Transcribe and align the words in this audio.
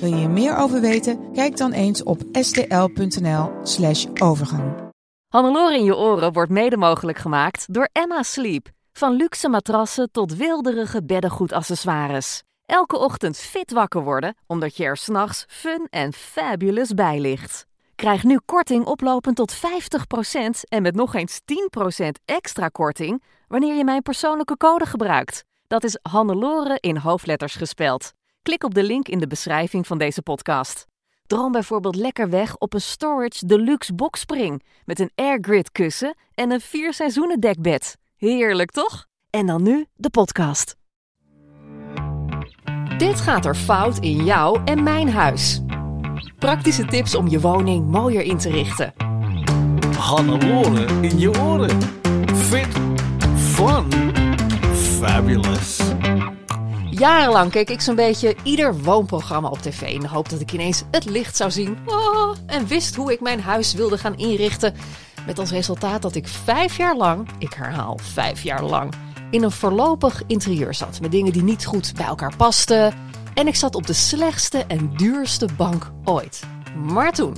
Wil 0.00 0.14
je 0.14 0.22
er 0.24 0.30
meer 0.30 0.56
over 0.56 0.80
weten? 0.80 1.32
Kijk 1.32 1.56
dan 1.56 1.72
eens 1.72 2.02
op 2.02 2.20
stl.nl/slash 2.32 4.06
overgang. 4.22 4.72
Hannelore 5.28 5.74
in 5.74 5.84
je 5.84 5.96
oren 5.96 6.32
wordt 6.32 6.50
mede 6.50 6.76
mogelijk 6.76 7.18
gemaakt 7.18 7.74
door 7.74 7.88
Emma 7.92 8.22
Sleep. 8.22 8.68
Van 8.92 9.12
luxe 9.12 9.48
matrassen 9.48 10.10
tot 10.12 10.36
wilderige 10.36 11.04
beddengoedaccessoires. 11.04 12.42
Elke 12.66 12.98
ochtend 12.98 13.36
fit 13.36 13.72
wakker 13.72 14.02
worden, 14.02 14.36
omdat 14.46 14.76
je 14.76 14.84
er 14.84 14.96
s'nachts 14.96 15.44
fun 15.48 15.86
en 15.90 16.12
fabulous 16.12 16.94
bij 16.94 17.20
ligt. 17.20 17.66
Krijg 17.94 18.24
nu 18.24 18.38
korting 18.44 18.84
oplopend 18.84 19.36
tot 19.36 19.54
50% 19.56 19.58
en 20.68 20.82
met 20.82 20.94
nog 20.94 21.14
eens 21.14 21.40
10% 21.40 22.08
extra 22.24 22.68
korting 22.68 23.22
wanneer 23.48 23.74
je 23.74 23.84
mijn 23.84 24.02
persoonlijke 24.02 24.56
code 24.56 24.86
gebruikt. 24.86 25.44
Dat 25.66 25.84
is 25.84 25.98
Hannelore 26.02 26.76
in 26.80 26.96
hoofdletters 26.96 27.54
gespeld. 27.54 28.12
Klik 28.42 28.64
op 28.64 28.74
de 28.74 28.82
link 28.82 29.08
in 29.08 29.18
de 29.18 29.26
beschrijving 29.26 29.86
van 29.86 29.98
deze 29.98 30.22
podcast. 30.22 30.86
Droom 31.26 31.52
bijvoorbeeld 31.52 31.96
lekker 31.96 32.30
weg 32.30 32.56
op 32.56 32.74
een 32.74 32.80
Storage 32.80 33.46
Deluxe 33.46 33.94
Boxspring 33.94 34.62
met 34.84 34.98
een 34.98 35.10
Airgrid 35.14 35.72
kussen 35.72 36.16
en 36.34 36.50
een 36.50 36.60
vier 36.60 36.94
seizoenen 36.94 37.40
dekbed. 37.40 37.96
Heerlijk 38.16 38.70
toch? 38.70 39.06
En 39.30 39.46
dan 39.46 39.62
nu 39.62 39.86
de 39.94 40.10
podcast. 40.10 40.76
Dit 42.98 43.20
gaat 43.20 43.44
er 43.44 43.54
fout 43.54 43.98
in 43.98 44.24
jou 44.24 44.60
en 44.64 44.82
mijn 44.82 45.10
huis. 45.10 45.60
Praktische 46.38 46.84
tips 46.84 47.14
om 47.14 47.28
je 47.28 47.40
woning 47.40 47.86
mooier 47.86 48.22
in 48.22 48.38
te 48.38 48.50
richten. 48.50 48.92
Hannelore 49.98 50.84
in 51.00 51.18
je 51.18 51.40
oren. 51.40 51.82
Fit. 52.34 52.68
Fun. 53.36 53.92
Fabulous. 54.74 55.89
Jarenlang 57.00 57.50
keek 57.50 57.70
ik 57.70 57.80
zo'n 57.80 57.94
beetje 57.94 58.36
ieder 58.42 58.78
woonprogramma 58.78 59.48
op 59.48 59.58
tv 59.58 59.82
in 59.82 60.00
de 60.00 60.08
hoop 60.08 60.28
dat 60.28 60.40
ik 60.40 60.52
ineens 60.52 60.82
het 60.90 61.04
licht 61.04 61.36
zou 61.36 61.50
zien. 61.50 61.78
Oh, 61.86 62.36
en 62.46 62.66
wist 62.66 62.94
hoe 62.94 63.12
ik 63.12 63.20
mijn 63.20 63.40
huis 63.40 63.74
wilde 63.74 63.98
gaan 63.98 64.16
inrichten. 64.16 64.74
Met 65.26 65.38
als 65.38 65.50
resultaat 65.50 66.02
dat 66.02 66.14
ik 66.14 66.28
vijf 66.28 66.76
jaar 66.76 66.96
lang, 66.96 67.28
ik 67.38 67.52
herhaal 67.52 67.98
vijf 68.02 68.42
jaar 68.42 68.62
lang, 68.62 68.92
in 69.30 69.42
een 69.42 69.50
voorlopig 69.50 70.22
interieur 70.26 70.74
zat. 70.74 71.00
Met 71.00 71.10
dingen 71.10 71.32
die 71.32 71.42
niet 71.42 71.66
goed 71.66 71.92
bij 71.96 72.06
elkaar 72.06 72.36
pasten. 72.36 72.94
En 73.34 73.46
ik 73.46 73.56
zat 73.56 73.74
op 73.74 73.86
de 73.86 73.92
slechtste 73.92 74.64
en 74.68 74.96
duurste 74.96 75.48
bank 75.56 75.90
ooit. 76.04 76.42
Maar 76.74 77.12
toen, 77.12 77.36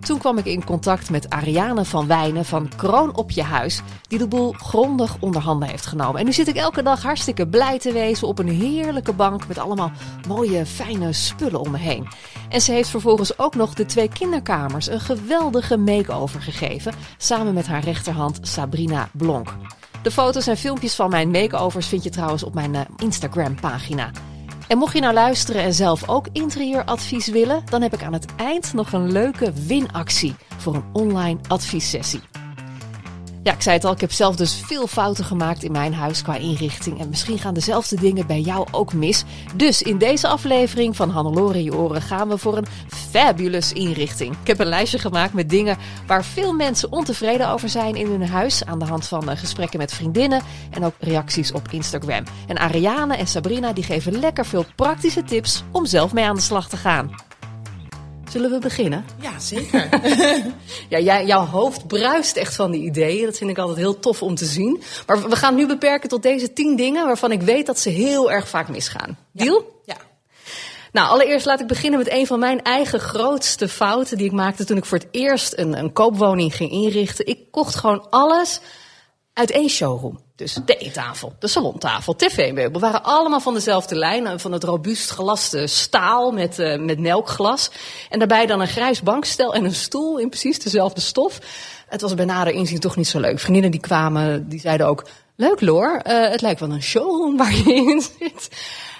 toen 0.00 0.18
kwam 0.18 0.38
ik 0.38 0.44
in 0.44 0.64
contact 0.64 1.10
met 1.10 1.30
Ariane 1.30 1.84
van 1.84 2.06
Wijnen 2.06 2.44
van 2.44 2.70
Kroon 2.76 3.16
op 3.16 3.30
je 3.30 3.42
huis, 3.42 3.80
die 4.08 4.18
de 4.18 4.28
boel 4.28 4.52
grondig 4.52 5.16
onder 5.20 5.42
handen 5.42 5.68
heeft 5.68 5.86
genomen. 5.86 6.20
En 6.20 6.26
nu 6.26 6.32
zit 6.32 6.48
ik 6.48 6.56
elke 6.56 6.82
dag 6.82 7.02
hartstikke 7.02 7.48
blij 7.48 7.78
te 7.78 7.92
wezen 7.92 8.28
op 8.28 8.38
een 8.38 8.48
heerlijke 8.48 9.12
bank 9.12 9.46
met 9.46 9.58
allemaal 9.58 9.90
mooie, 10.28 10.66
fijne 10.66 11.12
spullen 11.12 11.60
om 11.60 11.70
me 11.70 11.78
heen. 11.78 12.08
En 12.48 12.60
ze 12.60 12.72
heeft 12.72 12.88
vervolgens 12.88 13.38
ook 13.38 13.54
nog 13.54 13.74
de 13.74 13.86
twee 13.86 14.08
kinderkamers 14.08 14.88
een 14.88 15.00
geweldige 15.00 15.76
make-over 15.76 16.42
gegeven, 16.42 16.92
samen 17.16 17.54
met 17.54 17.66
haar 17.66 17.84
rechterhand 17.84 18.38
Sabrina 18.42 19.08
Blonk. 19.12 19.54
De 20.02 20.10
foto's 20.10 20.46
en 20.46 20.56
filmpjes 20.56 20.94
van 20.94 21.10
mijn 21.10 21.30
makeovers 21.30 21.86
vind 21.86 22.02
je 22.02 22.10
trouwens 22.10 22.42
op 22.42 22.54
mijn 22.54 22.86
Instagram-pagina. 22.96 24.10
En 24.68 24.78
mocht 24.78 24.94
je 24.94 25.00
nou 25.00 25.14
luisteren 25.14 25.62
en 25.62 25.74
zelf 25.74 26.08
ook 26.08 26.26
interieuradvies 26.32 27.28
willen, 27.28 27.62
dan 27.70 27.82
heb 27.82 27.94
ik 27.94 28.02
aan 28.02 28.12
het 28.12 28.26
eind 28.36 28.72
nog 28.72 28.92
een 28.92 29.12
leuke 29.12 29.52
winactie 29.66 30.34
voor 30.56 30.74
een 30.74 30.84
online 30.92 31.38
adviessessie. 31.48 32.20
Ja, 33.42 33.52
ik 33.52 33.62
zei 33.62 33.76
het 33.76 33.84
al, 33.84 33.92
ik 33.92 34.00
heb 34.00 34.12
zelf 34.12 34.36
dus 34.36 34.62
veel 34.66 34.86
fouten 34.86 35.24
gemaakt 35.24 35.62
in 35.62 35.72
mijn 35.72 35.94
huis 35.94 36.22
qua 36.22 36.36
inrichting. 36.36 37.00
En 37.00 37.08
misschien 37.08 37.38
gaan 37.38 37.54
dezelfde 37.54 37.96
dingen 37.96 38.26
bij 38.26 38.40
jou 38.40 38.66
ook 38.70 38.92
mis. 38.92 39.24
Dus 39.54 39.82
in 39.82 39.98
deze 39.98 40.28
aflevering 40.28 40.96
van 40.96 41.10
Hannelore 41.10 41.62
je 41.62 41.76
oren 41.76 42.02
gaan 42.02 42.28
we 42.28 42.38
voor 42.38 42.56
een 42.56 42.66
fabulous 42.88 43.72
inrichting. 43.72 44.36
Ik 44.40 44.46
heb 44.46 44.58
een 44.58 44.66
lijstje 44.66 44.98
gemaakt 44.98 45.32
met 45.32 45.50
dingen 45.50 45.76
waar 46.06 46.24
veel 46.24 46.52
mensen 46.52 46.92
ontevreden 46.92 47.48
over 47.48 47.68
zijn 47.68 47.94
in 47.94 48.06
hun 48.06 48.28
huis. 48.28 48.64
Aan 48.64 48.78
de 48.78 48.84
hand 48.84 49.06
van 49.06 49.36
gesprekken 49.36 49.78
met 49.78 49.92
vriendinnen 49.92 50.42
en 50.70 50.84
ook 50.84 50.94
reacties 50.98 51.52
op 51.52 51.68
Instagram. 51.70 52.24
En 52.46 52.58
Ariane 52.58 53.16
en 53.16 53.26
Sabrina 53.26 53.72
die 53.72 53.84
geven 53.84 54.20
lekker 54.20 54.46
veel 54.46 54.64
praktische 54.76 55.24
tips 55.24 55.64
om 55.70 55.86
zelf 55.86 56.12
mee 56.12 56.24
aan 56.24 56.36
de 56.36 56.40
slag 56.40 56.68
te 56.68 56.76
gaan. 56.76 57.10
Zullen 58.30 58.50
we 58.50 58.58
beginnen? 58.58 59.04
Ja, 59.20 59.38
zeker. 59.38 59.88
ja, 60.88 60.98
jij, 60.98 61.26
jouw 61.26 61.44
hoofd 61.44 61.86
bruist 61.86 62.36
echt 62.36 62.54
van 62.54 62.70
die 62.70 62.82
ideeën. 62.82 63.24
Dat 63.24 63.36
vind 63.36 63.50
ik 63.50 63.58
altijd 63.58 63.78
heel 63.78 63.98
tof 63.98 64.22
om 64.22 64.34
te 64.34 64.44
zien. 64.44 64.82
Maar 65.06 65.28
we 65.28 65.36
gaan 65.36 65.54
nu 65.54 65.66
beperken 65.66 66.08
tot 66.08 66.22
deze 66.22 66.52
tien 66.52 66.76
dingen 66.76 67.06
waarvan 67.06 67.32
ik 67.32 67.42
weet 67.42 67.66
dat 67.66 67.78
ze 67.78 67.88
heel 67.88 68.30
erg 68.30 68.48
vaak 68.48 68.68
misgaan. 68.68 69.18
Deal? 69.32 69.82
Ja. 69.84 69.96
Nou, 70.92 71.08
allereerst 71.08 71.46
laat 71.46 71.60
ik 71.60 71.66
beginnen 71.66 71.98
met 71.98 72.10
een 72.10 72.26
van 72.26 72.38
mijn 72.38 72.62
eigen 72.62 73.00
grootste 73.00 73.68
fouten 73.68 74.16
die 74.16 74.26
ik 74.26 74.32
maakte 74.32 74.64
toen 74.64 74.76
ik 74.76 74.84
voor 74.84 74.98
het 74.98 75.08
eerst 75.10 75.58
een, 75.58 75.78
een 75.78 75.92
koopwoning 75.92 76.56
ging 76.56 76.70
inrichten. 76.70 77.26
Ik 77.26 77.38
kocht 77.50 77.74
gewoon 77.74 78.10
alles 78.10 78.60
uit 79.32 79.50
één 79.50 79.68
showroom. 79.68 80.20
Dus 80.38 80.58
de 80.64 80.76
eettafel, 80.76 81.32
de 81.38 81.46
salontafel, 81.46 82.16
tv-meubel 82.16 82.80
waren 82.80 83.02
allemaal 83.02 83.40
van 83.40 83.54
dezelfde 83.54 83.94
lijn. 83.94 84.40
Van 84.40 84.52
het 84.52 84.64
robuust 84.64 85.10
gelaste 85.10 85.66
staal 85.66 86.30
met, 86.30 86.58
uh, 86.58 86.78
met 86.78 86.98
melkglas. 86.98 87.70
En 88.08 88.18
daarbij 88.18 88.46
dan 88.46 88.60
een 88.60 88.68
grijs 88.68 89.02
bankstel 89.02 89.54
en 89.54 89.64
een 89.64 89.74
stoel 89.74 90.18
in 90.18 90.28
precies 90.28 90.58
dezelfde 90.58 91.00
stof. 91.00 91.38
Het 91.88 92.00
was 92.00 92.14
bij 92.14 92.24
nader 92.24 92.52
inzien 92.52 92.80
toch 92.80 92.96
niet 92.96 93.08
zo 93.08 93.20
leuk. 93.20 93.38
Vriendinnen 93.38 93.70
die 93.70 93.80
kwamen, 93.80 94.48
die 94.48 94.60
zeiden 94.60 94.86
ook... 94.86 95.06
Leuk 95.36 95.60
Loor, 95.60 96.02
uh, 96.06 96.30
het 96.30 96.40
lijkt 96.40 96.60
wel 96.60 96.70
een 96.70 96.82
showroom 96.82 97.36
waar 97.36 97.54
je 97.54 97.74
in 97.74 98.02
zit. 98.18 98.48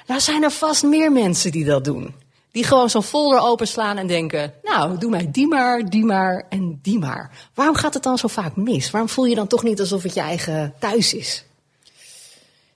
Nou 0.07 0.21
zijn 0.21 0.43
er 0.43 0.51
vast 0.51 0.83
meer 0.83 1.13
mensen 1.13 1.51
die 1.51 1.65
dat 1.65 1.85
doen. 1.85 2.15
Die 2.51 2.65
gewoon 2.65 2.91
zo'n 2.91 3.03
folder 3.03 3.41
openslaan 3.41 3.97
en 3.97 4.07
denken: 4.07 4.55
Nou, 4.63 4.99
doe 4.99 5.11
mij 5.11 5.29
die 5.31 5.47
maar, 5.47 5.91
die 5.91 6.05
maar 6.05 6.47
en 6.49 6.79
die 6.83 6.99
maar. 6.99 7.31
Waarom 7.55 7.77
gaat 7.77 7.95
het 7.95 8.03
dan 8.03 8.19
zo 8.19 8.29
vaak 8.29 8.57
mis? 8.57 8.91
Waarom 8.91 9.11
voel 9.11 9.25
je 9.25 9.35
dan 9.35 9.47
toch 9.47 9.63
niet 9.63 9.81
alsof 9.81 10.03
het 10.03 10.15
je 10.15 10.21
eigen 10.21 10.75
thuis 10.79 11.15
is? 11.15 11.45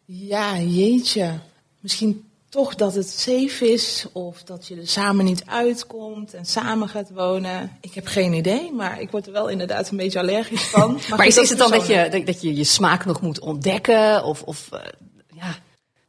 Ja, 0.04 0.58
jeetje. 0.58 1.38
Misschien 1.80 2.24
toch 2.52 2.74
dat 2.74 2.94
het 2.94 3.08
safe 3.08 3.72
is 3.72 4.06
of 4.12 4.42
dat 4.42 4.66
je 4.66 4.76
er 4.76 4.86
samen 4.86 5.24
niet 5.24 5.42
uitkomt 5.46 6.34
en 6.34 6.44
samen 6.44 6.88
gaat 6.88 7.10
wonen. 7.10 7.76
Ik 7.80 7.94
heb 7.94 8.06
geen 8.06 8.32
idee, 8.32 8.72
maar 8.72 9.00
ik 9.00 9.10
word 9.10 9.26
er 9.26 9.32
wel 9.32 9.48
inderdaad 9.48 9.90
een 9.90 9.96
beetje 9.96 10.18
allergisch 10.18 10.64
van. 10.64 10.92
Maar, 11.08 11.18
maar 11.18 11.26
is, 11.26 11.36
is 11.36 11.48
het 11.48 11.58
dan 11.58 11.70
dat 11.70 11.86
je, 11.86 12.22
dat 12.24 12.42
je 12.42 12.56
je 12.56 12.64
smaak 12.64 13.04
nog 13.04 13.20
moet 13.20 13.40
ontdekken 13.40 14.24
of, 14.24 14.42
of 14.42 14.68
ja, 14.70 14.80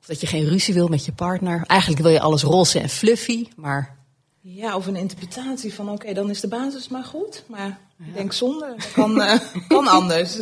of 0.03 0.09
dat 0.09 0.21
je 0.21 0.27
geen 0.27 0.47
ruzie 0.47 0.73
wil 0.73 0.87
met 0.87 1.05
je 1.05 1.11
partner. 1.11 1.63
Eigenlijk 1.67 2.01
wil 2.01 2.11
je 2.11 2.19
alles 2.19 2.43
roze 2.43 2.79
en 2.79 2.89
fluffy, 2.89 3.47
maar... 3.55 3.95
Ja, 4.41 4.75
of 4.75 4.87
een 4.87 4.95
interpretatie 4.95 5.73
van 5.73 5.89
oké, 5.89 6.13
dan 6.13 6.29
is 6.29 6.39
de 6.39 6.47
basis 6.47 6.87
maar 6.87 7.03
goed. 7.03 7.43
Maar 7.47 7.79
ik 7.99 8.13
denk 8.13 8.33
zonder, 8.33 8.75
kan, 8.93 9.17
uh, 9.17 9.33
kan 9.67 9.87
anders. 9.87 10.37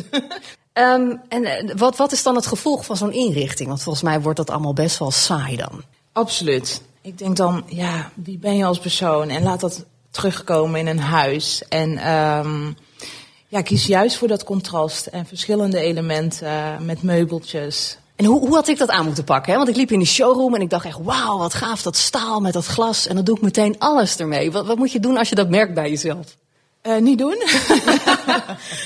um, 0.74 1.22
en 1.30 1.44
uh, 1.44 1.76
wat, 1.76 1.98
wat 1.98 2.12
is 2.12 2.24
dan 2.24 2.36
het 2.36 2.46
gevolg 2.46 2.86
van 2.86 2.98
zo'n 2.98 3.14
inrichting? 3.14 3.68
Want 3.68 3.82
volgens 3.82 4.04
mij 4.04 4.22
wordt 4.22 4.38
dat 4.38 4.50
allemaal 4.50 4.74
best 4.74 4.98
wel 4.98 5.12
saai 5.12 5.56
dan. 5.56 5.84
Absoluut. 6.12 6.82
Ik 7.02 7.18
denk 7.18 7.38
dan, 7.38 7.64
ja, 7.68 8.12
wie 8.16 8.38
ben 8.38 8.58
je 8.58 8.66
als 8.66 8.80
persoon? 8.80 9.30
En 9.30 9.44
laat 9.44 9.60
dat 9.60 9.86
terugkomen 10.12 10.80
in 10.80 10.88
een 10.88 11.00
huis. 11.00 11.64
En 11.70 12.12
um, 12.12 12.76
ja, 13.48 13.62
kies 13.62 13.86
juist 13.86 14.18
voor 14.18 14.28
dat 14.28 14.44
contrast 14.44 15.06
en 15.06 15.26
verschillende 15.26 15.80
elementen 15.80 16.48
uh, 16.48 16.80
met 16.80 17.04
meubeltjes. 17.04 17.98
En 18.22 18.28
hoe, 18.28 18.40
hoe 18.40 18.54
had 18.54 18.68
ik 18.68 18.78
dat 18.78 18.90
aan 18.90 19.06
moeten 19.06 19.24
pakken? 19.24 19.52
Hè? 19.52 19.58
Want 19.58 19.70
ik 19.70 19.76
liep 19.76 19.92
in 19.92 20.00
die 20.00 20.08
showroom 20.08 20.56
en 20.56 20.62
ik 20.62 20.70
dacht 20.70 20.86
echt, 20.86 21.00
wauw, 21.04 21.38
wat 21.38 21.54
gaaf 21.54 21.82
dat 21.82 21.98
staal 21.98 22.40
met 22.40 22.54
dat 22.54 22.66
glas. 22.66 23.08
En 23.08 23.16
dan 23.16 23.24
doe 23.24 23.36
ik 23.36 23.42
meteen 23.42 23.76
alles 23.80 24.18
ermee. 24.18 24.52
Wat, 24.52 24.66
wat 24.66 24.78
moet 24.78 24.92
je 24.92 25.00
doen 25.00 25.18
als 25.18 25.30
je 25.30 25.36
dat 25.36 25.50
merkt 25.50 25.74
bij 25.74 25.90
jezelf? 25.90 26.38
Uh, 26.84 26.98
niet 26.98 27.18
doen. 27.18 27.38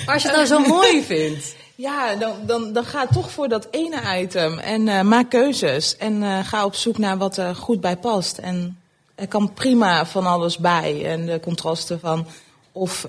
maar 0.05 0.13
als 0.13 0.21
je 0.21 0.27
het 0.27 0.37
nou 0.37 0.45
zo 0.45 0.59
mooi 0.59 1.03
vindt. 1.03 1.55
Ja, 1.75 2.15
dan, 2.15 2.33
dan, 2.45 2.73
dan 2.73 2.85
ga 2.85 3.07
toch 3.07 3.31
voor 3.31 3.47
dat 3.47 3.67
ene 3.71 4.21
item 4.21 4.59
en 4.59 4.87
uh, 4.87 5.01
maak 5.01 5.29
keuzes. 5.29 5.97
En 5.97 6.21
uh, 6.21 6.39
ga 6.43 6.65
op 6.65 6.75
zoek 6.75 6.97
naar 6.97 7.17
wat 7.17 7.37
er 7.37 7.55
goed 7.55 7.81
bij 7.81 7.97
past. 7.97 8.37
En 8.37 8.79
er 9.15 9.27
kan 9.27 9.53
prima 9.53 10.05
van 10.05 10.25
alles 10.25 10.57
bij. 10.57 11.05
En 11.05 11.25
de 11.25 11.39
contrasten 11.39 11.99
van, 11.99 12.27
of 12.71 13.05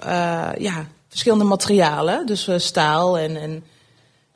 ja, 0.58 0.87
verschillende 1.08 1.44
materialen. 1.44 2.26
Dus 2.26 2.49
staal 2.56 3.19
en, 3.19 3.37
en 3.37 3.64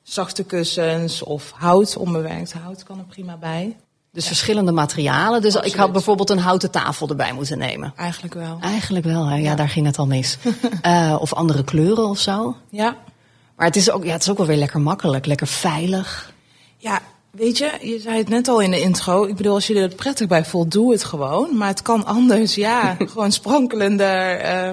zachte 0.03 0.45
kussens 0.45 1.23
of 1.23 1.53
hout, 1.57 1.97
onbewerkt 1.97 2.53
hout 2.53 2.83
kan 2.83 2.99
er 2.99 3.05
prima 3.05 3.37
bij. 3.37 3.77
Dus 4.13 4.27
verschillende 4.27 4.73
materialen. 4.73 5.43
Dus 5.43 5.55
ik 5.55 5.75
had 5.75 5.93
bijvoorbeeld 5.93 6.31
een 6.31 6.39
houten 6.39 6.71
tafel 6.71 7.09
erbij 7.09 7.33
moeten 7.33 7.59
nemen. 7.59 7.93
Eigenlijk 7.97 8.35
wel. 8.35 8.59
Eigenlijk 8.61 9.05
wel, 9.05 9.27
hè? 9.27 9.37
Ja, 9.37 9.55
daar 9.55 9.69
ging 9.69 9.87
het 9.87 9.99
al 9.99 10.07
mis. 10.07 10.39
Eh, 10.83 11.17
of 11.21 11.33
andere 11.35 11.65
kleuren 11.65 12.09
of 12.09 12.19
zo. 12.19 12.57
Ja. 12.71 12.97
Maar 13.57 13.67
het 13.67 13.77
is, 13.77 13.91
ook, 13.91 14.05
ja, 14.05 14.13
het 14.13 14.23
is 14.23 14.31
ook 14.31 14.37
wel 14.37 14.47
weer 14.47 14.57
lekker 14.57 14.81
makkelijk, 14.81 15.27
lekker 15.27 15.47
veilig. 15.47 16.33
Ja, 16.77 17.01
weet 17.31 17.59
je, 17.59 17.79
je 17.81 18.01
zei 18.01 18.19
het 18.19 18.29
net 18.29 18.49
al 18.49 18.61
in 18.61 18.71
de 18.71 18.81
intro. 18.81 19.25
Ik 19.25 19.37
bedoel, 19.37 19.55
als 19.55 19.67
je 19.67 19.75
er 19.81 19.95
prettig 19.95 20.27
bij 20.27 20.45
voelt, 20.45 20.71
doe 20.73 20.93
het 20.93 21.05
gewoon. 21.05 21.57
Maar 21.57 21.69
het 21.69 21.83
kan 21.83 22.07
anders, 22.07 22.55
ja. 22.55 22.97
gewoon 23.13 23.33
sprankelender. 23.33 24.37
eh, 24.37 24.71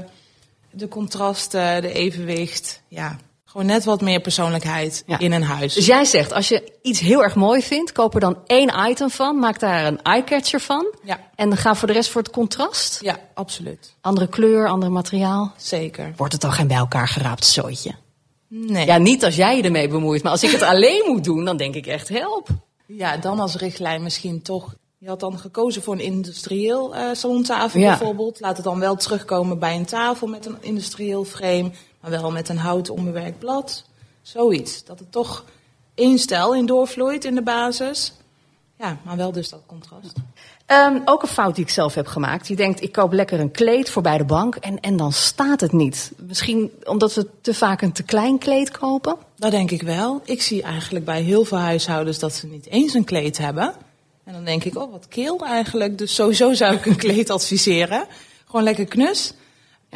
de 0.71 0.88
contrasten, 0.88 1.81
de 1.81 1.91
evenwicht. 1.94 2.81
Ja, 2.88 3.18
gewoon 3.50 3.66
net 3.68 3.84
wat 3.84 4.02
meer 4.02 4.20
persoonlijkheid 4.22 5.04
Ja. 5.06 5.20
in 5.20 5.32
een 5.32 5.44
huis. 5.44 5.74
Dus 5.74 5.86
jij 5.86 6.06
zegt, 6.06 6.34
als 6.34 6.48
je 6.48 6.72
iets 6.82 7.00
heel 7.00 7.24
erg 7.24 7.36
mooi 7.36 7.62
vindt, 7.62 7.92
koop 7.92 8.14
er 8.14 8.20
dan 8.20 8.38
één 8.46 8.72
item 8.90 9.10
van. 9.10 9.40
Maak 9.40 9.60
daar 9.60 9.86
een 9.86 10.02
eyecatcher 10.02 10.60
van. 10.60 10.86
Ja. 11.04 11.20
En 11.36 11.58
ga 11.58 11.76
voor 11.76 11.88
de 11.88 11.94
rest 11.94 12.10
voor 12.10 12.22
het 12.22 12.32
contrast. 12.32 12.98
Ja, 13.02 13.20
absoluut. 13.34 13.96
Andere 14.02 14.28
kleur, 14.28 14.68
ander 14.68 14.92
materiaal. 14.92 15.54
Zeker. 15.58 16.14
Wordt 16.18 16.34
het 16.34 16.42
dan 16.42 16.52
geen 16.52 16.68
bij 16.68 16.78
elkaar 16.78 17.08
geraapt 17.08 17.46
zooitje? 17.46 17.92
Nee. 18.50 18.86
Ja, 18.86 18.98
niet 18.98 19.26
als 19.26 19.36
jij 19.36 19.58
je 19.58 19.64
ermee 19.64 19.88
bemoeit. 19.88 20.24
Maar 20.24 20.32
als 20.32 20.44
ik 20.44 20.52
het 20.52 20.62
alleen 20.74 21.04
moet 21.08 21.24
doen, 21.24 21.46
dan 21.46 21.58
denk 21.58 21.76
ik 21.76 21.86
echt 21.88 22.10
help. 22.10 22.48
Ja, 22.86 23.18
dan 23.18 23.40
als 23.40 23.56
richtlijn 23.56 24.04
misschien 24.04 24.42
toch. 24.42 24.76
Je 25.00 25.08
had 25.08 25.20
dan 25.20 25.40
gekozen 25.40 25.84
voor 25.84 25.94
een 25.94 26.00
industrieel 26.00 26.96
eh, 26.96 27.04
salontafel 27.14 27.80
Ja. 27.80 27.98
bijvoorbeeld. 27.98 28.40
Laat 28.40 28.56
het 28.56 28.66
dan 28.66 28.80
wel 28.80 28.96
terugkomen 28.96 29.60
bij 29.60 29.76
een 29.76 29.86
tafel 29.86 30.28
met 30.28 30.46
een 30.46 30.58
industrieel 30.62 31.24
frame, 31.24 31.72
maar 32.02 32.12
wel 32.12 32.32
met 32.32 32.50
een 32.50 32.58
houten 32.58 32.94
onbewerkt 32.94 33.40
blad. 33.40 33.84
Zoiets. 34.22 34.84
Dat 34.84 35.00
het 35.00 35.12
toch 35.12 35.44
één 35.96 36.20
stijl 36.20 36.56
in 36.56 36.66
doorvloeit 36.66 37.26
in 37.26 37.36
de 37.36 37.42
basis. 37.42 38.14
Ja, 38.78 38.98
maar 39.04 39.18
wel 39.18 39.32
dus 39.32 39.50
dat 39.50 39.62
contrast. 39.66 40.14
Ehm, 40.66 41.00
ook 41.06 41.22
een 41.22 41.28
fout 41.28 41.56
die 41.56 41.64
ik 41.64 41.70
zelf 41.70 41.94
heb 41.94 42.08
gemaakt. 42.08 42.48
Je 42.48 42.56
denkt, 42.56 42.82
ik 42.82 42.92
koop 42.92 43.12
lekker 43.12 43.40
een 43.40 43.52
kleed 43.52 43.90
voor 43.90 44.02
bij 44.02 44.18
de 44.18 44.24
bank 44.24 44.56
en, 44.56 44.80
en 44.80 44.98
dan 44.98 45.12
staat 45.12 45.62
het 45.62 45.72
niet. 45.72 46.12
Misschien 46.18 46.72
omdat 46.84 47.14
we 47.14 47.28
te 47.42 47.54
vaak 47.54 47.82
een 47.82 47.92
te 47.92 48.04
klein 48.04 48.38
kleed 48.38 48.72
kopen. 48.72 49.16
Dat 49.36 49.52
denk 49.52 49.72
ik 49.72 49.82
wel. 49.82 50.22
Ik 50.24 50.42
zie 50.42 50.62
eigenlijk 50.62 51.06
bij 51.06 51.22
heel 51.22 51.46
veel 51.46 51.58
huishoudens 51.58 52.20
dat 52.20 52.34
ze 52.34 52.48
niet 52.48 52.66
eens 52.66 52.94
een 52.94 53.04
kleed 53.04 53.38
hebben. 53.38 53.74
En 54.24 54.34
dan 54.34 54.44
denk 54.44 54.64
ik, 54.64 54.78
oh 54.78 54.92
wat 54.92 55.08
keel 55.08 55.46
eigenlijk. 55.46 55.98
Dus 55.98 56.16
sowieso 56.16 56.54
zou 56.54 56.76
ik 56.76 56.86
een 56.86 56.96
kleed 57.08 57.30
adviseren. 57.30 58.08
Gewoon 58.46 58.64
lekker 58.64 58.86
knus. 58.86 59.34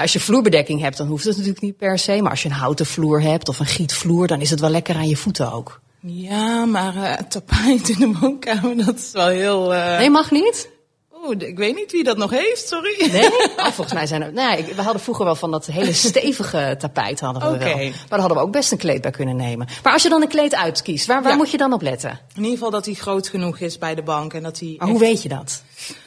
Als 0.01 0.13
je 0.13 0.19
vloerbedekking 0.19 0.81
hebt, 0.81 0.98
dan 0.98 1.07
hoeft 1.07 1.24
het 1.24 1.33
natuurlijk 1.36 1.62
niet 1.63 1.77
per 1.77 2.00
se. 2.00 2.21
Maar 2.21 2.31
als 2.31 2.44
je 2.44 2.50
een 2.50 2.56
houten 2.56 2.86
vloer 2.86 3.21
hebt 3.21 3.50
of 3.50 3.59
een 3.59 3.65
gietvloer, 3.65 4.27
dan 4.27 4.42
is 4.42 4.50
het 4.50 4.59
wel 4.59 4.69
lekker 4.69 4.95
aan 4.95 5.07
je 5.07 5.18
voeten 5.18 5.51
ook. 5.53 5.80
Ja, 6.00 6.65
maar 6.65 6.95
eh, 7.03 7.13
tapijt 7.27 7.89
in 7.89 8.00
de 8.00 8.18
woonkamer, 8.19 8.86
dat 8.86 8.95
is 8.95 9.12
wel 9.12 9.27
heel... 9.27 9.74
eh, 9.74 9.98
Nee, 9.98 10.09
mag 10.09 10.31
niet? 10.31 10.69
Oeh, 11.25 11.36
ik 11.39 11.57
weet 11.57 11.75
niet 11.75 11.92
wie 11.92 12.03
dat 12.03 12.18
nog 12.18 12.31
heeft, 12.31 12.68
sorry. 12.68 13.09
Nee? 13.12 13.30
Oh, 13.57 13.65
volgens 13.68 13.94
mij 13.94 14.07
zijn 14.07 14.21
er... 14.21 14.33
Nee, 14.33 14.57
ik- 14.57 14.74
we 14.75 14.81
hadden 14.81 15.01
vroeger 15.01 15.25
wel 15.25 15.36
van 15.36 15.51
dat 15.51 15.65
hele 15.65 15.94
stevige 15.94 16.75
tapijt 16.80 17.19
hadden 17.19 17.51
we 17.51 17.57
wel. 17.57 17.75
Maar 17.77 17.92
daar 18.09 18.19
hadden 18.19 18.38
we 18.38 18.44
ook 18.44 18.51
best 18.51 18.71
een 18.71 18.77
kleed 18.77 19.01
bij 19.01 19.12
kunnen 19.12 19.36
nemen. 19.36 19.68
Maar 19.83 19.94
als 19.94 20.03
je 20.03 20.09
dan 20.09 20.21
een 20.21 20.27
kleed 20.27 20.56
uitkiest, 20.56 21.06
waar, 21.06 21.21
waar 21.21 21.31
Ja. 21.31 21.38
moet 21.38 21.51
je 21.51 21.57
dan 21.57 21.74
op 21.74 21.81
letten? 21.81 22.09
In 22.09 22.36
ieder 22.36 22.51
geval 22.51 22.69
dat 22.69 22.86
hij 22.86 22.94
groot 22.94 23.27
genoeg 23.27 23.59
is 23.59 23.77
bij 23.77 23.95
de 23.95 24.03
bank. 24.03 24.33
En 24.33 24.44
dat 24.44 24.59
hij, 24.59 24.75
Maar 24.77 24.88
hoe 24.88 25.00
weet 25.00 25.21
je 25.21 25.30
dat? 25.30 25.63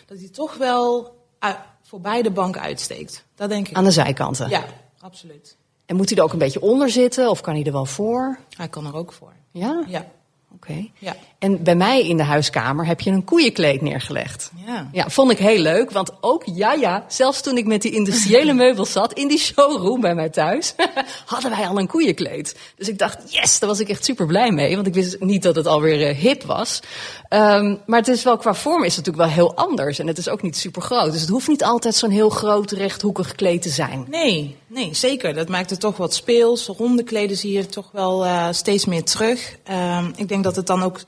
dat 0.07 0.19
hij 0.19 0.29
toch 0.29 0.55
wel 0.57 1.15
uh, 1.45 1.51
voorbij 1.95 2.23
de 2.23 2.31
bank 2.31 2.57
uitsteekt. 2.59 3.25
Dat 3.35 3.49
denk 3.49 3.69
ik. 3.69 3.77
Aan 3.77 3.85
de 3.85 3.91
zijkanten? 3.91 4.49
Ja, 4.49 4.65
absoluut. 5.01 5.57
En 5.87 5.97
moet 5.97 6.09
hij 6.09 6.19
er 6.19 6.25
ook 6.25 6.33
een 6.33 6.39
beetje 6.39 6.61
onder 6.61 6.91
zitten 6.91 7.31
of 7.31 7.41
kan 7.41 7.55
hij 7.55 7.65
er 7.65 7.73
wel 7.73 7.85
voor? 7.85 8.39
Hij 8.57 8.69
kan 8.69 8.87
er 8.87 8.95
ook 8.97 9.13
voor. 9.13 9.33
Ja? 9.51 9.85
Ja, 9.87 10.07
Oké. 10.55 10.87
ja, 10.99 11.17
En 11.45 11.63
bij 11.63 11.77
mij 11.77 12.09
in 12.09 12.17
de 12.17 12.23
huiskamer 12.23 12.87
heb 12.87 13.01
je 13.01 13.11
een 13.11 13.25
koeienkleed 13.25 13.81
neergelegd. 13.81 14.51
ja. 14.67 14.89
Ja, 14.93 15.11
vond 15.11 15.31
ik 15.31 15.39
heel 15.39 15.59
leuk, 15.59 15.91
want 15.91 16.11
ook, 16.21 16.43
ja 16.55 16.73
ja, 16.73 17.05
zelfs 17.09 17.41
toen 17.41 17.57
ik 17.57 17.67
met 17.67 17.83
die 17.83 17.93
industriële 17.93 18.53
meubels 18.65 18.93
zat 18.93 19.13
in 19.13 19.29
die 19.29 19.39
showroom 19.39 20.01
bij 20.01 20.15
mij 20.15 20.29
thuis, 20.29 20.75
hadden 21.27 21.51
wij 21.51 21.69
al 21.69 21.79
een 21.79 21.87
koeienkleed. 21.87 22.57
Dus 22.77 22.89
ik 22.89 22.99
dacht, 22.99 23.19
yes, 23.33 23.59
daar 23.59 23.69
was 23.69 23.81
ik 23.81 23.89
echt 23.89 24.05
super 24.05 24.27
blij 24.27 24.51
mee, 24.51 24.75
want 24.75 24.87
ik 24.87 24.95
wist 24.95 25.21
niet 25.21 25.43
dat 25.43 25.57
het 25.57 25.67
alweer 25.67 26.09
eh, 26.09 26.17
hip 26.17 26.43
was. 26.43 26.81
Ehm, 27.29 27.77
maar 27.87 27.99
het 27.99 28.09
is 28.09 28.23
wel, 28.23 28.37
qua 28.37 28.55
vorm 28.55 28.85
is 28.85 28.97
het 28.97 29.07
natuurlijk 29.07 29.35
wel 29.35 29.45
heel 29.45 29.57
anders 29.57 29.99
en 29.99 30.07
het 30.07 30.19
is 30.19 30.29
ook 30.29 30.43
niet 30.43 30.57
super 30.57 30.83
groot. 30.83 31.13
Dus 31.13 31.21
het 31.21 31.31
hoeft 31.31 31.49
niet 31.49 31.65
altijd 31.65 31.95
zo'n 31.95 32.11
heel 32.11 32.31
groot 32.31 32.71
rechthoekig 32.71 33.35
kleed 33.35 33.63
te 33.63 33.69
zijn. 33.69 34.07
Nee, 34.11 34.57
nee, 34.67 34.95
zeker. 34.95 35.35
Dat 35.35 35.49
maakt 35.49 35.71
het 35.71 35.81
toch 35.81 35.97
wat 35.97 36.15
speels. 36.15 36.67
Ronde 36.67 37.03
kleden 37.03 37.37
zie 37.37 37.53
je 37.53 37.67
toch 37.67 37.89
wel 37.93 38.25
eh, 38.25 38.49
steeds 38.51 38.85
meer 38.85 39.05
terug. 39.05 39.57
Ehm, 39.65 40.11
ik 40.17 40.29
denk 40.29 40.45
dat 40.45 40.57
het 40.57 40.67
dan 40.67 40.83
ook 40.83 41.01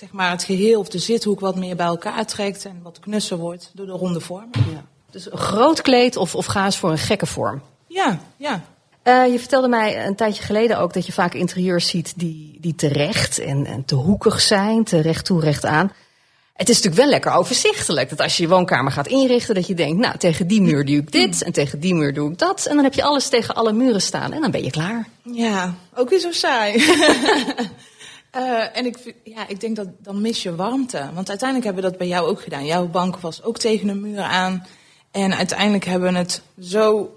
zeg 0.00 0.12
maar, 0.12 0.30
het 0.30 0.44
geheel 0.44 0.80
of 0.80 0.88
de 0.88 0.98
zithoek 0.98 1.40
wat 1.40 1.56
meer 1.56 1.76
bij 1.76 1.86
elkaar 1.86 2.26
trekt 2.26 2.64
en 2.64 2.80
wat 2.82 3.00
knusser 3.00 3.36
wordt 3.36 3.70
door 3.74 3.86
de 3.86 3.92
ronde 3.92 4.20
vorm. 4.20 4.50
Ja. 4.52 4.84
Dus 5.10 5.32
een 5.32 5.38
groot 5.38 5.80
kleed 5.80 6.16
of, 6.16 6.34
of 6.34 6.46
ga 6.46 6.64
eens 6.64 6.76
voor 6.76 6.90
een 6.90 6.98
gekke 6.98 7.26
vorm. 7.26 7.62
Ja, 7.86 8.20
ja. 8.36 8.64
Eh, 9.02 9.32
je 9.32 9.38
vertelde 9.38 9.68
mij 9.68 10.06
een 10.06 10.16
tijdje 10.16 10.42
geleden 10.42 10.78
ook 10.78 10.92
dat 10.92 11.06
je 11.06 11.12
vaak 11.12 11.34
interieurs 11.34 11.88
ziet 11.88 12.12
die, 12.16 12.58
die 12.60 12.74
terecht 12.74 13.38
en, 13.38 13.66
en 13.66 13.84
te 13.84 13.94
hoekig 13.94 14.40
zijn, 14.40 14.84
te 14.84 15.00
recht 15.00 15.24
toe, 15.24 15.40
recht 15.40 15.64
aan. 15.64 15.92
Het 16.54 16.68
is 16.68 16.74
natuurlijk 16.74 17.02
wel 17.02 17.10
lekker 17.10 17.32
overzichtelijk. 17.32 18.10
Dat 18.10 18.20
als 18.20 18.36
je 18.36 18.42
je 18.42 18.48
woonkamer 18.48 18.92
gaat 18.92 19.06
inrichten, 19.06 19.54
dat 19.54 19.66
je 19.66 19.74
denkt, 19.74 20.00
nou, 20.00 20.18
tegen 20.18 20.46
die 20.46 20.60
muur 20.60 20.84
doe 20.84 20.96
ik 20.96 21.12
dit 21.12 21.42
en 21.42 21.52
tegen 21.52 21.80
die 21.80 21.94
muur 21.94 22.14
doe 22.14 22.30
ik 22.30 22.38
dat. 22.38 22.66
En 22.66 22.74
dan 22.74 22.84
heb 22.84 22.94
je 22.94 23.02
alles 23.02 23.28
tegen 23.28 23.54
alle 23.54 23.72
muren 23.72 24.02
staan 24.02 24.32
en 24.32 24.40
dan 24.40 24.50
ben 24.50 24.64
je 24.64 24.70
klaar. 24.70 25.08
Ja, 25.22 25.74
ook 25.94 26.10
weer 26.10 26.20
zo 26.20 26.32
saai. 26.32 26.72
Eh, 28.30 28.76
en 28.76 28.86
ik, 28.86 29.14
ja, 29.24 29.48
ik 29.48 29.60
denk 29.60 29.76
dat 29.76 29.88
dan 29.98 30.20
mis 30.20 30.42
je 30.42 30.56
warmte. 30.56 31.10
Want 31.14 31.28
uiteindelijk 31.28 31.64
hebben 31.64 31.84
we 31.84 31.90
dat 31.90 31.98
bij 31.98 32.08
jou 32.08 32.28
ook 32.28 32.42
gedaan. 32.42 32.66
Jouw 32.66 32.86
bank 32.86 33.16
was 33.16 33.42
ook 33.42 33.58
tegen 33.58 33.88
een 33.88 34.00
muur 34.00 34.20
aan. 34.20 34.66
En 35.10 35.34
uiteindelijk 35.34 35.84
hebben 35.84 36.12
we 36.12 36.18
het 36.18 36.42
zo 36.60 37.14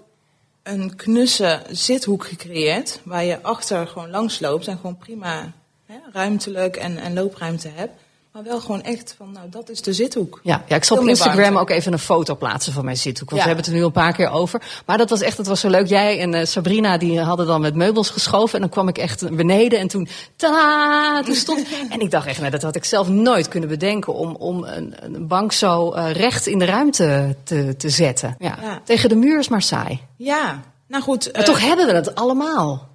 een 0.62 0.96
knusse 0.96 1.62
zithoek 1.70 2.26
gecreëerd. 2.26 3.00
Waar 3.04 3.24
je 3.24 3.42
achter 3.42 3.86
gewoon 3.86 4.10
langs 4.10 4.40
loopt 4.40 4.68
en 4.68 4.76
gewoon 4.76 4.96
prima 4.96 5.52
hè, 5.86 5.96
ruimtelijk 6.12 6.76
en, 6.76 6.98
en 6.98 7.14
loopruimte 7.14 7.68
hebt. 7.68 8.02
Maar 8.34 8.42
wel 8.42 8.60
gewoon 8.60 8.82
echt 8.82 9.14
van, 9.16 9.32
nou, 9.32 9.48
dat 9.50 9.68
is 9.68 9.82
de 9.82 9.92
zithoek. 9.92 10.40
Ja, 10.42 10.64
ja 10.68 10.76
ik 10.76 10.84
zal 10.84 10.98
op 10.98 11.06
Instagram 11.06 11.42
warmte. 11.42 11.60
ook 11.60 11.70
even 11.70 11.92
een 11.92 11.98
foto 11.98 12.34
plaatsen 12.34 12.72
van 12.72 12.84
mijn 12.84 12.96
zithoek. 12.96 13.30
Want 13.30 13.42
Ja. 13.42 13.48
we 13.48 13.54
hebben 13.54 13.64
het 13.64 13.66
er 13.66 13.72
nu 13.72 13.80
al 13.80 13.86
een 13.86 14.02
paar 14.02 14.12
keer 14.12 14.30
over. 14.30 14.62
Maar 14.86 14.98
dat 14.98 15.10
was 15.10 15.20
echt, 15.20 15.36
het 15.36 15.46
was 15.46 15.60
zo 15.60 15.68
leuk. 15.68 15.86
Jij 15.86 16.20
en 16.20 16.34
eh, 16.34 16.46
Sabrina 16.46 16.98
die 16.98 17.20
hadden 17.20 17.46
dan 17.46 17.60
met 17.60 17.74
meubels 17.74 18.10
geschoven. 18.10 18.54
En 18.54 18.60
dan 18.60 18.68
kwam 18.68 18.88
ik 18.88 18.98
echt 18.98 19.36
beneden 19.36 19.78
en 19.78 19.88
toen, 19.88 20.08
ta, 20.36 21.22
toen 21.22 21.34
stond... 21.34 21.66
en 21.90 22.00
ik 22.00 22.10
dacht 22.10 22.26
echt, 22.26 22.38
nou, 22.38 22.50
dat 22.50 22.62
had 22.62 22.76
ik 22.76 22.84
zelf 22.84 23.08
nooit 23.08 23.48
kunnen 23.48 23.68
bedenken... 23.68 24.14
om, 24.14 24.34
om 24.34 24.64
een, 24.64 24.94
een 25.00 25.26
bank 25.26 25.52
zo 25.52 25.92
eh, 25.92 26.10
recht 26.10 26.46
in 26.46 26.58
de 26.58 26.64
ruimte 26.64 27.36
te, 27.44 27.74
te 27.76 27.88
zetten. 27.88 28.36
Ja. 28.38 28.58
Ja. 28.62 28.80
Tegen 28.84 29.08
de 29.08 29.16
muur 29.16 29.38
is 29.38 29.48
maar 29.48 29.62
saai. 29.62 30.00
Ja, 30.16 30.62
nou 30.88 31.02
goed. 31.02 31.28
Maar 31.32 31.40
eh, 31.40 31.46
toch 31.46 31.60
hebben 31.60 31.86
we 31.86 31.92
het 31.92 32.14
allemaal. 32.14 32.88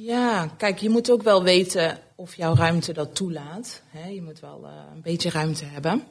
Ja, 0.00 0.50
kijk, 0.56 0.78
je 0.78 0.90
moet 0.90 1.10
ook 1.10 1.22
wel 1.22 1.42
weten 1.42 1.98
of 2.14 2.34
jouw 2.34 2.54
ruimte 2.54 2.92
dat 2.92 3.14
toelaat. 3.14 3.82
Je 4.12 4.22
moet 4.22 4.40
wel 4.40 4.60
eh, 4.64 4.70
een 4.94 5.02
beetje 5.02 5.30
ruimte 5.30 5.64
hebben. 5.64 6.02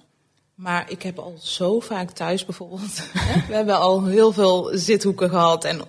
Maar 0.56 0.91
ik 0.91 1.01
heb 1.01 1.20
al 1.20 1.36
zo 1.39 1.79
vaak 1.79 2.12
thuis 2.12 2.46
bijvoorbeeld. 2.46 2.96
we 3.48 3.53
hebben 3.53 3.79
al 3.79 4.06
heel 4.06 4.32
veel 4.32 4.70
zithoeken 4.74 5.29
gehad. 5.29 5.63
En, 5.63 5.79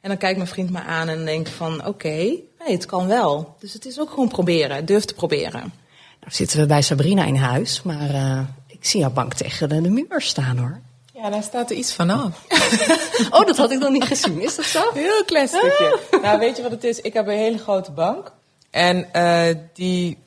en 0.00 0.08
dan 0.08 0.16
kijkt 0.16 0.36
mijn 0.36 0.48
vriend 0.48 0.70
me 0.70 0.80
aan 0.80 1.08
en 1.08 1.24
denkt 1.24 1.48
van 1.48 1.86
oké, 1.86 2.36
het 2.58 2.86
kan 2.86 3.06
wel. 3.06 3.56
Dus 3.58 3.72
het 3.72 3.86
is 3.86 4.00
ook 4.00 4.10
gewoon 4.10 4.28
proberen. 4.28 4.84
Durf 4.84 5.04
te 5.04 5.14
proberen. 5.14 5.72
Nou 6.20 6.32
zitten 6.32 6.60
we 6.60 6.66
bij 6.66 6.82
Sabrina 6.82 7.24
in 7.24 7.36
huis. 7.36 7.82
Maar 7.82 8.10
eh, 8.10 8.40
ik 8.66 8.84
zie 8.84 9.00
jouw 9.00 9.12
bank 9.12 9.34
tegen 9.34 9.68
de 9.68 9.90
muur 9.90 10.20
staan 10.20 10.58
hoor. 10.58 10.80
Ja, 11.24 11.30
daar 11.30 11.42
staat 11.42 11.70
er 11.70 11.76
iets 11.76 11.94
vanaf. 11.94 12.44
Oh, 13.30 13.46
dat 13.46 13.56
had 13.56 13.70
ik 13.70 13.78
nog 13.78 13.90
niet 13.90 14.04
gezien. 14.04 14.40
Is 14.40 14.56
dat 14.56 14.64
zo? 14.64 14.90
Heel 14.94 15.24
klein 15.24 15.48
stukje. 15.48 16.00
Nou, 16.22 16.38
weet 16.38 16.56
je 16.56 16.62
wat 16.62 16.70
het 16.70 16.84
is? 16.84 17.00
Ik 17.00 17.12
heb 17.12 17.26
een 17.26 17.36
hele 17.36 17.58
grote 17.58 17.90
bank. 17.90 18.32
En 18.70 19.12
eh, 19.12 19.54
die, 19.72 20.18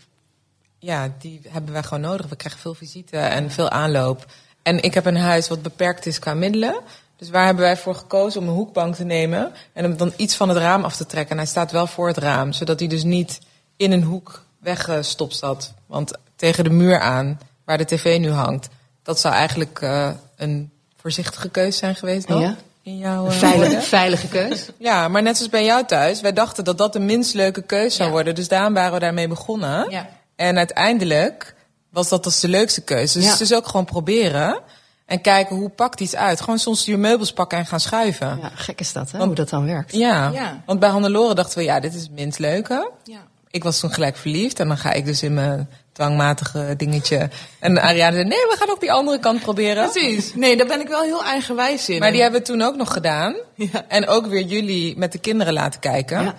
ja, 0.79 1.13
die 1.19 1.41
hebben 1.47 1.73
wij 1.73 1.83
gewoon 1.83 2.01
nodig. 2.01 2.27
We 2.27 2.35
krijgen 2.35 2.59
veel 2.59 2.73
visite 2.73 3.17
en 3.17 3.51
veel 3.51 3.69
aanloop. 3.69 4.25
En 4.63 4.83
ik 4.83 4.93
heb 4.93 5.05
een 5.05 5.17
huis 5.17 5.47
wat 5.47 5.61
beperkt 5.61 6.05
is 6.05 6.19
qua 6.19 6.33
middelen. 6.33 6.79
Dus 7.17 7.29
waar 7.29 7.45
hebben 7.45 7.63
wij 7.63 7.77
voor 7.77 7.95
gekozen 7.95 8.41
om 8.41 8.47
een 8.47 8.53
hoekbank 8.53 8.95
te 8.95 9.03
nemen 9.03 9.53
en 9.73 9.83
hem 9.83 9.97
dan 9.97 10.13
iets 10.15 10.35
van 10.35 10.49
het 10.49 10.57
raam 10.57 10.83
af 10.83 10.95
te 10.95 11.05
trekken. 11.05 11.31
En 11.31 11.37
hij 11.37 11.47
staat 11.47 11.71
wel 11.71 11.87
voor 11.87 12.07
het 12.07 12.17
raam, 12.17 12.51
zodat 12.51 12.79
hij 12.79 12.89
dus 12.89 13.03
niet 13.03 13.39
in 13.75 13.91
een 13.91 14.03
hoek 14.03 14.43
weggestopt 14.59 15.35
zat. 15.35 15.73
Want 15.85 16.11
tegen 16.35 16.63
de 16.63 16.69
muur 16.69 16.99
aan, 16.99 17.39
waar 17.65 17.77
de 17.77 17.85
tv 17.85 18.19
nu 18.19 18.31
hangt, 18.31 18.67
dat 19.03 19.19
zou 19.19 19.33
eigenlijk 19.33 19.81
eh, 19.81 20.09
een 20.35 20.71
voorzichtige 21.11 21.49
keuze 21.49 21.77
zijn 21.77 21.95
geweest 21.95 22.27
dan. 22.27 22.41
Ja. 22.41 22.55
In 22.81 22.97
jouw 22.97 23.25
eh, 23.27 23.31
Veilige, 23.31 23.81
veilige 23.81 24.27
keus. 24.27 24.65
Ja, 24.77 25.07
maar 25.07 25.21
net 25.21 25.35
zoals 25.37 25.51
bij 25.51 25.65
jou 25.65 25.85
thuis, 25.85 26.21
wij 26.21 26.33
dachten 26.33 26.63
dat 26.63 26.77
dat 26.77 26.93
de 26.93 26.99
minst 26.99 27.33
leuke 27.33 27.61
keuze 27.61 27.95
zou 27.95 28.07
Ja. 28.07 28.13
worden. 28.13 28.35
Dus 28.35 28.47
daarom 28.47 28.73
waren 28.73 28.93
we 28.93 28.99
daarmee 28.99 29.27
begonnen. 29.27 29.89
Ja. 29.89 30.09
En 30.35 30.57
uiteindelijk 30.57 31.55
was 31.89 32.09
dat 32.09 32.23
dus 32.23 32.39
de 32.39 32.47
leukste 32.47 32.81
keuze. 32.81 33.19
Dus 33.19 33.29
het 33.31 33.41
is 33.41 33.53
ook 33.53 33.67
gewoon 33.67 33.85
proberen 33.85 34.59
en 35.05 35.21
kijken 35.21 35.55
hoe 35.55 35.69
pakt 35.69 35.99
iets 35.99 36.15
uit. 36.15 36.41
Gewoon 36.41 36.59
soms 36.59 36.85
je 36.85 36.97
meubels 36.97 37.33
pakken 37.33 37.57
en 37.57 37.65
gaan 37.65 37.79
schuiven. 37.79 38.39
Ja, 38.41 38.51
gek 38.53 38.79
is 38.79 38.93
dat, 38.93 39.11
hè? 39.11 39.23
hoe 39.25 39.35
dat 39.35 39.49
dan 39.49 39.65
werkt. 39.65 39.93
Ja, 39.93 40.29
Ja. 40.33 40.61
want 40.65 40.79
bij 40.79 40.89
Hannelore 40.89 41.35
dachten 41.35 41.57
we, 41.57 41.63
ja, 41.63 41.79
dit 41.79 41.93
is 41.93 42.01
het 42.01 42.11
minst 42.11 42.39
leuke. 42.39 42.91
Ja. 43.03 43.19
Ik 43.49 43.63
was 43.63 43.79
toen 43.79 43.91
gelijk 43.93 44.17
verliefd 44.17 44.59
en 44.59 44.67
dan 44.67 44.77
ga 44.77 44.91
ik 44.91 45.05
dus 45.05 45.23
in 45.23 45.33
mijn 45.33 45.69
dwangmatige 45.97 46.73
dingetje. 46.77 47.29
En 47.59 47.81
Ariane 47.81 48.15
zei, 48.15 48.27
nee, 48.27 48.37
we 48.37 48.55
gaan 48.59 48.69
ook 48.69 48.79
die 48.79 48.91
andere 48.91 49.19
kant 49.19 49.41
proberen. 49.41 49.89
Precies. 49.89 50.35
Nee, 50.35 50.57
daar 50.57 50.67
ben 50.67 50.79
ik 50.79 50.87
wel 50.87 51.01
heel 51.01 51.23
eigenwijs 51.23 51.89
in. 51.89 51.99
Maar 51.99 52.11
die 52.11 52.21
hebben 52.21 52.39
we 52.39 52.45
toen 52.45 52.61
ook 52.61 52.75
nog 52.75 52.93
gedaan. 52.93 53.35
Ja. 53.55 53.85
En 53.87 54.07
ook 54.07 54.25
weer 54.25 54.41
jullie 54.41 54.97
met 54.97 55.11
de 55.11 55.17
kinderen 55.17 55.53
laten 55.53 55.79
kijken. 55.79 56.23
Ja. 56.23 56.35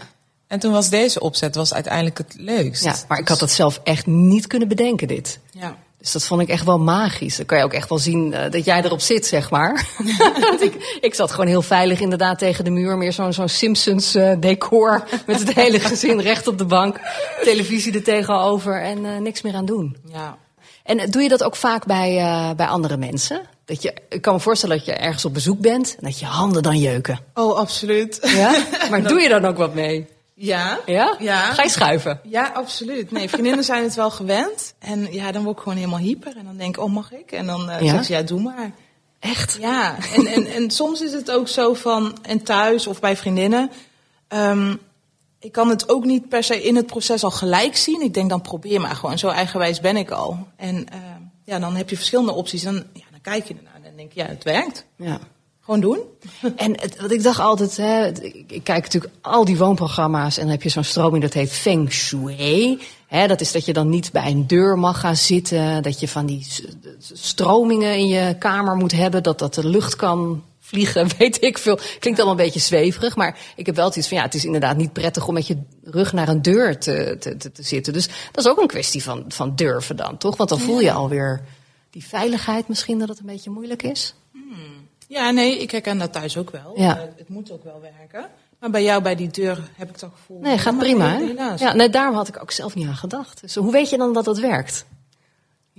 En 0.46 0.58
toen 0.58 0.72
was 0.72 0.88
deze 0.88 1.20
opzet 1.20 1.54
was 1.54 1.74
uiteindelijk 1.74 2.18
het 2.18 2.34
leukst. 2.36 2.84
Ja, 2.84 2.94
maar 3.08 3.18
ik 3.18 3.28
had 3.28 3.38
dat 3.38 3.50
zelf 3.50 3.80
echt 3.84 4.06
niet 4.06 4.46
kunnen 4.46 4.68
bedenken, 4.68 5.08
dit. 5.08 5.38
Ja. 5.50 5.76
Dus 5.98 6.12
dat 6.12 6.24
vond 6.24 6.40
ik 6.40 6.48
echt 6.48 6.64
wel 6.64 6.78
magisch. 6.78 7.36
Dan 7.36 7.46
kan 7.46 7.58
je 7.58 7.64
ook 7.64 7.72
echt 7.72 7.88
wel 7.88 7.98
zien 7.98 8.32
eh, 8.32 8.50
dat 8.50 8.64
jij 8.64 8.82
erop 8.84 9.00
zit, 9.00 9.26
zeg 9.26 9.50
maar. 9.50 9.86
Want 10.40 10.62
ik, 10.62 10.98
ik 11.00 11.14
zat 11.14 11.30
gewoon 11.30 11.46
heel 11.46 11.62
veilig 11.62 12.00
inderdaad 12.00 12.38
tegen 12.38 12.64
de 12.64 12.70
muur. 12.70 12.96
Meer 12.96 13.12
zo'n 13.12 13.32
zo'n 13.32 13.48
Simpsons 13.48 14.14
eh, 14.14 14.32
decor. 14.40 15.04
Met 15.26 15.38
het 15.38 15.54
hele 15.54 15.80
gezin 15.80 16.20
recht 16.20 16.46
op 16.46 16.58
de 16.58 16.64
bank. 16.64 17.00
Televisie 17.42 17.92
er 17.92 18.02
tegenover 18.02 18.82
en 18.82 19.04
eh, 19.04 19.20
niks 19.20 19.42
meer 19.42 19.54
aan 19.54 19.66
doen. 19.66 19.96
ja. 20.12 20.38
En 20.82 21.10
doe 21.10 21.22
je 21.22 21.28
dat 21.28 21.42
ook 21.44 21.56
vaak 21.56 21.86
bij, 21.86 22.14
bij 22.56 22.66
andere 22.66 22.96
mensen? 22.96 23.40
Dat 23.64 23.82
je, 23.82 23.94
ik 24.08 24.22
kan 24.22 24.34
me 24.34 24.40
voorstellen 24.40 24.76
dat 24.76 24.86
je 24.86 24.92
ergens 24.92 25.24
op 25.24 25.34
bezoek 25.34 25.60
bent 25.60 25.94
en 25.98 26.04
dat 26.04 26.18
je 26.18 26.26
handen 26.26 26.62
dan 26.62 26.78
jeuken. 26.78 27.20
Oh, 27.34 27.56
absoluut. 27.56 28.18
Ja? 28.22 28.64
Maar 28.90 29.02
doe 29.02 29.20
je 29.20 29.28
dan 29.28 29.44
ook 29.44 29.56
wat 29.56 29.74
mee? 29.74 30.08
Ja. 30.38 30.78
Ja? 30.86 31.16
Ja. 31.18 31.52
Ga 31.52 31.62
je 31.62 31.68
schuiven? 31.68 32.20
Ja, 32.22 32.50
absoluut. 32.54 33.10
Nee, 33.10 33.28
vriendinnen 33.28 33.64
zijn 33.64 33.82
het 33.82 33.94
wel 33.94 34.10
gewend. 34.10 34.74
En 34.78 35.12
ja, 35.12 35.32
dan 35.32 35.42
word 35.44 35.56
ik 35.56 35.62
gewoon 35.62 35.78
helemaal 35.78 35.98
hyper. 35.98 36.36
En 36.36 36.44
dan 36.44 36.56
denk 36.56 36.76
ik, 36.76 36.82
oh, 36.82 36.92
mag 36.92 37.12
ik? 37.12 37.32
En 37.32 37.46
dan 37.46 37.70
eh 37.70 37.80
Ja? 37.80 37.90
zeg 37.90 38.04
ze, 38.04 38.12
ja, 38.12 38.22
doe 38.22 38.40
maar. 38.40 38.72
Echt? 39.20 39.56
Ja, 39.60 39.96
en, 40.14 40.26
en, 40.26 40.46
en 40.46 40.70
soms 40.70 41.00
is 41.00 41.12
het 41.12 41.30
ook 41.30 41.48
zo 41.48 41.74
van, 41.74 42.18
en 42.22 42.42
thuis 42.42 42.86
of 42.86 43.00
bij 43.00 43.16
vriendinnen. 43.16 43.70
ehm, 44.28 44.74
ik 45.40 45.52
kan 45.52 45.68
het 45.68 45.88
ook 45.88 46.04
niet 46.04 46.28
per 46.28 46.42
se 46.44 46.62
in 46.62 46.76
het 46.76 46.86
proces 46.86 47.24
al 47.24 47.30
gelijk 47.30 47.76
zien. 47.76 48.00
Ik 48.02 48.14
denk 48.14 48.30
dan 48.30 48.40
probeer 48.40 48.80
maar 48.80 48.96
gewoon, 48.96 49.18
zo 49.18 49.28
eigenwijs 49.28 49.80
ben 49.80 49.96
ik 49.96 50.10
al. 50.10 50.46
En 50.56 50.88
ehm, 50.88 51.22
ja, 51.44 51.58
dan 51.58 51.76
heb 51.76 51.90
je 51.90 51.96
verschillende 51.96 52.32
opties. 52.32 52.62
Dan, 52.62 52.74
ja, 52.74 53.04
dan 53.10 53.20
kijk 53.20 53.48
je 53.48 53.54
ernaar 53.56 53.74
en 53.74 53.82
dan 53.82 53.96
denk 53.96 54.12
je, 54.12 54.20
ja, 54.20 54.26
het 54.26 54.44
werkt. 54.44 54.84
Ja. 54.96 55.18
Gewoon 55.68 55.80
doen. 55.80 56.00
En 56.56 56.80
het, 56.80 57.00
wat 57.00 57.10
ik 57.10 57.22
dacht 57.22 57.40
altijd, 57.40 57.76
hè, 57.76 58.06
ik, 58.22 58.60
kijk 58.64 58.82
natuurlijk 58.82 59.12
al 59.20 59.44
die 59.44 59.56
woonprogramma's 59.56 60.36
en 60.36 60.42
dan 60.42 60.50
heb 60.50 60.62
je 60.62 60.68
zo'n 60.68 60.84
stroming 60.84 61.22
dat 61.22 61.32
heet 61.32 61.52
Feng 61.52 61.92
Shui. 61.92 62.80
Hè, 63.06 63.26
dat 63.26 63.40
is 63.40 63.52
dat 63.52 63.64
je 63.64 63.72
dan 63.72 63.88
niet 63.88 64.12
bij 64.12 64.30
een 64.30 64.46
deur 64.46 64.78
mag 64.78 65.00
gaan 65.00 65.16
zitten, 65.16 65.82
dat 65.82 66.00
je 66.00 66.08
van 66.08 66.26
die 66.26 66.46
stromingen 67.12 67.96
in 67.96 68.06
je 68.06 68.36
kamer 68.38 68.76
moet 68.76 68.92
hebben, 68.92 69.22
dat 69.22 69.38
dat 69.38 69.54
de 69.54 69.68
lucht 69.68 69.96
kan 69.96 70.42
vliegen, 70.60 71.08
weet 71.18 71.42
ik 71.42 71.58
veel. 71.58 71.78
Klinkt 71.98 72.20
allemaal 72.20 72.38
een 72.38 72.44
beetje 72.44 72.60
zweverig, 72.60 73.16
maar 73.16 73.38
ik 73.56 73.66
heb 73.66 73.76
wel 73.76 73.92
iets 73.94 74.08
van 74.08 74.16
ja, 74.16 74.22
het 74.22 74.34
is 74.34 74.44
inderdaad 74.44 74.76
niet 74.76 74.92
prettig 74.92 75.28
om 75.28 75.34
met 75.34 75.46
je 75.46 75.56
rug 75.82 76.12
naar 76.12 76.28
een 76.28 76.42
deur 76.42 76.78
te, 76.78 77.16
te, 77.20 77.36
te, 77.36 77.52
te 77.52 77.62
zitten. 77.62 77.92
Dus 77.92 78.08
dat 78.32 78.44
is 78.44 78.50
ook 78.50 78.60
een 78.60 78.66
kwestie 78.66 79.02
van, 79.02 79.24
van 79.28 79.56
durven 79.56 79.96
dan, 79.96 80.18
toch? 80.18 80.36
Want 80.36 80.48
dan 80.48 80.60
voel 80.60 80.80
je 80.80 80.92
alweer 80.92 81.44
die 81.90 82.06
veiligheid 82.06 82.68
misschien 82.68 82.98
dat 82.98 83.08
het 83.08 83.18
een 83.18 83.26
beetje 83.26 83.50
moeilijk 83.50 83.82
is. 83.82 84.14
Ja, 85.08 85.30
nee, 85.30 85.58
ik 85.58 85.70
herken 85.70 85.98
dat 85.98 86.12
thuis 86.12 86.36
ook 86.36 86.50
wel. 86.50 86.72
Ja. 86.74 86.96
Eh, 86.98 87.02
het 87.16 87.28
moet 87.28 87.50
ook 87.50 87.64
wel 87.64 87.80
werken. 87.80 88.30
Maar 88.58 88.70
bij 88.70 88.82
jou, 88.82 89.02
bij 89.02 89.14
die 89.14 89.28
deur, 89.28 89.68
heb 89.76 89.88
ik 89.88 90.00
dat 90.00 90.10
gevoel. 90.14 90.40
Nee, 90.40 90.58
gaat 90.58 90.78
prima. 90.78 91.08
Hè? 91.08 91.24
Helaas. 91.26 91.60
Ja, 91.60 91.72
nee, 91.74 91.88
daarom 91.88 92.14
had 92.14 92.28
ik 92.28 92.40
ook 92.42 92.50
zelf 92.50 92.74
niet 92.74 92.86
aan 92.86 92.96
gedacht. 92.96 93.40
Dus 93.40 93.54
hoe 93.54 93.72
weet 93.72 93.90
je 93.90 93.96
dan 93.96 94.12
dat 94.12 94.26
het 94.26 94.40
werkt? 94.40 94.86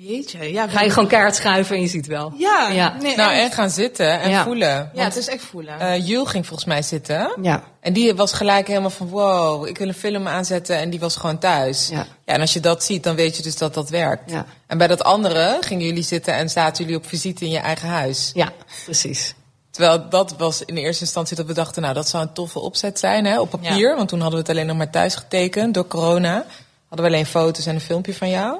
Jeetje, 0.01 0.51
ja. 0.51 0.68
Ga 0.68 0.82
je 0.82 0.89
gewoon 0.89 1.08
keihard 1.08 1.36
schuiven 1.36 1.75
en 1.75 1.82
je 1.82 1.88
ziet 1.88 2.08
wel. 2.08 2.34
Ja, 2.38 2.70
Ja. 2.70 2.96
Nee, 3.01 3.15
Nou, 3.15 3.32
echt. 3.32 3.41
en 3.50 3.51
gaan 3.51 3.70
zitten 3.70 4.20
en 4.22 4.29
Ja. 4.29 4.44
voelen. 4.44 4.91
Ja, 4.94 5.03
het 5.03 5.15
is 5.15 5.27
echt 5.27 5.41
voelen. 5.44 5.79
eh, 5.79 6.08
Jul 6.08 6.25
ging 6.25 6.46
volgens 6.46 6.68
mij 6.68 6.82
zitten. 6.82 7.32
Ja. 7.41 7.63
En 7.82 7.94
die 7.94 8.13
was 8.15 8.34
gelijk 8.34 8.68
helemaal 8.68 8.89
van, 8.89 9.08
wow, 9.10 9.68
ik 9.68 9.77
wil 9.77 9.88
een 9.88 9.94
film 9.94 10.27
aanzetten. 10.27 10.77
En 10.77 10.89
die 10.89 11.00
was 11.00 11.15
gewoon 11.15 11.38
thuis. 11.38 11.88
Ja. 11.91 12.06
en 12.25 12.41
als 12.41 12.53
je 12.53 12.60
dat 12.60 12.84
ziet, 12.84 13.03
dan 13.03 13.15
weet 13.15 13.38
je 13.38 13.44
dus 13.44 13.58
dat 13.58 13.74
dat 13.74 13.89
werkt. 13.89 14.32
Ja. 14.32 14.46
En 14.68 14.77
bij 14.77 14.88
dat 14.88 15.03
andere 15.03 15.58
gingen 15.60 15.86
jullie 15.86 16.03
zitten 16.03 16.34
en 16.34 16.50
zaten 16.50 16.84
jullie 16.84 17.00
op 17.00 17.08
visite 17.08 17.46
in 17.46 17.51
je 17.51 17.58
eigen 17.60 17.88
huis. 17.89 18.32
Ja, 18.34 18.50
precies. 18.84 19.34
Terwijl 19.72 20.10
dat 20.10 20.36
was 20.38 20.65
in 20.65 20.75
eerste 20.77 21.03
instantie 21.03 21.36
dat 21.36 21.46
we 21.46 21.53
dachten, 21.53 21.82
nou, 21.82 21.94
dat 21.94 22.08
zou 22.10 22.24
een 22.24 22.34
toffe 22.34 22.60
opzet 22.60 23.00
zijn 23.00 23.25
hè, 23.25 23.39
op 23.39 23.50
papier. 23.50 23.96
Want 23.96 24.10
toen 24.10 24.20
hadden 24.22 24.39
we 24.39 24.46
het 24.48 24.56
alleen 24.56 24.68
nog 24.68 24.77
maar 24.77 24.89
thuis 24.89 25.15
getekend 25.15 25.74
door 25.74 25.88
corona. 25.88 26.46
Hadden 26.88 27.08
we 27.10 27.13
alleen 27.13 27.25
foto's 27.25 27.65
en 27.65 27.75
een 27.75 27.82
filmpje 27.82 28.13
van 28.13 28.29
jou. 28.29 28.58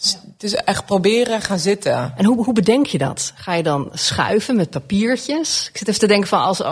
Dus 0.00 0.18
het 0.32 0.42
is 0.42 0.54
echt 0.54 0.86
proberen 0.86 1.40
gaan 1.40 1.58
zitten. 1.58 2.12
En 2.16 2.24
hoe, 2.24 2.44
hoe 2.44 2.54
bedenk 2.54 2.86
je 2.86 2.98
dat? 2.98 3.32
Ga 3.34 3.54
je 3.54 3.62
dan 3.62 3.88
schuiven 3.92 4.56
met 4.56 4.70
papiertjes? 4.70 5.68
Ik 5.72 5.76
zit 5.76 5.88
even 5.88 6.00
te 6.00 6.06
denken 6.06 6.28
van 6.28 6.42
als, 6.42 6.62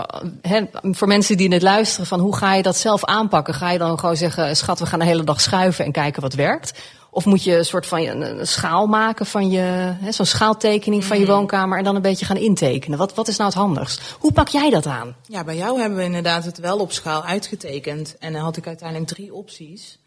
hè, 0.42 0.64
voor 0.82 1.08
mensen 1.08 1.36
die 1.36 1.48
net 1.48 1.62
luisteren, 1.62 2.06
van 2.06 2.20
hoe 2.20 2.36
ga 2.36 2.54
je 2.54 2.62
dat 2.62 2.76
zelf 2.76 3.04
aanpakken? 3.04 3.54
Ga 3.54 3.70
je 3.70 3.78
dan 3.78 3.98
gewoon 3.98 4.16
zeggen, 4.16 4.56
schat, 4.56 4.78
we 4.78 4.86
gaan 4.86 4.98
de 4.98 5.04
hele 5.04 5.24
dag 5.24 5.40
schuiven 5.40 5.84
en 5.84 5.92
kijken 5.92 6.22
wat 6.22 6.34
werkt? 6.34 6.80
Of 7.10 7.24
moet 7.24 7.44
je 7.44 7.56
een 7.56 7.64
soort 7.64 7.86
van 7.86 7.98
een, 7.98 8.38
een 8.38 8.46
schaal 8.46 8.86
maken 8.86 9.26
van 9.26 9.50
je, 9.50 9.92
zo'n 10.08 10.26
schaaltekening 10.26 11.04
van 11.04 11.18
je 11.18 11.26
woonkamer 11.26 11.78
en 11.78 11.84
dan 11.84 11.96
een 11.96 12.02
beetje 12.02 12.26
gaan 12.26 12.36
intekenen? 12.36 12.98
Wat, 12.98 13.14
wat 13.14 13.28
is 13.28 13.36
nou 13.36 13.50
het 13.50 13.58
handigst? 13.58 14.16
Hoe 14.18 14.32
pak 14.32 14.48
jij 14.48 14.70
dat 14.70 14.86
aan? 14.86 15.16
Ja, 15.26 15.44
bij 15.44 15.56
jou 15.56 15.80
hebben 15.80 15.98
we 15.98 16.04
inderdaad 16.04 16.44
het 16.44 16.58
wel 16.58 16.78
op 16.78 16.92
schaal 16.92 17.24
uitgetekend. 17.24 18.16
En 18.18 18.32
dan 18.32 18.42
had 18.42 18.56
ik 18.56 18.66
uiteindelijk 18.66 19.08
drie 19.10 19.34
opties. 19.34 19.98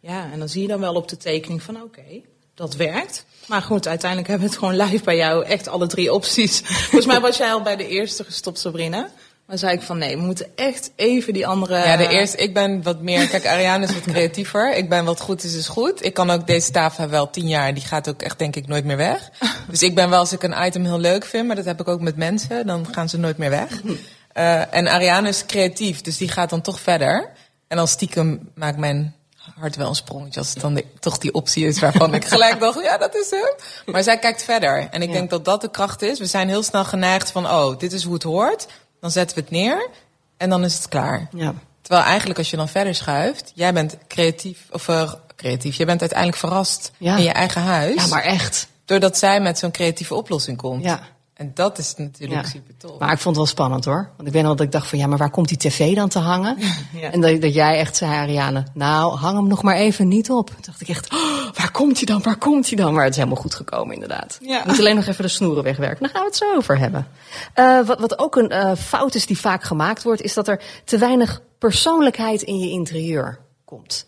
Ja, 0.00 0.30
en 0.32 0.38
dan 0.38 0.48
zie 0.48 0.62
je 0.62 0.68
dan 0.68 0.80
wel 0.80 0.94
op 0.94 1.08
de 1.08 1.16
tekening 1.16 1.62
van 1.62 1.82
oké, 1.82 2.22
dat 2.56 2.74
werkt. 2.74 3.24
Maar 3.46 3.62
goed, 3.62 3.88
uiteindelijk 3.88 4.28
hebben 4.28 4.48
we 4.48 4.54
het 4.54 4.64
gewoon 4.64 4.86
live 4.86 5.04
bij 5.04 5.16
jou 5.16 5.44
echt 5.44 5.68
alle 5.68 5.86
drie 5.86 6.12
opties. 6.12 6.60
Volgens 6.64 7.06
mij 7.06 7.20
was 7.20 7.36
jij 7.36 7.52
al 7.52 7.62
bij 7.62 7.76
de 7.76 7.88
eerste 7.88 8.24
gestopt, 8.24 8.58
Sabrina. 8.58 9.08
Maar 9.46 9.58
zei 9.58 9.72
ik 9.72 9.82
van 9.82 9.98
nee, 9.98 10.16
we 10.16 10.22
moeten 10.22 10.46
echt 10.56 10.90
even 10.96 11.32
die 11.32 11.46
andere... 11.46 11.74
Ja, 11.74 11.96
de 11.96 12.08
eerste, 12.08 12.36
ik 12.36 12.54
ben 12.54 12.82
wat 12.82 13.00
meer, 13.00 13.28
kijk, 13.28 13.46
Ariane 13.46 13.84
is 13.84 13.92
wat 13.92 14.02
creatiever. 14.02 14.76
Ik 14.76 14.88
ben 14.88 15.04
wat 15.04 15.20
goed 15.20 15.44
is, 15.44 15.54
is 15.54 15.68
goed. 15.68 16.04
Ik 16.04 16.14
kan 16.14 16.30
ook 16.30 16.46
deze 16.46 16.70
tafel 16.70 17.08
wel 17.08 17.30
tien 17.30 17.48
jaar, 17.48 17.74
die 17.74 17.84
gaat 17.84 18.08
ook 18.08 18.22
echt 18.22 18.38
denk 18.38 18.56
ik 18.56 18.66
nooit 18.66 18.84
meer 18.84 18.96
weg. 18.96 19.30
Dus 19.70 19.82
ik 19.82 19.94
ben 19.94 20.10
wel, 20.10 20.18
als 20.18 20.32
ik 20.32 20.42
een 20.42 20.66
item 20.66 20.84
heel 20.84 20.98
leuk 20.98 21.24
vind, 21.24 21.46
maar 21.46 21.56
dat 21.56 21.64
heb 21.64 21.80
ik 21.80 21.88
ook 21.88 22.00
met 22.00 22.16
mensen, 22.16 22.66
dan 22.66 22.86
gaan 22.92 23.08
ze 23.08 23.18
nooit 23.18 23.38
meer 23.38 23.50
weg. 23.50 23.70
Eh, 24.36 24.74
en 24.74 24.88
Ariane 24.88 25.28
is 25.28 25.46
creatief, 25.46 26.00
dus 26.00 26.16
die 26.16 26.28
gaat 26.28 26.50
dan 26.50 26.60
toch 26.60 26.80
verder. 26.80 27.30
En 27.68 27.76
dan 27.76 27.88
stiekem 27.88 28.50
maakt 28.54 28.78
mijn 28.78 29.14
hart 29.58 29.76
wel 29.76 29.88
een 29.88 29.94
sprongetje 29.94 30.40
als 30.40 30.50
het 30.50 30.60
dan 30.60 30.74
de- 30.74 30.84
toch 31.00 31.18
die 31.18 31.32
optie 31.34 31.66
is 31.66 31.78
waarvan 31.80 32.14
ik 32.14 32.24
gelijk 32.24 32.60
dacht, 32.60 32.82
ja, 32.82 32.98
dat 32.98 33.14
is 33.14 33.30
hem. 33.30 33.54
Maar 33.94 34.02
zij 34.02 34.18
kijkt 34.18 34.42
verder. 34.42 34.88
En 34.90 35.02
ik 35.02 35.08
Ja. 35.08 35.14
denk 35.14 35.30
dat 35.30 35.44
dat 35.44 35.60
de 35.60 35.70
kracht 35.70 36.02
is. 36.02 36.18
We 36.18 36.26
zijn 36.26 36.48
heel 36.48 36.62
snel 36.62 36.84
geneigd 36.84 37.30
van, 37.30 37.46
oh, 37.46 37.78
dit 37.78 37.92
is 37.92 38.02
hoe 38.04 38.14
het 38.14 38.22
hoort. 38.22 38.66
Dan 39.00 39.10
zetten 39.10 39.36
we 39.36 39.42
het 39.42 39.50
neer 39.50 39.88
en 40.36 40.50
dan 40.50 40.64
is 40.64 40.74
het 40.74 40.88
klaar. 40.88 41.28
Ja. 41.32 41.54
Terwijl 41.82 42.06
eigenlijk 42.06 42.38
als 42.38 42.50
je 42.50 42.56
dan 42.56 42.68
verder 42.68 42.94
schuift, 42.94 43.52
jij 43.54 43.72
bent 43.72 43.96
creatief, 44.08 44.58
of 44.70 44.88
eh, 44.88 45.12
creatief, 45.36 45.76
jij 45.76 45.86
bent 45.86 46.00
uiteindelijk 46.00 46.38
verrast 46.38 46.90
Ja. 46.98 47.16
in 47.16 47.22
je 47.22 47.30
eigen 47.30 47.62
huis. 47.62 47.94
ja, 48.02 48.06
maar 48.06 48.22
echt. 48.22 48.66
Doordat 48.84 49.18
zij 49.18 49.40
met 49.40 49.58
zo'n 49.58 49.70
creatieve 49.70 50.14
oplossing 50.14 50.56
komt. 50.56 50.82
Ja. 50.84 51.00
En 51.36 51.50
dat 51.54 51.78
is 51.78 51.94
natuurlijk 51.96 52.42
Ja. 52.42 52.48
super 52.48 52.76
tof. 52.76 52.98
Maar 52.98 53.12
ik 53.12 53.18
vond 53.18 53.36
het 53.36 53.36
wel 53.36 53.46
spannend 53.46 53.84
hoor. 53.84 54.10
Want 54.16 54.28
ik 54.28 54.34
weet 54.34 54.42
nog 54.42 54.54
dat 54.54 54.66
ik 54.66 54.72
dacht 54.72 54.86
van 54.88 54.98
ja, 54.98 55.06
maar 55.06 55.18
waar 55.18 55.30
komt 55.30 55.48
die 55.48 55.56
tv 55.56 55.94
dan 55.94 56.08
te 56.08 56.18
hangen? 56.18 56.56
Ja. 57.00 57.10
En 57.10 57.20
dat, 57.20 57.40
dat 57.40 57.54
jij 57.54 57.78
echt 57.78 57.96
zei, 57.96 58.12
Ariane, 58.12 58.64
nou 58.74 59.16
hang 59.16 59.36
hem 59.36 59.46
nog 59.46 59.62
maar 59.62 59.76
even 59.76 60.08
niet 60.08 60.30
op. 60.30 60.46
Toen 60.50 60.56
dacht 60.60 60.80
ik 60.80 60.88
echt, 60.88 61.12
oh, 61.12 61.52
waar 61.54 61.70
komt 61.70 61.96
hij 61.96 62.06
dan, 62.06 62.22
waar 62.22 62.36
komt 62.36 62.68
hij 62.68 62.76
dan? 62.76 62.94
Maar 62.94 63.02
het 63.02 63.12
is 63.12 63.18
helemaal 63.18 63.42
goed 63.42 63.54
gekomen 63.54 63.94
inderdaad. 63.94 64.38
Ja. 64.40 64.58
We 64.58 64.62
moeten 64.66 64.84
alleen 64.84 64.96
nog 64.96 65.06
even 65.06 65.22
de 65.24 65.30
snoeren 65.30 65.62
wegwerken. 65.64 66.00
Daar 66.00 66.10
gaan 66.10 66.20
we 66.20 66.26
het 66.26 66.36
zo 66.36 66.54
over 66.56 66.78
hebben. 66.78 67.06
Eh, 67.54 67.86
wat, 67.86 68.00
wat 68.00 68.18
ook 68.18 68.36
een 68.36 68.48
eh, 68.48 68.72
fout 68.76 69.14
is 69.14 69.26
die 69.26 69.38
vaak 69.38 69.62
gemaakt 69.64 70.02
wordt, 70.02 70.22
is 70.22 70.34
dat 70.34 70.48
er 70.48 70.62
te 70.84 70.98
weinig 70.98 71.40
persoonlijkheid 71.58 72.42
in 72.42 72.58
je 72.58 72.70
interieur 72.70 73.38
komt. 73.64 74.06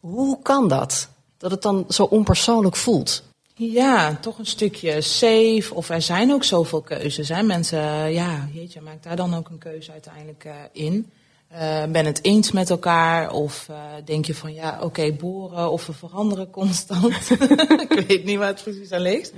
Hoe 0.00 0.42
kan 0.42 0.68
dat? 0.68 1.08
Dat 1.38 1.50
het 1.50 1.62
dan 1.62 1.84
zo 1.88 2.02
onpersoonlijk 2.02 2.76
voelt. 2.76 3.22
Ja, 3.58 4.16
toch 4.20 4.38
een 4.38 4.46
stukje 4.46 5.00
safe. 5.00 5.68
Of 5.72 5.88
er 5.88 6.02
zijn 6.02 6.32
ook 6.32 6.44
zoveel 6.44 6.80
keuzes. 6.80 7.28
Hè? 7.28 7.42
Mensen, 7.42 8.12
ja, 8.12 8.48
jeetje, 8.52 8.80
maak 8.80 9.02
daar 9.02 9.16
dan 9.16 9.34
ook 9.34 9.48
een 9.48 9.58
keuze 9.58 9.92
uiteindelijk 9.92 10.44
eh, 10.44 10.54
in. 10.72 11.10
Eh, 11.48 11.84
ben 11.84 12.04
het 12.04 12.24
eens 12.24 12.52
met 12.52 12.70
elkaar? 12.70 13.32
Of 13.32 13.66
eh, 13.68 13.76
denk 14.04 14.24
je 14.24 14.34
van, 14.34 14.54
ja, 14.54 14.78
oké, 14.82 15.12
boren 15.12 15.70
of 15.70 15.86
we 15.86 15.92
veranderen 15.92 16.50
constant? 16.50 17.30
ik 17.88 18.04
weet 18.08 18.24
niet 18.24 18.38
waar 18.38 18.46
het 18.46 18.62
precies 18.62 18.92
aan 18.92 19.00
ligt. 19.00 19.32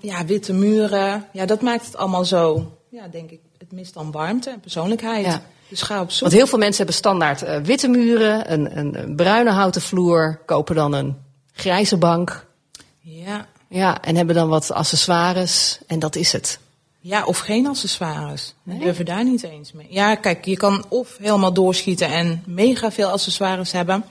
Ja, 0.00 0.24
witte 0.24 0.52
muren. 0.52 1.26
Ja, 1.32 1.46
dat 1.46 1.60
maakt 1.60 1.86
het 1.86 1.96
allemaal 1.96 2.24
zo, 2.24 2.72
ja, 2.88 3.08
denk 3.08 3.30
ik, 3.30 3.40
het 3.58 3.72
mist 3.72 3.94
dan 3.94 4.10
warmte 4.10 4.50
en 4.50 4.60
persoonlijkheid. 4.60 5.26
Ja. 5.26 5.42
Dus 5.68 5.82
ga 5.82 6.00
op 6.00 6.10
zoek. 6.10 6.20
Want 6.20 6.32
heel 6.32 6.46
veel 6.46 6.58
mensen 6.58 6.76
hebben 6.76 6.94
standaard 6.94 7.66
witte 7.66 7.88
muren, 7.88 8.52
een, 8.52 8.78
een, 8.78 9.02
een 9.02 9.16
bruine 9.16 9.50
houten 9.50 9.80
vloer, 9.80 10.42
kopen 10.46 10.74
dan 10.74 10.92
een 10.92 11.16
grijze 11.52 11.96
bank. 11.96 12.46
Ja. 13.10 13.46
Ja, 13.68 14.02
en 14.02 14.16
hebben 14.16 14.34
dan 14.34 14.48
wat 14.48 14.72
accessoires 14.72 15.78
en 15.86 15.98
dat 15.98 16.16
is 16.16 16.32
het. 16.32 16.58
Ja, 17.00 17.24
of 17.24 17.38
geen 17.38 17.66
accessoires. 17.66 18.54
We 18.62 18.72
Nee? 18.72 18.80
durven 18.80 19.04
daar 19.04 19.24
niet 19.24 19.42
eens 19.42 19.72
mee. 19.72 19.86
Ja, 19.90 20.14
kijk, 20.14 20.44
je 20.44 20.56
kan 20.56 20.84
of 20.88 21.16
helemaal 21.18 21.52
doorschieten 21.52 22.08
en 22.08 22.42
mega 22.46 22.92
veel 22.92 23.08
accessoires 23.08 23.72
hebben. 23.72 24.04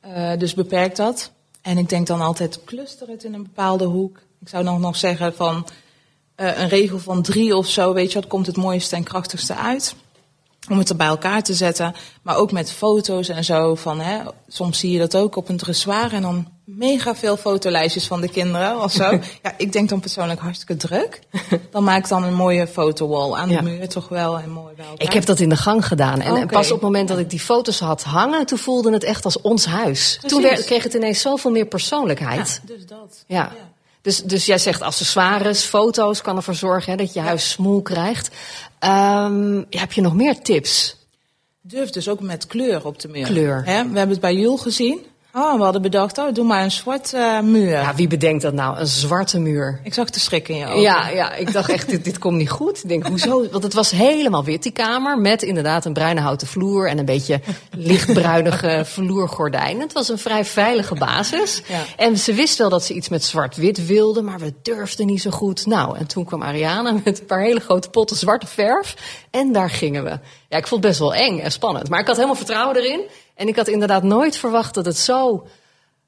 Eh, 0.00 0.32
dus 0.38 0.54
beperk 0.54 0.96
dat. 0.96 1.30
En 1.62 1.78
ik 1.78 1.88
denk 1.88 2.06
dan 2.06 2.20
altijd, 2.20 2.64
cluster 2.64 3.08
het 3.08 3.24
in 3.24 3.34
een 3.34 3.42
bepaalde 3.42 3.84
hoek. 3.84 4.18
Ik 4.40 4.48
zou 4.48 4.64
dan 4.64 4.80
nog 4.80 4.96
zeggen 4.96 5.34
van 5.34 5.66
eh, 6.34 6.58
een 6.58 6.68
regel 6.68 6.98
van 6.98 7.22
drie 7.22 7.56
of 7.56 7.66
zo, 7.68 7.92
weet 7.92 8.12
je 8.12 8.20
wat, 8.20 8.28
komt 8.28 8.46
het 8.46 8.56
mooiste 8.56 8.96
en 8.96 9.02
krachtigste 9.02 9.54
uit. 9.54 9.94
Om 10.70 10.78
het 10.78 10.88
er 10.88 10.96
bij 10.96 11.06
elkaar 11.06 11.42
te 11.42 11.54
zetten. 11.54 11.94
Maar 12.22 12.36
ook 12.36 12.52
met 12.52 12.72
foto's 12.72 13.28
en 13.28 13.44
zo. 13.44 13.74
Van, 13.74 14.00
hè, 14.00 14.20
soms 14.48 14.78
zie 14.78 14.90
je 14.90 14.98
dat 14.98 15.16
ook 15.16 15.36
op 15.36 15.48
een 15.48 15.56
dressoir 15.56 16.12
en 16.12 16.22
dan 16.22 16.48
mega 16.76 17.14
veel 17.14 17.36
fotolijstjes 17.36 18.06
van 18.06 18.20
de 18.20 18.28
kinderen 18.28 18.82
of 18.82 18.92
zo. 18.92 19.10
ja, 19.42 19.54
ik 19.56 19.72
denk 19.72 19.88
dan 19.88 20.00
persoonlijk 20.00 20.40
hartstikke 20.40 20.76
druk. 20.76 21.20
Dan 21.70 21.84
maak 21.84 21.98
ik 21.98 22.08
dan 22.08 22.24
een 22.24 22.34
mooie 22.34 22.66
fotowall 22.66 23.32
aan 23.38 23.50
Ja. 23.50 23.60
de 23.60 23.70
muur 23.70 23.88
toch 23.88 24.08
wel 24.08 24.38
en 24.38 24.50
mooi 24.50 24.74
elkaar. 24.78 25.06
Ik 25.06 25.12
heb 25.12 25.24
dat 25.24 25.40
in 25.40 25.48
de 25.48 25.56
gang 25.56 25.86
gedaan. 25.86 26.20
En, 26.20 26.36
en 26.36 26.42
Oké. 26.42 26.46
pas 26.46 26.66
op 26.66 26.72
het 26.72 26.82
moment 26.82 27.08
dat 27.08 27.18
ik 27.18 27.30
die 27.30 27.40
foto's 27.40 27.78
had 27.78 28.02
hangen, 28.02 28.46
toen 28.46 28.58
voelde 28.58 28.92
het 28.92 29.04
echt 29.04 29.24
als 29.24 29.40
ons 29.40 29.64
huis. 29.66 30.18
Toen 30.26 30.42
werd, 30.42 30.64
kreeg 30.64 30.82
het 30.82 30.94
ineens 30.94 31.20
zoveel 31.20 31.50
meer 31.50 31.66
persoonlijkheid. 31.66 32.60
Ja, 32.66 32.74
dus 32.74 32.86
dat. 32.86 33.24
Ja. 33.26 33.52
Dus, 34.02 34.22
dus 34.22 34.46
jij 34.46 34.58
zegt 34.58 34.82
accessoires, 34.82 35.62
foto's 35.62 36.20
kan 36.20 36.36
ervoor 36.36 36.54
zorgen 36.54 36.90
hè, 36.90 36.96
dat 36.96 37.12
je 37.12 37.20
huis 37.20 37.50
smoel 37.50 37.82
krijgt. 37.82 38.30
Ehm, 38.78 39.62
heb 39.70 39.92
je 39.92 40.00
nog 40.00 40.14
meer 40.14 40.42
tips? 40.42 40.96
Durf 41.60 41.90
dus 41.90 42.08
ook 42.08 42.20
met 42.20 42.46
kleur 42.46 42.86
op 42.86 43.00
de 43.00 43.08
muur. 43.08 43.26
Kleur. 43.26 43.62
We 43.64 43.70
hebben 43.70 44.08
het 44.08 44.20
bij 44.20 44.34
Jul 44.34 44.56
gezien. 44.56 45.06
Oh, 45.38 45.56
we 45.56 45.62
hadden 45.62 45.82
bedacht, 45.82 46.18
oh, 46.18 46.34
doe 46.34 46.44
maar 46.44 46.62
een 46.62 46.70
zwart 46.70 47.12
eh, 47.12 47.40
muur. 47.40 47.70
Ja, 47.70 47.94
wie 47.94 48.08
bedenkt 48.08 48.42
dat 48.42 48.52
nou? 48.52 48.78
Een 48.78 48.86
zwarte 48.86 49.38
muur. 49.38 49.80
Ik 49.82 49.94
zag 49.94 50.10
de 50.10 50.20
schrik 50.20 50.48
in 50.48 50.56
je 50.56 50.66
ogen. 50.66 50.80
Ja, 50.80 51.08
ja, 51.08 51.32
ik 51.34 51.52
dacht 51.52 51.70
echt, 51.70 51.90
dit, 51.90 52.04
dit 52.04 52.18
komt 52.18 52.36
niet 52.36 52.50
goed. 52.50 52.82
Ik 52.82 52.88
denk, 52.88 53.06
hoezo? 53.06 53.48
Want 53.50 53.62
het 53.62 53.74
was 53.74 53.90
helemaal 53.90 54.44
wit, 54.44 54.62
die 54.62 54.72
kamer. 54.72 55.18
Met 55.18 55.42
inderdaad 55.42 55.84
een 55.84 55.92
bruine 55.92 56.20
houten 56.20 56.46
vloer 56.46 56.88
en 56.88 56.98
een 56.98 57.04
beetje 57.04 57.40
lichtbruinige 57.70 58.82
vloergordijnen. 58.94 59.82
Het 59.82 59.92
was 59.92 60.08
een 60.08 60.18
vrij 60.18 60.44
veilige 60.44 60.94
basis. 60.94 61.62
Ja. 61.68 61.84
En 61.96 62.18
ze 62.18 62.34
wist 62.34 62.58
wel 62.58 62.68
dat 62.68 62.84
ze 62.84 62.94
iets 62.94 63.08
met 63.08 63.24
zwart-wit 63.24 63.86
wilde, 63.86 64.22
maar 64.22 64.38
we 64.38 64.54
durfden 64.62 65.06
niet 65.06 65.22
zo 65.22 65.30
goed. 65.30 65.66
Nou, 65.66 65.96
en 65.96 66.06
toen 66.06 66.24
kwam 66.24 66.42
Ariane 66.42 67.00
met 67.04 67.20
een 67.20 67.26
paar 67.26 67.40
hele 67.40 67.60
grote 67.60 67.90
potten 67.90 68.16
zwarte 68.16 68.46
verf. 68.46 68.96
En 69.30 69.52
daar 69.52 69.70
gingen 69.70 70.04
we. 70.04 70.18
Ja, 70.48 70.56
ik 70.56 70.66
vond 70.66 70.82
het 70.82 70.90
best 70.90 70.98
wel 70.98 71.14
eng 71.14 71.38
en 71.38 71.52
spannend. 71.52 71.88
Maar 71.88 72.00
ik 72.00 72.06
had 72.06 72.16
helemaal 72.16 72.36
vertrouwen 72.36 72.76
erin. 72.76 73.00
En 73.38 73.48
ik 73.48 73.56
had 73.56 73.68
inderdaad 73.68 74.02
nooit 74.02 74.36
verwacht 74.36 74.74
dat 74.74 74.84
het 74.84 74.96
zo 74.98 75.46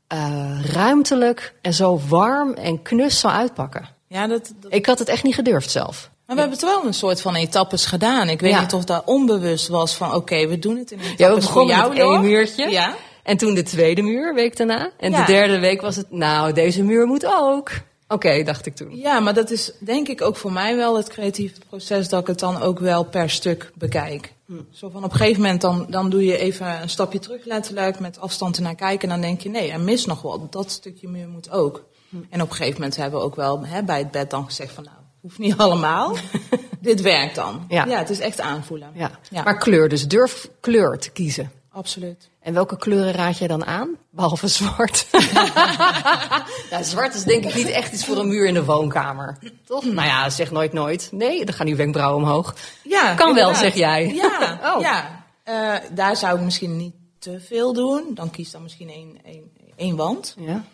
eh, 0.07 0.65
ruimtelijk 0.73 1.55
en 1.63 1.75
zo 1.75 2.01
warm 2.09 2.53
en 2.55 2.83
knus 2.83 3.21
zou 3.21 3.33
uitpakken. 3.35 3.89
Ja, 4.07 4.27
dat, 4.27 4.53
dat- 4.61 4.73
Ik 4.75 4.87
had 4.87 4.99
het 4.99 5.09
echt 5.09 5.23
niet 5.23 5.35
gedurfd 5.35 5.71
zelf. 5.71 6.11
Maar 6.27 6.37
we 6.37 6.41
hebben 6.43 6.59
het 6.61 6.69
wel 6.69 6.87
een 6.87 6.95
soort 6.95 7.21
van 7.21 7.35
etappes 7.35 7.87
gedaan. 7.87 8.29
Ik 8.29 8.41
weet 8.41 8.51
Ja. 8.53 8.61
niet 8.61 8.73
of 8.73 8.85
dat 8.85 9.03
onbewust 9.05 9.69
was 9.69 9.95
van, 9.95 10.15
oké, 10.15 10.47
we 10.49 10.59
doen 10.59 10.77
het 10.77 10.91
in 10.91 10.99
etappes 10.99 11.19
Ja, 11.19 11.27
we 11.27 11.33
voor 11.33 11.41
begonnen 11.41 11.77
jou 11.77 11.89
met 11.89 11.99
één 11.99 12.21
muurtje. 12.21 12.71
Ja. 12.71 12.95
En 13.23 13.37
toen 13.37 13.55
de 13.55 13.63
tweede 13.63 14.03
muur, 14.03 14.35
week 14.35 14.57
daarna. 14.57 14.91
En 14.99 15.11
Ja. 15.11 15.25
de 15.25 15.33
derde 15.33 15.59
week 15.59 15.81
was 15.81 15.97
het, 15.97 16.11
nou, 16.11 16.53
deze 16.53 16.83
muur 16.83 17.07
moet 17.07 17.27
ook. 17.27 17.71
Oké, 18.13 18.43
dacht 18.43 18.67
ik 18.67 18.75
toen. 18.75 18.97
Ja, 18.97 19.21
maar 19.21 19.35
dat 19.35 19.51
is 19.51 19.73
denk 19.79 20.09
ik 20.09 20.23
ook 20.23 20.37
voor 20.37 20.53
mij 20.53 20.77
wel 20.77 20.97
het 20.97 21.09
creatieve 21.09 21.61
proces 21.69 22.09
dat 22.09 22.21
ik 22.21 22.27
het 22.27 22.39
dan 22.39 22.63
ook 22.63 22.79
wel 22.79 23.05
per 23.05 23.31
stuk 23.31 23.73
bekijk. 23.75 24.35
Hm. 24.47 24.53
Zo 24.71 24.89
van 24.89 25.05
op 25.05 25.11
een 25.11 25.17
gegeven 25.17 25.43
moment 25.43 25.61
dan, 25.61 25.87
dan 25.89 26.11
doe 26.11 26.25
je 26.25 26.39
even 26.39 26.83
een 26.83 26.89
stapje 26.89 27.19
terug 27.19 27.45
letterlijk 27.45 28.01
met 28.01 28.21
afstand 28.21 28.57
ernaar 28.57 28.75
kijken. 28.75 29.09
En 29.09 29.15
dan 29.15 29.29
denk 29.29 29.41
je 29.41 29.49
nee, 29.49 29.71
er 29.71 29.81
mist 29.81 30.07
nog 30.07 30.23
wat. 30.23 30.53
Dat 30.53 30.71
stukje 30.71 31.09
muur 31.09 31.29
moet 31.29 31.51
ook. 31.51 31.85
Hm. 32.09 32.17
En 32.31 32.43
op 32.43 32.51
een 32.51 32.57
gegeven 32.57 32.81
moment 32.81 32.97
hebben 32.97 33.21
we 33.21 33.27
ook 33.27 33.37
wel 33.37 33.67
hè, 33.67 33.83
bij 33.83 33.99
het 33.99 34.11
bed 34.11 34.31
dan 34.31 34.45
gezegd 34.45 34.73
van 34.73 34.85
nou, 34.85 34.97
hoeft 35.21 35.39
niet 35.39 35.57
allemaal. 35.65 36.17
Dit 36.81 37.01
werkt 37.01 37.35
dan. 37.35 37.65
Ja. 37.69 37.89
het 37.89 38.11
is 38.11 38.21
echt 38.21 38.41
aanvoelen. 38.41 38.91
Ja. 38.95 39.11
Ja. 39.31 39.43
Maar 39.43 39.59
kleur, 39.59 39.89
dus 39.89 40.09
durf 40.09 40.51
kleur 40.61 40.99
te 40.99 41.11
kiezen. 41.11 41.51
Absoluut. 41.73 42.31
En 42.41 42.55
welke 42.55 42.77
kleuren 42.77 43.13
raad 43.13 43.39
jij 43.39 43.49
dan 43.49 43.65
aan? 43.67 43.89
Behalve 44.11 44.49
zwart. 44.49 45.07
ja, 46.71 46.83
zwart 46.83 47.15
is 47.15 47.23
denk 47.25 47.45
ik 47.45 47.55
niet 47.55 47.69
echt 47.69 47.93
iets 47.93 48.05
voor 48.05 48.17
een 48.19 48.29
muur 48.29 48.47
in 48.47 48.55
de 48.55 48.65
woonkamer. 48.65 49.39
Toch? 49.65 49.85
Nou 49.85 50.07
ja, 50.07 50.31
zeg 50.31 50.51
nooit 50.51 50.73
nooit. 50.73 51.09
Nee, 51.13 51.45
dan 51.45 51.55
gaan 51.55 51.67
nu 51.67 51.77
wenkbrauwen 51.77 52.23
omhoog. 52.23 52.55
Ja, 52.83 53.15
Kan 53.15 53.35
wel, 53.35 53.55
zeg 53.55 53.75
jij. 53.75 54.15
Ja, 54.15 54.59
Oh. 54.75 54.81
ja. 54.81 55.25
Eh, 55.43 55.75
daar 55.93 56.17
zou 56.17 56.39
ik 56.39 56.45
misschien 56.45 56.77
niet 56.77 56.95
te 57.19 57.41
veel 57.41 57.73
doen. 57.73 58.11
Dan 58.15 58.31
kies 58.31 58.51
dan 58.51 58.63
misschien 58.63 58.89
één, 58.91 59.19
één, 59.25 59.51
één 59.77 59.97
wand. 59.97 60.35
Ja. 60.39 60.65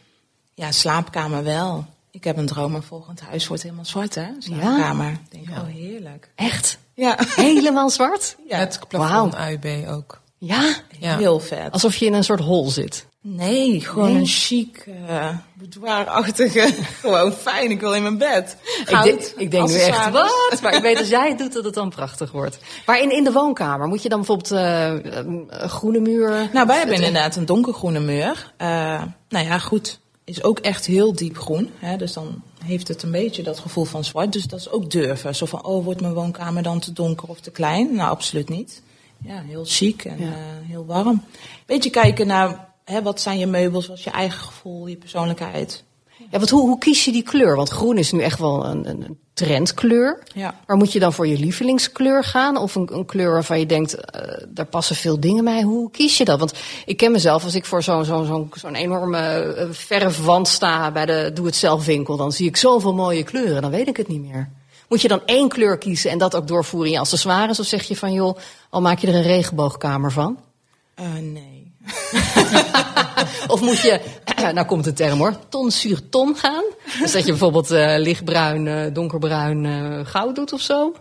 Ja, 0.54 0.72
slaapkamer 0.72 1.44
wel. 1.44 1.84
Ik 2.10 2.24
heb 2.24 2.36
een 2.36 2.46
droom, 2.46 2.70
mijn 2.70 2.82
volgend 2.82 3.20
huis 3.20 3.46
wordt 3.46 3.62
helemaal 3.62 3.84
zwart, 3.84 4.14
hè? 4.14 4.26
Slaapkamer. 4.38 5.10
Ik 5.10 5.18
denk, 5.46 5.58
oh, 5.58 5.66
heerlijk. 5.66 6.30
Echt? 6.34 6.78
Ja, 6.94 7.18
Helemaal 7.34 7.90
zwart? 7.90 8.36
ja. 8.48 8.58
Het 8.58 8.80
plafond 8.88 9.34
AUB 9.34 9.66
ook. 9.88 10.20
Ja? 10.38 10.74
Ja. 10.98 11.16
heel 11.16 11.40
vet. 11.40 11.70
Alsof 11.72 11.96
je 11.96 12.06
in 12.06 12.14
een 12.14 12.24
soort 12.24 12.40
hol 12.40 12.68
zit. 12.70 13.06
Nee, 13.20 13.80
gewoon 13.80 14.08
Nee? 14.12 14.20
een 14.20 14.26
chic, 14.26 14.86
eh 15.08 15.28
boudoir-achtige. 15.54 16.74
gewoon 17.00 17.32
fijn, 17.32 17.70
ik 17.70 17.80
wil 17.80 17.94
in 17.94 18.02
mijn 18.02 18.18
bed. 18.18 18.56
Ik, 18.80 19.02
denk- 19.02 19.20
ik 19.36 19.50
denk 19.50 19.68
nu 19.68 19.74
echt, 19.74 20.10
wat? 20.10 20.58
Maar 20.62 20.74
ik 20.74 20.82
weet 20.82 20.98
als 20.98 21.08
jij 21.08 21.28
het 21.28 21.38
doet 21.38 21.52
dat 21.52 21.64
het 21.64 21.74
dan 21.74 21.90
prachtig 21.90 22.32
wordt. 22.32 22.58
Maar 22.86 23.00
in, 23.02 23.10
in 23.12 23.24
de 23.24 23.32
woonkamer, 23.32 23.86
moet 23.88 24.02
je 24.02 24.08
dan 24.08 24.18
bijvoorbeeld 24.18 24.50
eh, 24.50 24.92
een 25.14 25.48
groene 25.50 26.00
muur... 26.00 26.48
Nou, 26.52 26.66
wij 26.66 26.76
hebben 26.78 26.94
inderdaad 26.94 27.36
een 27.36 27.46
donkergroene 27.46 28.00
muur. 28.00 28.52
Eh, 28.56 29.02
nou 29.28 29.46
ja, 29.46 29.58
goed. 29.58 29.98
Is 30.24 30.42
ook 30.42 30.58
echt 30.58 30.86
heel 30.86 31.12
diep 31.14 31.38
groen. 31.38 31.70
Hè? 31.78 31.96
Dus 31.96 32.12
dan 32.12 32.42
heeft 32.64 32.88
het 32.88 33.02
een 33.02 33.10
beetje 33.10 33.42
dat 33.42 33.58
gevoel 33.58 33.84
van 33.84 34.04
zwart. 34.04 34.32
Dus 34.32 34.44
dat 34.46 34.58
is 34.60 34.70
ook 34.70 34.90
durven. 34.90 35.34
Zo 35.34 35.46
van, 35.46 35.64
oh, 35.64 35.84
wordt 35.84 36.00
mijn 36.00 36.14
woonkamer 36.14 36.62
dan 36.62 36.78
te 36.80 36.92
donker 36.92 37.28
of 37.28 37.40
te 37.40 37.50
klein? 37.50 37.94
Nou, 37.94 38.10
absoluut 38.10 38.48
niet. 38.48 38.82
Ja, 39.24 39.42
heel 39.46 39.64
chic 39.66 40.04
en 40.04 40.18
Ja. 40.18 40.26
eh, 40.26 40.32
heel 40.68 40.86
warm. 40.86 41.22
Beetje 41.66 41.90
kijken 41.90 42.26
naar, 42.26 42.68
hè, 42.84 43.02
wat 43.02 43.20
zijn 43.20 43.38
je 43.38 43.46
meubels, 43.46 43.86
wat 43.86 43.96
is 43.98 44.04
je 44.04 44.10
eigen 44.10 44.40
gevoel, 44.40 44.86
je 44.86 44.96
persoonlijkheid. 44.96 45.84
Ja, 46.30 46.38
want 46.38 46.50
hoe, 46.50 46.60
hoe 46.60 46.78
kies 46.78 47.04
je 47.04 47.12
die 47.12 47.22
kleur? 47.22 47.56
Want 47.56 47.68
groen 47.68 47.98
is 47.98 48.12
nu 48.12 48.20
echt 48.20 48.38
wel 48.38 48.66
een, 48.66 48.88
een 48.88 49.18
trendkleur. 49.34 50.22
Ja. 50.34 50.54
Maar 50.66 50.76
moet 50.76 50.92
je 50.92 50.98
dan 50.98 51.12
voor 51.12 51.26
je 51.26 51.38
lievelingskleur 51.38 52.24
gaan? 52.24 52.56
Of 52.56 52.74
een, 52.74 52.88
een 52.92 53.04
kleur 53.06 53.32
waarvan 53.32 53.58
je 53.58 53.66
denkt, 53.66 53.94
eh, 53.94 54.42
daar 54.48 54.66
passen 54.66 54.96
veel 54.96 55.20
dingen 55.20 55.44
bij. 55.44 55.62
Hoe 55.62 55.90
kies 55.90 56.18
je 56.18 56.24
dat? 56.24 56.38
Want 56.38 56.52
ik 56.86 56.96
ken 56.96 57.12
mezelf, 57.12 57.44
als 57.44 57.54
ik 57.54 57.64
voor 57.64 57.82
zo'n 57.82 58.04
zo'n 58.04 58.24
zo'n 58.26 58.50
zo'n 58.54 58.74
enorme 58.74 59.18
eh, 59.18 59.66
verfwand 59.70 60.48
sta 60.48 60.90
bij 60.92 61.06
de 61.06 61.30
doe-het-zelf 61.34 61.84
winkel, 61.84 62.16
dan 62.16 62.32
zie 62.32 62.46
ik 62.46 62.56
zoveel 62.56 62.94
mooie 62.94 63.22
kleuren, 63.22 63.62
dan 63.62 63.70
weet 63.70 63.88
ik 63.88 63.96
het 63.96 64.08
niet 64.08 64.22
meer. 64.22 64.50
Moet 64.88 65.00
je 65.02 65.08
dan 65.08 65.22
één 65.24 65.48
kleur 65.48 65.78
kiezen 65.78 66.10
en 66.10 66.18
dat 66.18 66.34
ook 66.36 66.46
doorvoeren 66.48 66.88
in 66.88 66.94
je 66.94 67.00
accessoires? 67.00 67.60
Of 67.60 67.66
zeg 67.66 67.82
je 67.84 67.96
van, 67.96 68.12
joh, 68.12 68.36
al 68.70 68.80
maak 68.80 68.98
je 68.98 69.06
er 69.06 69.14
een 69.14 69.22
regenboogkamer 69.22 70.12
van? 70.12 70.38
Eh, 70.94 71.12
nee. 71.14 71.74
Of 73.48 73.60
moet 73.60 73.80
je, 73.80 74.00
nou 74.54 74.66
komt 74.66 74.84
de 74.84 74.92
term 74.92 75.18
hoor, 75.18 75.38
ton 75.48 75.70
sur 75.70 76.08
ton 76.08 76.36
gaan? 76.36 76.64
Dus 77.00 77.12
dat 77.12 77.22
je 77.22 77.30
bijvoorbeeld 77.30 77.70
eh, 77.70 77.94
lichtbruin, 77.98 78.66
eh, 78.66 78.94
donkerbruin 78.94 80.06
goud 80.06 80.34
doet 80.34 80.52
of 80.52 80.60
zo? 80.60 80.92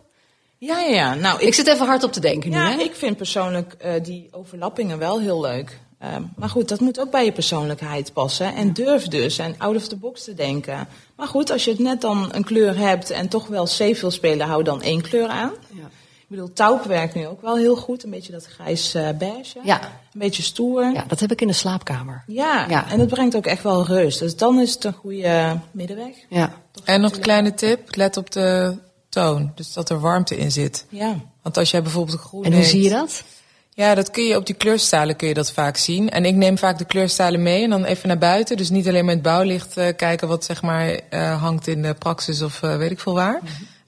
Ja, 0.58 0.80
ja, 0.80 0.90
ja. 0.96 1.14
Nou, 1.14 1.40
Ik 1.42 1.54
zit 1.54 1.68
even 1.68 1.86
hard 1.86 2.04
op 2.04 2.12
te 2.12 2.20
denken 2.20 2.50
nu, 2.50 2.56
Ja, 2.56 2.70
hè? 2.70 2.80
ik 2.82 2.96
vind 2.96 3.18
persoonlijk 3.18 3.76
die 4.04 4.28
overlappingen 4.32 4.98
wel 4.98 5.20
heel 5.20 5.42
leuk. 5.42 5.80
Ehm, 6.06 6.24
maar 6.36 6.50
goed, 6.50 6.70
dat 6.70 6.80
moet 6.80 7.00
ook 7.00 7.12
bij 7.12 7.26
je 7.26 7.32
persoonlijkheid 7.32 8.14
passen. 8.14 8.56
En 8.56 8.74
durf 8.74 9.08
dus 9.08 9.38
en 9.38 9.56
out 9.58 9.76
of 9.76 9.88
the 9.88 9.96
box 9.96 10.24
te 10.24 10.34
denken. 10.34 10.88
Maar 11.16 11.28
goed, 11.28 11.52
als 11.52 11.64
je 11.66 11.72
het 11.72 11.80
net 11.80 12.02
dan 12.02 12.30
een 12.32 12.44
kleur 12.44 12.78
hebt 12.78 13.10
en 13.10 13.28
toch 13.28 13.48
wel 13.48 13.68
safe 13.68 14.02
wil 14.02 14.12
spelen, 14.12 14.48
hou 14.48 14.64
dan 14.64 14.82
één 14.82 15.02
kleur 15.02 15.28
aan. 15.28 15.52
Ja. 15.72 15.84
Ik 16.20 16.32
bedoel, 16.32 16.54
taupe 16.54 16.88
werkt 16.88 17.16
nu 17.16 17.28
ook 17.28 17.42
wel 17.42 17.58
heel 17.58 17.76
goed. 17.76 18.04
Een 18.04 18.10
beetje 18.10 18.32
dat 18.32 18.46
grijs 18.46 18.94
eh 18.94 19.10
beige. 19.18 19.60
Ja. 19.64 19.82
Een 19.82 20.20
beetje 20.20 20.44
stoer. 20.44 20.92
Ja, 20.94 21.06
dat 21.08 21.20
heb 21.20 21.32
ik 21.32 21.42
in 21.42 21.48
de 21.48 21.54
slaapkamer. 21.54 22.24
Ja, 22.28 22.66
Ja. 22.70 22.90
en 22.90 22.98
dat 22.98 23.08
brengt 23.08 23.36
ook 23.36 23.46
echt 23.46 23.64
wel 23.64 23.86
rust. 23.86 24.20
Dus 24.20 24.36
dan 24.36 24.60
is 24.60 24.74
het 24.74 24.84
een 24.84 24.94
goede 24.94 25.60
middenweg. 25.72 26.14
Ja. 26.30 26.54
En 26.84 27.02
nog 27.02 27.14
een 27.16 27.22
kleine 27.22 27.54
tip, 27.54 27.96
let 27.96 28.18
op 28.18 28.32
de 28.32 28.78
toon. 29.10 29.52
Dus 29.56 29.74
dat 29.74 29.90
er 29.90 30.00
warmte 30.00 30.38
in 30.38 30.52
zit. 30.52 30.86
Ja. 30.90 31.16
Want 31.42 31.58
als 31.58 31.72
jij 31.72 31.82
bijvoorbeeld 31.82 32.20
groen 32.20 32.44
En 32.44 32.54
hoe 32.54 32.64
zie 32.64 32.82
je 32.84 32.90
dat? 32.90 33.24
Ja, 33.76 33.96
dat 33.96 34.12
kun 34.12 34.24
je 34.24 34.36
op 34.36 34.46
die 34.46 34.56
kleurstalen 34.56 35.16
kun 35.16 35.28
je 35.28 35.34
dat 35.34 35.52
vaak 35.52 35.78
zien. 35.78 36.10
En 36.10 36.26
ik 36.26 36.36
neem 36.36 36.58
vaak 36.58 36.78
de 36.78 36.86
kleurstalen 36.86 37.44
mee 37.44 37.64
en 37.64 37.70
dan 37.70 37.84
even 37.84 38.08
naar 38.08 38.18
buiten. 38.18 38.58
Dus 38.58 38.70
niet 38.70 38.88
alleen 38.88 39.06
met 39.06 39.22
bouwlicht 39.22 39.78
eh, 39.78 39.96
kijken 39.96 40.28
wat 40.28 40.44
zeg 40.44 40.62
maar 40.62 40.90
eh, 41.10 41.42
hangt 41.42 41.68
in 41.68 41.82
de 41.82 41.94
praxis 41.94 42.42
of 42.42 42.64
eh, 42.64 42.78
weet 42.78 42.92
ik 42.92 43.00
veel 43.00 43.14
waar. 43.14 43.40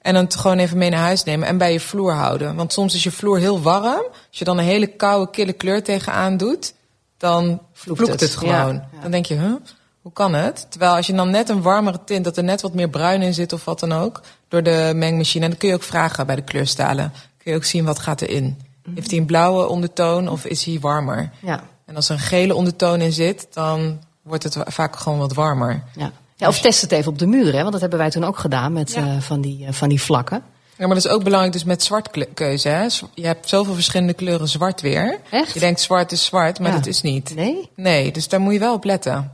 En 0.01 0.13
dan 0.13 0.23
het 0.23 0.35
gewoon 0.35 0.57
even 0.57 0.77
mee 0.77 0.89
naar 0.89 0.99
huis 0.99 1.23
nemen 1.23 1.47
en 1.47 1.57
bij 1.57 1.71
je 1.71 1.79
vloer 1.79 2.13
houden. 2.13 2.55
Want 2.55 2.73
soms 2.73 2.93
is 2.93 3.03
je 3.03 3.11
vloer 3.11 3.39
heel 3.39 3.61
warm. 3.61 4.05
Als 4.11 4.39
je 4.39 4.45
dan 4.45 4.57
een 4.57 4.63
hele 4.63 4.87
koude, 4.87 5.31
kille 5.31 5.53
kleur 5.53 5.83
tegenaan 5.83 6.37
doet, 6.37 6.73
dan 7.17 7.61
Vloekt 7.73 7.99
vloekt, 7.99 8.11
het. 8.11 8.29
het. 8.29 8.35
gewoon. 8.35 8.75
Ja, 8.75 8.89
ja. 8.93 9.01
Dan 9.01 9.11
denk 9.11 9.25
je, 9.25 9.35
huh, 9.35 9.55
hoe 10.01 10.13
kan 10.13 10.33
het? 10.33 10.65
Terwijl 10.69 10.95
als 10.95 11.07
je 11.07 11.13
dan 11.13 11.29
net 11.29 11.49
een 11.49 11.61
warmere 11.61 11.99
tint, 12.05 12.23
dat 12.23 12.37
er 12.37 12.43
net 12.43 12.61
wat 12.61 12.73
meer 12.73 12.89
bruin 12.89 13.21
in 13.21 13.33
zit 13.33 13.53
of 13.53 13.65
wat 13.65 13.79
dan 13.79 13.93
ook, 13.93 14.21
door 14.47 14.63
de 14.63 14.91
mengmachine. 14.95 15.43
En 15.43 15.49
dan 15.49 15.59
kun 15.59 15.69
je 15.69 15.75
ook 15.75 15.83
vragen 15.83 16.25
bij 16.25 16.35
de 16.35 16.43
kleurstalen. 16.43 17.13
Kun 17.37 17.51
je 17.51 17.57
ook 17.57 17.65
zien 17.65 17.85
wat 17.85 17.99
gaat 17.99 18.21
erin. 18.21 18.66
Heeft 18.95 19.09
hij 19.11 19.19
een 19.19 19.25
blauwe 19.25 19.67
ondertoon 19.67 20.27
of 20.29 20.45
is 20.45 20.63
hij 20.63 20.79
warmer? 20.79 21.29
Ja. 21.41 21.63
En 21.85 21.95
als 21.95 22.09
er 22.09 22.15
een 22.15 22.21
gele 22.21 22.55
ondertoon 22.55 23.01
in 23.01 23.11
zit, 23.11 23.47
dan 23.53 23.99
wordt 24.21 24.43
het 24.43 24.57
vaak 24.65 24.95
gewoon 24.95 25.17
wat 25.19 25.33
warmer. 25.33 25.83
ja. 25.95 26.11
ja 26.35 26.47
of 26.47 26.59
test 26.59 26.81
het 26.81 26.91
even 26.91 27.11
op 27.11 27.19
de 27.19 27.25
muur, 27.27 27.53
hè? 27.53 27.59
Want 27.59 27.71
dat 27.71 27.81
hebben 27.81 27.99
wij 27.99 28.09
toen 28.09 28.23
ook 28.23 28.37
gedaan 28.37 28.73
met 28.73 28.93
Ja. 28.93 29.05
eh, 29.07 29.21
van, 29.21 29.41
die, 29.41 29.65
eh, 29.65 29.73
van 29.73 29.89
die 29.89 30.01
vlakken. 30.01 30.43
Ja, 30.77 30.85
maar 30.85 30.95
dat 30.95 31.05
is 31.05 31.11
ook 31.11 31.23
belangrijk 31.23 31.53
dus 31.53 31.63
met 31.63 31.83
zwartkeuze. 31.83 32.67
Hè? 32.69 32.87
Je 33.13 33.25
hebt 33.25 33.49
zoveel 33.49 33.73
verschillende 33.73 34.13
kleuren 34.13 34.47
zwart 34.47 34.81
weer. 34.81 35.19
Echt? 35.31 35.53
Je 35.53 35.59
denkt 35.59 35.79
zwart 35.81 36.11
is 36.11 36.25
zwart, 36.25 36.59
maar 36.59 36.69
Ja. 36.69 36.75
dat 36.75 36.85
is 36.85 37.01
niet. 37.01 37.35
Nee? 37.35 37.69
Nee, 37.75 38.11
dus 38.11 38.27
daar 38.27 38.39
moet 38.39 38.53
je 38.53 38.59
wel 38.59 38.73
op 38.73 38.83
letten. 38.83 39.33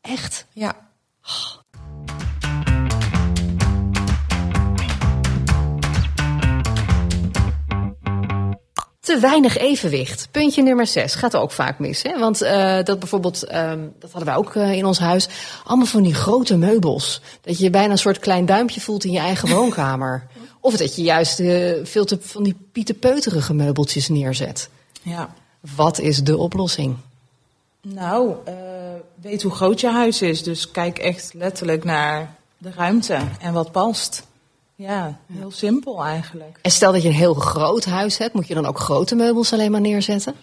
Echt? 0.00 0.46
Ja. 0.52 0.72
Te 9.10 9.18
weinig 9.18 9.56
evenwicht. 9.56 10.28
Puntje 10.30 10.62
nummer 10.62 10.86
6 10.86 11.14
gaat 11.14 11.36
ook 11.36 11.50
vaak 11.50 11.78
mis. 11.78 12.02
Hè? 12.02 12.18
Want 12.18 12.42
uh, 12.42 12.82
dat 12.82 12.98
bijvoorbeeld, 12.98 13.54
um, 13.54 13.92
dat 13.98 14.10
hadden 14.10 14.28
wij 14.28 14.36
ook 14.36 14.54
uh, 14.54 14.72
in 14.72 14.84
ons 14.84 14.98
huis, 14.98 15.28
allemaal 15.64 15.86
van 15.86 16.02
die 16.02 16.14
grote 16.14 16.56
meubels. 16.56 17.20
Dat 17.40 17.58
je 17.58 17.70
bijna 17.70 17.90
een 17.90 17.98
soort 17.98 18.18
klein 18.18 18.46
duimpje 18.46 18.80
voelt 18.80 19.04
in 19.04 19.10
je 19.10 19.18
eigen 19.18 19.48
woonkamer. 19.48 20.26
Of 20.60 20.76
dat 20.76 20.96
je 20.96 21.02
juist 21.02 21.40
uh, 21.40 21.72
veel 21.82 22.04
te 22.04 22.18
van 22.20 22.42
die 22.42 22.56
pieterpeuterige 22.72 23.54
meubeltjes 23.54 24.08
neerzet. 24.08 24.68
Ja. 25.02 25.34
Wat 25.76 25.98
is 25.98 26.22
de 26.22 26.36
oplossing? 26.36 26.96
Nou, 27.82 28.34
weet 29.14 29.42
hoe 29.42 29.52
groot 29.52 29.80
je 29.80 29.88
huis 29.90 30.22
is. 30.22 30.42
Dus 30.42 30.70
kijk 30.70 30.98
echt 30.98 31.34
letterlijk 31.34 31.84
naar 31.84 32.34
de 32.58 32.70
ruimte 32.76 33.18
en 33.40 33.52
wat 33.52 33.72
past. 33.72 34.28
Ja, 34.80 35.18
heel 35.32 35.50
simpel 35.50 36.04
eigenlijk. 36.04 36.58
En 36.62 36.70
stel 36.70 36.92
dat 36.92 37.02
je 37.02 37.08
een 37.08 37.14
heel 37.14 37.34
groot 37.34 37.84
huis 37.84 38.18
hebt, 38.18 38.34
moet 38.34 38.46
je 38.46 38.54
dan 38.54 38.66
ook 38.66 38.78
grote 38.78 39.14
meubels 39.14 39.52
alleen 39.52 39.70
maar 39.70 39.80
neerzetten? 39.80 40.34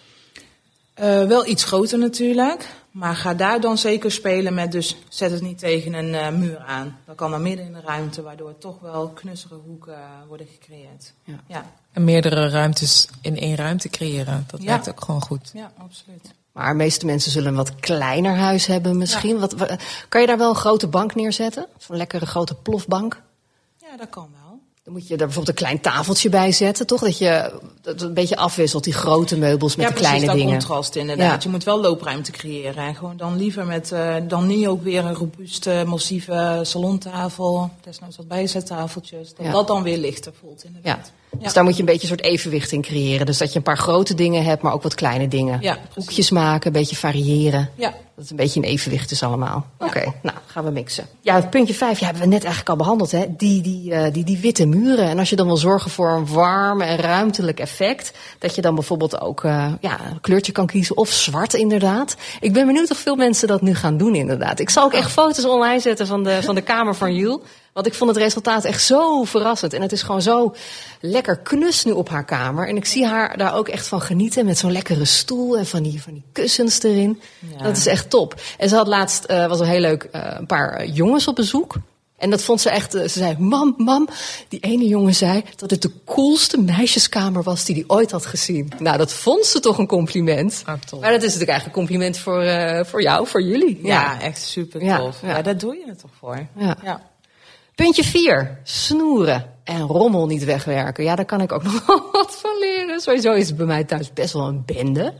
Uh, 1.00 1.04
wel 1.26 1.46
iets 1.46 1.64
groter 1.64 1.98
natuurlijk. 1.98 2.68
Maar 2.90 3.16
ga 3.16 3.34
daar 3.34 3.60
dan 3.60 3.78
zeker 3.78 4.10
spelen 4.10 4.54
met 4.54 4.72
dus 4.72 4.96
zet 5.08 5.30
het 5.30 5.42
niet 5.42 5.58
tegen 5.58 5.92
een 5.94 6.08
uh, 6.08 6.28
muur 6.40 6.58
aan. 6.58 6.98
Dan 7.06 7.14
kan 7.14 7.32
er 7.32 7.40
midden 7.40 7.66
in 7.66 7.72
de 7.72 7.80
ruimte, 7.80 8.22
waardoor 8.22 8.58
toch 8.58 8.80
wel 8.80 9.08
knussere 9.08 9.54
hoeken 9.66 9.92
uh, 9.92 9.98
worden 10.28 10.46
gecreëerd. 10.46 11.12
Ja. 11.24 11.34
ja. 11.46 11.64
En 11.92 12.04
meerdere 12.04 12.48
ruimtes 12.48 13.08
in 13.20 13.38
één 13.38 13.56
ruimte 13.56 13.88
creëren, 13.88 14.44
dat 14.50 14.62
Ja. 14.62 14.66
werkt 14.66 14.88
ook 14.90 15.00
gewoon 15.04 15.22
goed. 15.22 15.50
Ja, 15.54 15.72
absoluut. 15.78 16.30
Maar 16.52 16.68
de 16.70 16.76
meeste 16.76 17.06
mensen 17.06 17.30
zullen 17.30 17.48
een 17.48 17.54
wat 17.56 17.74
kleiner 17.74 18.34
huis 18.36 18.66
hebben 18.66 18.96
misschien. 18.98 19.38
Wat, 19.38 19.52
wa- 19.52 19.78
kan 20.08 20.20
je 20.20 20.26
daar 20.26 20.38
wel 20.38 20.48
een 20.48 20.54
grote 20.56 20.86
bank 20.86 21.14
neerzetten? 21.14 21.66
Zo'n 21.78 21.96
lekkere 21.96 22.26
grote 22.26 22.54
plofbank? 22.54 23.20
Ja, 23.90 23.96
dat 23.96 24.08
kan 24.08 24.28
wel. 24.42 24.58
Dan 24.84 24.92
moet 24.96 25.08
je 25.08 25.16
daar 25.16 25.26
bijvoorbeeld 25.26 25.58
een 25.58 25.64
klein 25.66 25.80
tafeltje 25.80 26.28
bij 26.28 26.52
zetten, 26.52 26.86
toch? 26.86 27.00
Dat 27.00 27.18
je 27.18 27.60
dat 27.82 28.02
een 28.02 28.14
beetje 28.14 28.36
afwisselt, 28.36 28.84
die 28.84 28.92
grote 28.92 29.38
meubels 29.38 29.76
met 29.76 29.86
ja, 29.86 29.92
de 29.92 29.98
kleine 29.98 30.18
precies, 30.18 30.36
dat 30.38 30.46
dingen. 30.46 30.58
contrast 30.60 30.96
inderdaad. 30.96 31.32
Ja. 31.34 31.38
Je 31.42 31.48
moet 31.48 31.64
wel 31.64 31.80
loopruimte 31.80 32.30
creëren. 32.30 32.84
En 32.84 32.94
gewoon 32.94 33.16
dan 33.16 33.36
liever 33.36 33.66
met, 33.66 33.92
eh, 33.92 34.16
dan 34.28 34.46
niet 34.46 34.66
ook 34.66 34.82
weer 34.82 35.04
een 35.04 35.14
robuuste, 35.14 35.82
massieve 35.86 36.60
salontafel. 36.62 37.70
Desnoods 37.84 38.16
wat 38.16 38.28
bijzettafeltjes. 38.28 39.34
Dat 39.34 39.46
Ja. 39.46 39.52
dat 39.52 39.66
dan 39.66 39.82
weer 39.82 39.98
lichter 39.98 40.32
voelt 40.40 40.64
Ja. 40.82 41.00
Dus 41.38 41.52
daar 41.52 41.64
moet 41.64 41.74
je 41.74 41.80
een 41.80 41.86
beetje 41.86 42.02
een 42.02 42.16
soort 42.16 42.22
evenwicht 42.22 42.72
in 42.72 42.82
creëren. 42.82 43.26
Dus 43.26 43.38
dat 43.38 43.52
je 43.52 43.56
een 43.56 43.64
paar 43.64 43.78
grote 43.78 44.14
dingen 44.14 44.44
hebt, 44.44 44.62
maar 44.62 44.72
ook 44.72 44.82
wat 44.82 44.94
kleine 44.94 45.28
dingen. 45.28 45.58
Ja. 45.60 45.78
Hoekjes 45.94 46.30
maken, 46.30 46.66
een 46.66 46.72
beetje 46.72 46.96
variëren. 46.96 47.70
Ja. 47.74 47.90
Dat 47.90 48.28
het 48.28 48.30
een 48.30 48.44
beetje 48.44 48.60
in 48.60 48.68
evenwicht 48.68 49.10
is 49.10 49.22
allemaal. 49.22 49.66
Oké, 49.78 50.12
nou 50.22 50.36
gaan 50.46 50.64
we 50.64 50.70
mixen. 50.70 51.06
Ja, 51.20 51.40
puntje 51.40 51.74
vijf 51.74 51.98
ja, 51.98 52.04
hebben 52.04 52.22
we 52.22 52.28
net 52.28 52.40
eigenlijk 52.40 52.70
al 52.70 52.76
behandeld. 52.76 53.10
Hè? 53.10 53.26
Die, 53.36 53.62
die, 53.62 53.92
eh, 53.92 54.12
die, 54.12 54.24
die 54.24 54.38
witte 54.38 54.66
muren. 54.66 55.08
En 55.08 55.18
als 55.18 55.30
je 55.30 55.36
dan 55.36 55.46
wil 55.46 55.56
zorgen 55.56 55.90
voor 55.90 56.10
een 56.10 56.26
warm 56.26 56.80
en 56.80 56.96
ruimtelijk 56.96 57.60
effect. 57.60 58.12
Dat 58.38 58.54
je 58.54 58.60
dan 58.60 58.74
bijvoorbeeld 58.74 59.20
ook 59.20 59.44
eh, 59.44 59.72
ja, 59.80 59.98
een 60.10 60.20
kleurtje 60.20 60.52
kan 60.52 60.66
kiezen. 60.66 60.96
Of 60.96 61.08
zwart 61.08 61.54
inderdaad. 61.54 62.16
Ik 62.40 62.52
ben 62.52 62.66
benieuwd 62.66 62.90
of 62.90 62.98
veel 62.98 63.16
mensen 63.16 63.48
dat 63.48 63.62
nu 63.62 63.74
gaan 63.74 63.96
doen 63.96 64.14
inderdaad. 64.14 64.58
Ik 64.58 64.70
zal 64.70 64.84
ook 64.84 64.92
echt 64.92 65.10
foto's 65.10 65.44
online 65.44 65.80
zetten 65.80 66.06
van 66.06 66.24
de, 66.24 66.42
van 66.42 66.54
de 66.54 66.62
kamer 66.62 66.94
van 66.94 67.14
Jules. 67.14 67.40
Want 67.72 67.86
ik 67.86 67.94
vond 67.94 68.10
het 68.10 68.18
resultaat 68.18 68.64
echt 68.64 68.82
zo 68.82 69.24
verrassend. 69.24 69.72
En 69.72 69.82
het 69.82 69.92
is 69.92 70.02
gewoon 70.02 70.22
zo 70.22 70.54
lekker 71.00 71.38
knus 71.38 71.84
nu 71.84 71.92
op 71.92 72.08
haar 72.08 72.24
kamer. 72.24 72.68
En 72.68 72.76
ik 72.76 72.84
zie 72.84 73.06
haar 73.06 73.36
daar 73.36 73.54
ook 73.54 73.68
echt 73.68 73.86
van 73.86 74.00
genieten. 74.00 74.46
Met 74.46 74.58
zo'n 74.58 74.72
lekkere 74.72 75.04
stoel 75.04 75.58
en 75.58 75.66
van 75.66 75.82
die, 75.82 76.02
van 76.02 76.12
die 76.12 76.24
kussens 76.32 76.82
erin. 76.82 77.20
Ja. 77.56 77.62
Dat 77.62 77.76
is 77.76 77.86
echt 77.86 78.10
top. 78.10 78.40
En 78.58 78.68
ze 78.68 78.76
had 78.76 78.86
laatst, 78.86 79.24
eh, 79.24 79.46
was 79.46 79.58
wel 79.58 79.68
heel 79.68 79.80
leuk, 79.80 80.02
eh, 80.02 80.34
een 80.38 80.46
paar 80.46 80.72
eh, 80.72 80.94
jongens 80.94 81.28
op 81.28 81.34
bezoek. 81.34 81.74
En 82.16 82.30
dat 82.30 82.42
vond 82.42 82.60
ze 82.60 82.70
echt, 82.70 82.92
ze 82.92 83.08
zei, 83.08 83.36
mam, 83.38 83.74
mam, 83.76 84.08
die 84.48 84.60
ene 84.60 84.88
jongen 84.88 85.14
zei 85.14 85.44
dat 85.56 85.70
het 85.70 85.82
de 85.82 85.92
coolste 86.04 86.60
meisjeskamer 86.60 87.42
was 87.42 87.64
die 87.64 87.74
hij 87.74 87.84
ooit 87.86 88.10
had 88.10 88.26
gezien. 88.26 88.72
Nou, 88.78 88.96
dat 88.96 89.12
vond 89.12 89.44
ze 89.44 89.60
toch 89.60 89.78
een 89.78 89.86
compliment. 89.86 90.62
Ah. 90.64 90.74
Maar 91.00 91.10
dat 91.10 91.22
is 91.22 91.32
natuurlijk 91.32 91.50
eigenlijk 91.50 91.64
een 91.64 91.72
compliment 91.86 92.18
voor, 92.18 92.44
voor 92.86 93.02
jou, 93.02 93.26
voor 93.26 93.42
jullie. 93.42 93.80
Ja, 93.82 94.20
echt 94.20 94.42
super 94.42 94.80
tof. 94.80 95.22
ja. 95.22 95.28
Ja, 95.28 95.42
daar 95.42 95.58
doe 95.58 95.76
je 95.76 95.84
het 95.86 95.98
toch 95.98 96.10
voor. 96.18 96.46
Ja. 96.56 97.00
Puntje 97.78 98.04
4. 98.04 98.58
Snoeren 98.62 99.44
en 99.64 99.80
rommel 99.80 100.26
niet 100.26 100.44
wegwerken. 100.44 101.04
Ja, 101.04 101.14
daar 101.14 101.24
kan 101.24 101.40
ik 101.40 101.52
ook 101.52 101.62
nog 101.86 102.08
wat 102.12 102.36
van 102.36 102.58
leren. 102.58 103.00
Sowieso 103.00 103.32
is 103.32 103.48
het 103.48 103.56
bij 103.56 103.66
mij 103.66 103.84
thuis 103.84 104.12
best 104.12 104.32
wel 104.32 104.46
een 104.46 104.62
bende. 104.64 105.14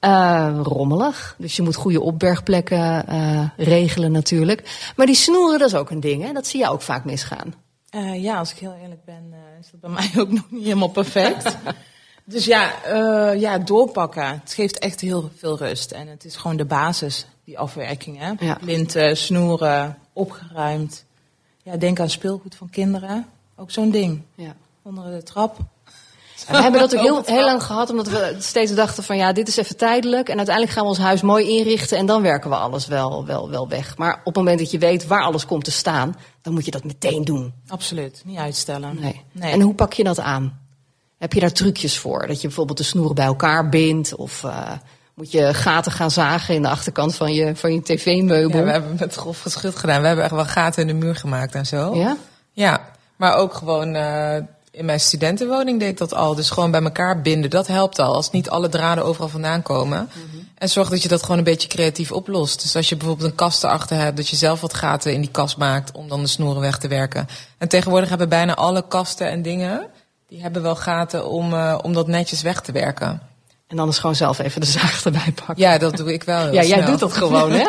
Eh, 0.00 0.58
rommelig. 0.62 1.34
Dus 1.38 1.56
je 1.56 1.62
moet 1.62 1.74
goede 1.74 2.00
opbergplekken 2.00 3.06
eh, 3.06 3.48
regelen 3.56 4.12
natuurlijk. 4.12 4.90
Maar 4.96 5.06
die 5.06 5.14
snoeren, 5.14 5.58
dat 5.58 5.68
is 5.68 5.74
ook 5.74 5.90
een 5.90 6.00
ding. 6.00 6.22
Hè? 6.22 6.32
Dat 6.32 6.46
zie 6.46 6.60
je 6.60 6.68
ook 6.68 6.82
vaak 6.82 7.04
misgaan. 7.04 7.54
Eh, 7.90 8.22
ja, 8.22 8.38
als 8.38 8.52
ik 8.52 8.58
heel 8.58 8.76
eerlijk 8.82 9.04
ben, 9.04 9.34
is 9.60 9.70
dat 9.70 9.80
bij 9.80 9.90
mij 9.98 10.22
ook 10.22 10.30
nog 10.30 10.50
niet 10.50 10.64
helemaal 10.64 10.88
perfect. 10.88 11.56
dus 12.24 12.44
ja, 12.44 12.72
ja, 13.32 13.58
doorpakken. 13.58 14.28
Het 14.28 14.54
geeft 14.54 14.78
echt 14.78 15.00
heel 15.00 15.30
veel 15.36 15.58
rust. 15.58 15.90
En 15.90 16.08
het 16.08 16.24
is 16.24 16.36
gewoon 16.36 16.56
de 16.56 16.64
basis, 16.64 17.26
die 17.44 17.58
afwerking. 17.58 18.18
Hè? 18.18 18.32
Ja. 18.46 18.58
Linten, 18.60 19.16
snoeren, 19.16 19.98
opgeruimd. 20.12 21.05
Ja, 21.66 21.76
denk 21.76 22.00
aan 22.00 22.10
speelgoed 22.10 22.54
van 22.54 22.70
kinderen. 22.70 23.26
Ook 23.56 23.70
zo'n 23.70 23.90
ding. 23.90 24.22
Ja. 24.34 24.54
Onder 24.82 25.10
de 25.10 25.22
trap. 25.22 25.58
En 26.46 26.54
we 26.54 26.62
hebben 26.62 26.80
dat 26.80 26.96
ook 26.96 27.02
heel, 27.02 27.22
heel 27.24 27.44
lang 27.44 27.62
gehad, 27.62 27.90
omdat 27.90 28.08
we 28.08 28.36
steeds 28.38 28.74
dachten 28.74 29.04
van 29.04 29.16
ja, 29.16 29.32
dit 29.32 29.48
is 29.48 29.56
even 29.56 29.76
tijdelijk. 29.76 30.28
En 30.28 30.36
uiteindelijk 30.36 30.76
gaan 30.76 30.84
we 30.84 30.90
ons 30.90 30.98
huis 30.98 31.22
mooi 31.22 31.48
inrichten 31.48 31.98
en 31.98 32.06
dan 32.06 32.22
werken 32.22 32.50
we 32.50 32.56
alles 32.56 32.86
wel, 32.86 33.26
wel, 33.26 33.50
wel 33.50 33.68
weg. 33.68 33.96
Maar 33.96 34.18
op 34.18 34.24
het 34.24 34.36
moment 34.36 34.58
dat 34.58 34.70
je 34.70 34.78
weet 34.78 35.06
waar 35.06 35.22
alles 35.22 35.46
komt 35.46 35.64
te 35.64 35.70
staan, 35.70 36.16
dan 36.42 36.52
moet 36.52 36.64
je 36.64 36.70
dat 36.70 36.84
meteen 36.84 37.24
doen. 37.24 37.52
Absoluut, 37.68 38.22
niet 38.24 38.38
uitstellen. 38.38 39.00
Nee. 39.00 39.22
Nee. 39.32 39.52
En 39.52 39.60
hoe 39.60 39.74
pak 39.74 39.92
je 39.92 40.04
dat 40.04 40.20
aan? 40.20 40.60
Heb 41.18 41.32
je 41.32 41.40
daar 41.40 41.52
trucjes 41.52 41.98
voor? 41.98 42.26
Dat 42.26 42.40
je 42.40 42.46
bijvoorbeeld 42.46 42.78
de 42.78 42.84
snoeren 42.84 43.14
bij 43.14 43.26
elkaar 43.26 43.68
bindt? 43.68 44.14
Of 44.14 44.44
eh, 44.44 44.72
moet 45.16 45.30
je 45.30 45.54
gaten 45.54 45.92
gaan 45.92 46.10
zagen 46.10 46.54
in 46.54 46.62
de 46.62 46.68
achterkant 46.68 47.14
van 47.14 47.32
je, 47.32 47.56
van 47.56 47.72
je 47.72 47.82
tv-meubel? 47.82 48.58
Ja, 48.58 48.64
we 48.64 48.70
hebben 48.70 48.96
met 48.98 49.14
grof 49.14 49.40
geschut 49.40 49.76
gedaan. 49.76 50.00
We 50.00 50.06
hebben 50.06 50.24
echt 50.24 50.34
wel 50.34 50.44
gaten 50.44 50.82
in 50.82 50.88
de 50.88 51.06
muur 51.06 51.16
gemaakt 51.16 51.54
en 51.54 51.66
zo. 51.66 51.94
Ja? 51.94 52.16
Ja, 52.52 52.80
maar 53.16 53.34
ook 53.34 53.54
gewoon 53.54 53.94
eh, 53.94 54.36
in 54.70 54.84
mijn 54.84 55.00
studentenwoning 55.00 55.80
deed 55.80 55.88
ik 55.88 55.98
dat 55.98 56.14
al. 56.14 56.34
Dus 56.34 56.50
gewoon 56.50 56.70
bij 56.70 56.82
elkaar 56.82 57.20
binden, 57.22 57.50
dat 57.50 57.66
helpt 57.66 57.98
al. 57.98 58.14
Als 58.14 58.30
niet 58.30 58.50
alle 58.50 58.68
draden 58.68 59.04
overal 59.04 59.28
vandaan 59.28 59.62
komen. 59.62 60.08
En 60.54 60.68
zorg 60.68 60.88
dat 60.88 61.02
je 61.02 61.08
dat 61.08 61.22
gewoon 61.22 61.38
een 61.38 61.44
beetje 61.44 61.68
creatief 61.68 62.12
oplost. 62.12 62.62
Dus 62.62 62.76
als 62.76 62.88
je 62.88 62.96
bijvoorbeeld 62.96 63.30
een 63.30 63.36
kast 63.36 63.64
erachter 63.64 63.96
hebt, 63.96 64.16
dat 64.16 64.28
je 64.28 64.36
zelf 64.36 64.60
wat 64.60 64.74
gaten 64.74 65.12
in 65.12 65.20
die 65.20 65.30
kast 65.30 65.56
maakt 65.56 65.92
om 65.92 66.08
dan 66.08 66.20
de 66.20 66.26
snoeren 66.26 66.60
weg 66.60 66.78
te 66.78 66.88
werken. 66.88 67.28
En 67.58 67.68
tegenwoordig 67.68 68.08
hebben 68.08 68.28
bijna 68.28 68.54
alle 68.54 68.84
kasten 68.88 69.30
en 69.30 69.42
dingen, 69.42 69.86
die 70.28 70.42
hebben 70.42 70.62
wel 70.62 70.76
gaten 70.76 71.28
om, 71.28 71.52
eh, 71.52 71.78
om 71.82 71.92
dat 71.92 72.06
netjes 72.06 72.42
weg 72.42 72.60
te 72.60 72.72
werken. 72.72 73.20
En 73.66 73.76
dan 73.76 73.88
is 73.88 73.98
gewoon 73.98 74.14
zelf 74.14 74.38
even 74.38 74.60
de 74.60 74.66
zaag 74.66 75.04
erbij 75.04 75.32
pakken. 75.34 75.58
Ja, 75.58 75.78
dat 75.78 75.96
doe 75.96 76.12
ik 76.12 76.22
wel 76.22 76.42
heel 76.42 76.52
Ja, 76.52 76.62
jij 76.62 76.84
doet 76.84 76.98
dat 76.98 77.12
gewoon, 77.12 77.52
hè? 77.52 77.68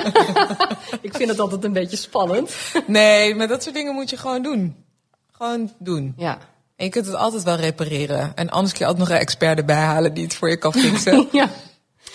ik 1.07 1.15
vind 1.15 1.29
het 1.29 1.39
altijd 1.39 1.63
een 1.63 1.73
beetje 1.73 1.97
spannend. 1.97 2.51
Nee, 2.87 3.35
maar 3.35 3.47
dat 3.47 3.63
soort 3.63 3.75
dingen 3.75 3.93
moet 3.93 4.09
je 4.09 4.17
gewoon 4.17 4.41
doen. 4.41 4.75
Gewoon 5.31 5.71
doen. 5.79 6.13
Ja. 6.17 6.37
En 6.75 6.85
je 6.85 6.91
kunt 6.91 7.05
het 7.05 7.15
altijd 7.15 7.43
wel 7.43 7.55
repareren. 7.55 8.31
En 8.35 8.49
anders 8.49 8.73
kun 8.73 8.85
je 8.85 8.85
altijd 8.91 9.07
nog 9.07 9.17
een 9.17 9.21
expert 9.23 9.57
erbij 9.57 9.75
halen 9.75 10.13
die 10.13 10.23
het 10.23 10.35
voor 10.35 10.49
je 10.49 10.57
kan 10.57 10.73
fixen. 10.73 11.27
ja. 11.31 11.49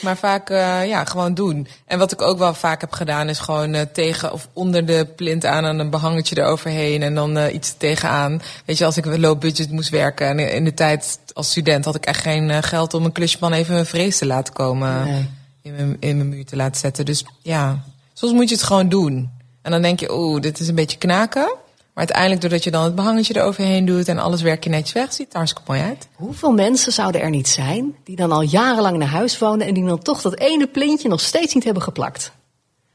Maar 0.03 0.17
vaak, 0.17 0.51
eh, 0.51 0.87
ja, 0.87 1.05
gewoon 1.05 1.35
doen. 1.35 1.67
En 1.87 1.99
wat 1.99 2.13
ik 2.13 2.23
ook 2.23 2.39
wel 2.39 2.55
vaak 2.55 2.81
heb 2.81 2.93
gedaan, 2.93 3.29
is 3.29 3.39
gewoon 3.39 3.75
eh, 3.75 3.83
tegen 3.93 4.33
of 4.33 4.49
onder 4.53 4.87
de 4.87 5.07
plint 5.17 5.45
aan 5.45 5.65
en 5.65 5.79
een 5.79 5.91
behangetje 5.91 6.39
eroverheen. 6.39 7.03
En 7.03 7.15
dan 7.15 7.37
eh, 7.37 7.55
iets 7.55 7.75
tegenaan. 7.77 8.43
Weet 8.65 8.79
je, 8.79 8.85
als 8.85 8.97
ik 8.97 9.19
low 9.19 9.39
budget 9.39 9.71
moest 9.71 9.91
werken. 9.91 10.27
En 10.27 10.39
in 10.55 10.65
de 10.65 10.75
tijd 10.75 11.19
als 11.33 11.51
student 11.51 11.85
had 11.85 11.95
ik 11.95 12.05
echt 12.05 12.21
geen 12.21 12.63
geld 12.63 12.95
om 12.95 13.05
een 13.05 13.13
klusjeman 13.13 13.53
even 13.53 13.77
een 13.77 13.87
vrees 13.87 14.19
te 14.19 14.27
laten 14.27 14.55
komen. 14.55 15.05
Nee. 15.05 15.29
In, 15.63 15.75
mijn, 15.75 15.97
in 16.01 16.17
mijn 16.17 16.29
muur 16.29 16.45
te 16.45 16.57
laten 16.57 16.81
zetten. 16.81 17.05
Dus 17.05 17.25
ja, 17.43 17.85
soms 18.13 18.33
moet 18.33 18.49
je 18.49 18.55
het 18.55 18.65
gewoon 18.65 18.89
doen. 18.89 19.31
En 19.63 19.71
dan 19.71 19.83
denk 19.83 20.01
je, 20.01 20.15
oeh, 20.15 20.41
dit 20.41 20.61
is 20.61 20.69
een 20.69 20.75
beetje 20.75 20.99
knaken. 20.99 21.55
Maar 21.95 22.05
uiteindelijk, 22.05 22.41
doordat 22.41 22.65
je 22.65 22.71
dan 22.71 22.85
het 22.85 22.95
behangetje 22.95 23.37
eroverheen 23.37 23.85
doet 23.85 24.09
en 24.09 24.19
alles 24.19 24.43
werk 24.43 24.65
je 24.65 24.71
netjes 24.71 24.93
weg, 24.93 25.13
ziet 25.13 25.27
het 25.27 25.37
hartstikke 25.37 25.71
mooi 25.73 25.83
uit. 25.83 26.09
Hoeveel 26.15 26.53
mensen 26.53 26.93
zouden 26.93 27.21
er 27.21 27.31
niet 27.31 27.49
zijn 27.49 27.97
die 28.05 28.17
dan 28.17 28.33
al 28.33 28.43
jarenlang 28.43 28.97
naar 28.97 29.09
huis 29.09 29.39
wonen 29.39 29.67
en 29.67 29.75
die 29.75 29.85
dan 29.85 30.03
toch 30.03 30.23
dat 30.23 30.39
ene 30.39 30.67
plintje 30.67 31.09
nog 31.09 31.21
steeds 31.21 31.55
niet 31.55 31.65
hebben 31.65 31.83
geplakt? 31.83 32.33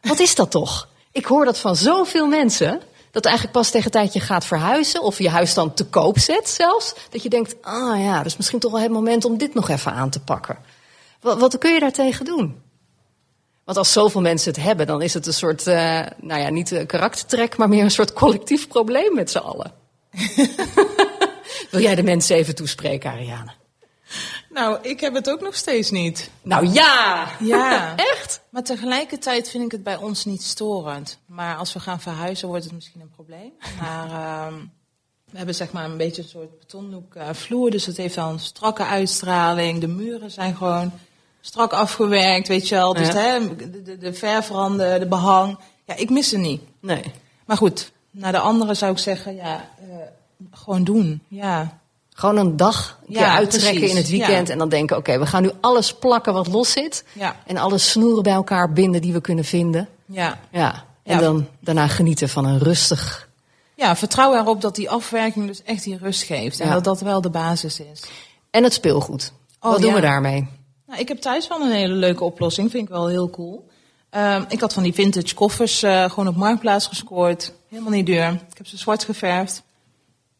Wat 0.02 0.20
is 0.20 0.36
dat 0.36 0.52
toch? 0.52 0.88
Ik 1.12 1.26
hoor 1.26 1.46
dat 1.46 1.60
van 1.60 1.76
zoveel 1.76 2.28
mensen. 2.28 2.82
Dat 3.12 3.26
eigenlijk 3.26 3.58
pas 3.58 3.70
tegen 3.70 3.92
tijd 3.92 4.14
je 4.14 4.20
gaat 4.20 4.46
verhuizen 4.46 5.02
of 5.02 5.18
je 5.18 5.30
huis 5.30 5.54
dan 5.54 5.74
te 5.74 5.86
koop 5.86 6.20
zet 6.20 6.50
zelfs. 6.50 6.94
Dat 7.10 7.24
je 7.24 7.30
denkt, 7.30 7.56
ah 7.62 8.00
ja, 8.02 8.18
dat 8.18 8.26
is 8.26 8.38
misschien 8.38 8.60
toch 8.60 8.72
wel 8.72 8.82
het 8.82 8.92
moment 8.92 9.26
om 9.26 9.38
dit 9.38 9.54
nog 9.54 9.70
even 9.70 9.92
aan 9.92 10.10
te 10.10 10.20
pakken. 10.20 10.58
Wat, 11.22 11.40
wat 11.40 11.58
kun 11.58 11.74
je 11.74 11.80
daartegen 11.80 12.26
doen? 12.26 12.62
Want 13.68 13.80
als 13.80 13.92
zoveel 13.92 14.22
mensen 14.22 14.54
het 14.54 14.64
hebben, 14.64 14.88
dan 14.88 15.02
is 15.02 15.14
het 15.14 15.28
een 15.28 15.34
soort, 15.34 15.68
eh, 15.68 16.06
nou 16.18 16.42
ja, 16.42 16.50
niet 16.50 16.72
een 16.72 16.86
karaktertrek, 16.86 17.58
maar 17.58 17.70
meer 17.70 17.84
een 17.84 17.92
soort 17.92 18.14
collectief 18.14 18.68
probleem 18.68 19.14
met 19.16 19.32
z'n 19.32 19.38
allen. 19.38 19.72
Wil 21.72 21.82
jij 21.82 21.96
de 21.96 22.04
mensen 22.04 22.36
even 22.36 22.56
toespreken, 22.56 23.12
Ariane? 23.12 23.52
Nou, 24.50 24.78
ik 24.82 25.00
heb 25.00 25.14
het 25.14 25.30
ook 25.30 25.42
nog 25.42 25.56
steeds 25.56 25.92
niet. 25.92 26.30
Nou 26.42 26.68
ja! 26.68 27.28
Ja. 27.40 27.96
Echt? 28.14 28.42
Maar 28.50 28.64
tegelijkertijd 28.64 29.50
vind 29.50 29.64
ik 29.64 29.72
het 29.72 29.84
bij 29.84 29.98
ons 29.98 30.26
niet 30.26 30.44
storend. 30.44 31.20
Maar 31.26 31.56
als 31.56 31.74
we 31.74 31.80
gaan 31.80 32.00
verhuizen, 32.02 32.48
wordt 32.48 32.64
het 32.64 32.74
misschien 32.74 33.02
een 33.02 33.10
probleem. 33.16 33.52
Maar 33.80 34.10
ehm, 34.12 34.56
We 35.32 35.38
hebben 35.38 35.56
zeg 35.56 35.72
maar 35.72 35.86
een 35.86 35.98
beetje 35.98 36.22
een 36.22 36.28
soort 36.28 36.60
betonlook 36.60 37.16
eh, 37.16 37.30
vloer, 37.34 37.72
dus 37.72 37.86
het 37.86 37.98
heeft 37.98 38.16
dan 38.16 38.34
een 38.34 38.40
strakke 38.40 38.84
uitstraling. 38.84 39.80
De 39.80 39.88
muren 39.88 40.32
zijn 40.32 40.56
gewoon 40.56 40.92
strak 41.48 41.74
afgewerkt, 41.74 42.48
weet 42.48 42.68
je 42.70 42.76
wel. 42.76 42.94
Dus 42.94 43.08
Ja. 43.08 43.14
hè, 43.14 43.56
de, 43.56 43.82
de, 43.82 43.98
de 43.98 44.14
verfranden, 44.14 45.00
de 45.00 45.06
behang. 45.08 45.58
Ja, 45.86 45.96
ik 45.96 46.10
mis 46.10 46.30
ze 46.30 46.38
niet. 46.38 46.62
Nee. 46.82 47.04
Maar 47.46 47.58
goed, 47.58 47.92
naar 48.12 48.32
de 48.32 48.40
andere 48.40 48.74
zou 48.74 48.92
ik 48.92 48.98
zeggen, 48.98 49.36
ja, 49.36 49.70
eh, 49.80 49.96
gewoon 50.52 50.84
doen. 50.84 51.22
Ja, 51.28 51.80
Gewoon 52.14 52.38
een 52.38 52.58
dag 52.58 52.98
een 53.08 53.14
keer 53.14 53.22
Ja, 53.22 53.36
uittrekken 53.36 53.72
precies. 53.74 53.90
in 53.90 53.98
het 53.98 54.10
weekend 54.10 54.48
Ja. 54.48 54.54
en 54.54 54.60
dan 54.60 54.70
denken, 54.70 54.98
oké, 54.98 55.20
we 55.20 55.26
gaan 55.26 55.42
nu 55.42 55.52
alles 55.62 55.94
plakken 55.94 56.34
wat 56.34 56.48
los 56.48 56.72
zit. 56.72 57.04
ja, 57.14 57.36
En 57.46 57.58
alle 57.58 57.78
snoeren 57.78 58.24
bij 58.24 58.34
elkaar 58.34 58.74
binden 58.74 59.02
die 59.02 59.14
we 59.14 59.22
kunnen 59.22 59.46
vinden. 59.46 59.88
ja. 60.06 60.40
Ja. 60.52 60.86
En 61.04 61.20
dan 61.20 61.48
daarna 61.60 61.88
genieten 61.88 62.30
van 62.30 62.46
een 62.46 62.60
rustig. 62.60 63.30
Ja, 63.76 63.96
vertrouw 63.96 64.36
erop 64.36 64.62
dat 64.62 64.76
die 64.76 64.90
afwerking 64.90 65.48
dus 65.48 65.64
echt 65.64 65.84
die 65.84 65.98
rust 65.98 66.24
geeft. 66.24 66.60
En 66.60 66.70
dat 66.72 66.84
dat 66.84 67.02
wel 67.02 67.22
de 67.22 67.30
basis 67.30 67.80
is. 67.80 68.04
En 68.52 68.64
het 68.64 68.74
speelgoed. 68.74 69.32
Oh, 69.62 69.72
wat 69.72 69.80
doen 69.82 69.90
ja. 69.90 69.96
we 69.96 70.02
daarmee? 70.02 70.48
Nou, 70.88 71.00
ik 71.00 71.08
heb 71.08 71.18
thuis 71.18 71.48
wel 71.48 71.62
een 71.62 71.72
hele 71.72 71.94
leuke 71.94 72.24
oplossing. 72.24 72.72
Vind 72.72 72.84
ik 72.84 72.90
wel 72.90 73.08
heel 73.08 73.30
cool. 73.30 73.68
Ehm, 74.10 74.44
ik 74.48 74.60
had 74.60 74.74
van 74.74 74.84
die 74.84 74.94
vintage 74.94 75.34
koffers 75.34 75.84
eh, 75.84 76.10
gewoon 76.10 76.28
op 76.28 76.36
Marktplaats 76.36 76.88
gescoord. 76.88 77.54
Helemaal 77.70 77.92
niet 77.92 78.06
duur. 78.06 78.32
Ik 78.52 78.58
heb 78.58 78.68
ze 78.68 78.78
zwart 78.78 79.04
geverfd. 79.04 79.64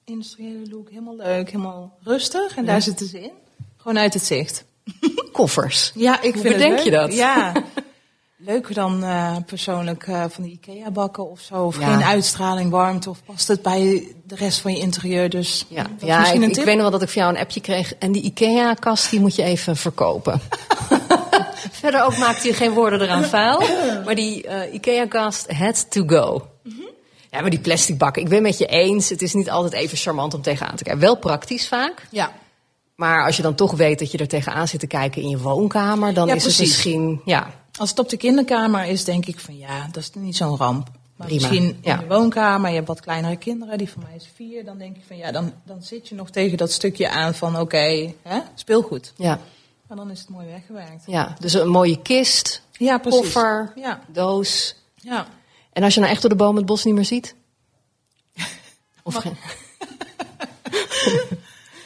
Industriële 0.06 0.70
look, 0.70 0.90
helemaal 0.90 1.16
leuk, 1.16 1.52
helemaal 1.52 1.98
rustig. 2.04 2.58
En 2.58 2.66
daar 2.66 2.82
zitten 2.82 3.08
ze 3.08 3.22
in. 3.22 3.32
Gewoon 3.78 3.98
uit 3.98 4.14
het 4.14 4.24
zicht. 4.24 4.66
Koffers. 5.32 5.92
Ja, 5.96 6.22
ik 6.22 6.34
Hoe 6.34 6.42
vind 6.42 6.54
bedenk 6.54 6.76
het 6.76 6.84
je 6.84 6.92
dat? 6.92 7.14
Ja. 7.14 7.54
Leuker 8.40 8.74
dan 8.74 9.04
eh, 9.04 9.36
persoonlijk 9.46 10.08
eh, 10.08 10.24
van 10.30 10.44
die 10.44 10.52
IKEA 10.52 10.92
bakken 10.92 11.30
of 11.30 11.40
zo. 11.40 11.64
Of 11.64 11.80
Ja. 11.80 11.94
geen 11.94 12.04
uitstraling, 12.06 12.72
warmte. 12.72 13.10
Of 13.10 13.24
past 13.26 13.48
het 13.48 13.62
bij 13.62 14.08
de 14.26 14.36
rest 14.36 14.60
van 14.60 14.72
je 14.74 14.80
interieur. 14.80 15.30
Dus 15.30 15.66
Ja, 15.70 15.86
ja 16.00 16.20
misschien 16.20 16.38
ik, 16.42 16.44
een 16.44 16.50
ik 16.50 16.56
tip. 16.56 16.66
weet 16.66 16.74
nog 16.74 16.82
wel 16.84 16.92
dat 16.92 17.02
ik 17.02 17.10
van 17.10 17.22
jou 17.22 17.34
een 17.36 17.42
appje 17.42 17.62
kreeg. 17.62 17.94
En 17.96 18.12
die 18.12 18.22
IKEA-kast 18.22 19.10
die 19.10 19.20
moet 19.20 19.36
je 19.36 19.44
even 19.44 19.76
verkopen. 19.76 20.42
Verder 21.72 22.04
ook 22.04 22.18
maakte 22.18 22.48
je 22.48 22.54
geen 22.54 22.72
woorden 22.72 23.02
eraan 23.02 23.24
vuil. 23.24 23.60
Maar 24.06 24.16
die 24.16 24.48
eh, 24.48 24.74
IKEA-kast 24.74 25.52
had 25.52 25.92
to 25.92 26.04
go. 26.08 26.48
Mhm. 26.64 26.76
Ja, 27.32 27.42
maar 27.42 27.50
die 27.50 27.60
plastic 27.60 27.98
bakken, 27.98 28.22
ik 28.22 28.30
ben 28.30 28.42
met 28.42 28.58
je 28.58 28.66
eens. 28.66 29.10
Het 29.10 29.22
is 29.22 29.34
niet 29.34 29.50
altijd 29.50 29.74
even 29.74 29.98
charmant 29.98 30.34
om 30.34 30.42
tegenaan 30.42 30.76
te 30.76 30.84
kijken. 30.84 31.02
Wel 31.02 31.18
praktisch 31.18 31.68
vaak. 31.68 32.08
Ja. 32.12 32.32
Maar 32.96 33.26
als 33.26 33.36
je 33.36 33.42
dan 33.42 33.56
toch 33.56 33.72
weet 33.72 34.00
dat 34.00 34.12
je 34.12 34.18
er 34.18 34.28
tegenaan 34.28 34.68
zit 34.68 34.80
te 34.80 34.88
kijken 34.88 35.22
in 35.22 35.30
je 35.30 35.38
woonkamer... 35.38 36.14
dan 36.14 36.28
Ja, 36.28 36.34
is 36.34 36.44
het 36.46 36.60
misschien... 36.60 37.22
Ja, 37.26 37.48
Als 37.78 37.90
het 37.90 38.00
op 38.00 38.10
de 38.10 38.18
kinderkamer 38.18 38.86
is, 38.86 39.04
denk 39.04 39.26
ik 39.26 39.40
van 39.40 39.58
ja, 39.58 39.86
dat 39.92 40.04
is 40.04 40.10
niet 40.14 40.36
zo'n 40.36 40.58
ramp. 40.58 40.90
Maar 41.16 41.28
Prima, 41.28 41.42
misschien 41.50 41.80
ja. 41.82 41.94
in 41.94 42.00
de 42.08 42.14
woonkamer, 42.16 42.70
je 42.70 42.76
hebt 42.76 42.88
wat 42.88 43.00
kleinere 43.00 43.36
kinderen, 43.36 43.78
die 43.78 43.90
van 43.90 44.04
mij 44.08 44.16
is 44.16 44.30
vier. 44.36 44.66
Dan 44.66 44.78
denk 44.78 44.96
ik 44.96 45.04
van 45.08 45.18
ja, 45.18 45.32
dan, 45.32 45.54
dan 45.66 45.82
zit 45.84 46.08
je 46.08 46.16
nog 46.16 46.30
tegen 46.30 46.58
dat 46.58 46.72
stukje 46.72 47.10
aan 47.10 47.34
van 47.36 47.60
oké, 47.60 48.14
speelgoed. 48.56 49.14
ja, 49.16 49.40
Maar 49.88 49.98
dan 49.98 50.12
is 50.12 50.20
het 50.20 50.30
mooi 50.30 50.48
weggewerkt. 50.48 51.04
ja. 51.06 51.36
Dus 51.40 51.54
een 51.54 51.68
mooie 51.70 52.02
kist, 52.02 52.62
Ja, 52.72 52.98
precies. 52.98 53.20
koffer, 53.22 53.72
Ja, 53.76 54.02
doos. 54.08 54.76
ja. 54.96 55.28
En 55.74 55.84
als 55.84 55.94
je 55.94 56.00
nou 56.00 56.12
echt 56.12 56.22
door 56.22 56.30
de 56.30 56.36
boom 56.36 56.56
het 56.56 56.66
bos 56.66 56.84
niet 56.84 56.94
meer 56.94 57.06
ziet? 57.06 57.36
Of 59.04 59.16
geen- 59.16 59.38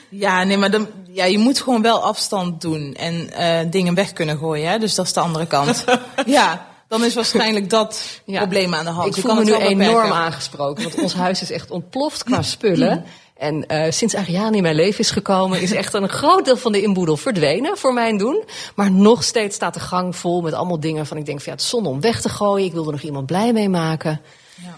ja 0.10 0.43
nee, 0.43 0.58
maar 0.58 0.71
dan, 0.71 0.88
ja, 1.13 1.26
je 1.26 1.38
moet 1.38 1.62
gewoon 1.62 1.82
wel 1.82 2.04
afstand 2.04 2.62
doen 2.62 2.93
en 2.93 3.34
eh, 3.34 3.71
dingen 3.71 3.93
weg 3.93 4.13
kunnen 4.13 4.38
gooien. 4.38 4.69
Hè? 4.69 4.80
Dus 4.80 4.95
dat 4.95 5.06
is 5.06 5.13
de 5.13 5.19
andere 5.19 5.47
kant. 5.47 5.84
ja, 6.26 6.67
dan 6.88 7.04
is 7.04 7.13
waarschijnlijk 7.15 7.69
dat 7.69 8.21
Ja. 8.26 8.39
probleem 8.39 8.74
aan 8.74 8.86
de 8.86 8.91
hand. 8.91 9.08
Ik 9.08 9.15
Je 9.15 9.21
voel 9.21 9.30
kan 9.32 9.39
me 9.39 9.45
nu 9.45 9.52
het 9.52 9.62
wel 9.62 9.69
enorm 9.69 9.93
beperken. 9.93 10.15
aangesproken, 10.15 10.84
want 10.84 10.95
ons 11.02 11.13
huis 11.13 11.41
is 11.41 11.52
echt 11.52 11.71
ontploft 11.71 12.24
qua 12.24 12.41
spullen. 12.41 13.04
En 13.41 13.67
eh, 13.67 13.91
sinds 13.91 14.15
Ariane 14.15 14.56
in 14.56 14.62
mijn 14.62 14.76
leven 14.76 15.00
is 15.00 15.12
gekomen, 15.12 15.62
is 15.62 15.71
echt 15.71 15.93
een 15.93 16.10
groot 16.10 16.45
deel 16.45 16.58
van 16.58 16.71
de 16.71 16.82
inboedel 16.82 17.17
verdwenen 17.17 17.78
voor 17.78 17.93
mijn 17.93 18.17
doen. 18.17 18.43
Maar 18.76 18.91
nog 18.91 19.24
steeds 19.24 19.56
staat 19.56 19.74
de 19.74 19.80
gang 19.80 20.15
vol 20.15 20.41
met 20.41 20.54
allemaal 20.54 20.80
dingen 20.80 21.06
van 21.08 21.17
ik 21.17 21.26
denk 21.26 21.38
van 21.38 21.45
ja, 21.47 21.52
het 21.54 21.62
is 21.62 21.69
zonde 21.69 21.89
om 21.89 22.02
weg 22.02 22.21
te 22.21 22.30
gooien. 22.30 22.65
Ik 22.65 22.74
wil 22.74 22.86
er 22.86 22.91
nog 22.91 23.02
iemand 23.02 23.26
blij 23.26 23.54
mee 23.54 23.69
maken. 23.69 24.21
Ja. 24.56 24.78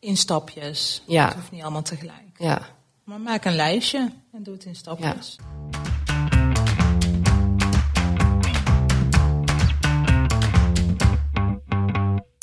In 0.00 0.16
stapjes. 0.16 1.02
Ja. 1.06 1.24
Het 1.24 1.34
hoeft 1.34 1.50
niet 1.50 1.62
allemaal 1.62 1.82
tegelijk. 1.82 2.22
Ja, 2.36 2.60
Maar 3.08 3.20
maak 3.20 3.44
een 3.44 3.54
lijstje 3.54 4.10
en 4.32 4.42
doe 4.42 4.54
het 4.54 4.64
in 4.64 4.74
stapjes. 4.74 5.36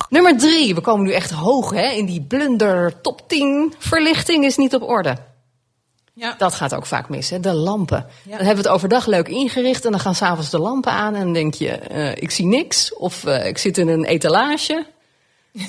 Nummer 0.09 0.37
drie, 0.37 0.75
we 0.75 0.81
komen 0.81 1.05
nu 1.05 1.11
echt 1.11 1.31
hoog 1.31 1.71
hè, 1.71 1.89
in 1.89 2.05
die 2.05 2.21
blunder 2.21 3.01
top 3.01 3.29
10. 3.29 3.73
Verlichting 3.77 4.45
is 4.45 4.57
niet 4.57 4.75
op 4.75 4.81
orde. 4.81 5.17
Ja. 6.13 6.35
Dat 6.37 6.53
gaat 6.53 6.75
ook 6.75 6.85
vaak 6.85 7.09
mis, 7.09 7.29
hè? 7.29 7.39
de 7.39 7.53
lampen. 7.53 8.07
Ja. 8.23 8.37
Dan 8.37 8.45
hebben 8.45 8.63
we 8.63 8.69
het 8.69 8.77
overdag 8.77 9.05
leuk 9.05 9.27
ingericht 9.27 9.85
en 9.85 9.91
dan 9.91 9.99
gaan 9.99 10.15
s'avonds 10.15 10.49
de 10.49 10.59
lampen 10.59 10.91
aan 10.91 11.15
en 11.15 11.23
dan 11.23 11.33
denk 11.33 11.53
je, 11.53 11.71
eh, 11.71 12.11
ik 12.11 12.31
zie 12.31 12.45
niks. 12.45 12.93
Of 12.93 13.25
eh, 13.25 13.47
ik 13.47 13.57
zit 13.57 13.77
in 13.77 13.87
een 13.87 14.05
etalage. 14.05 14.85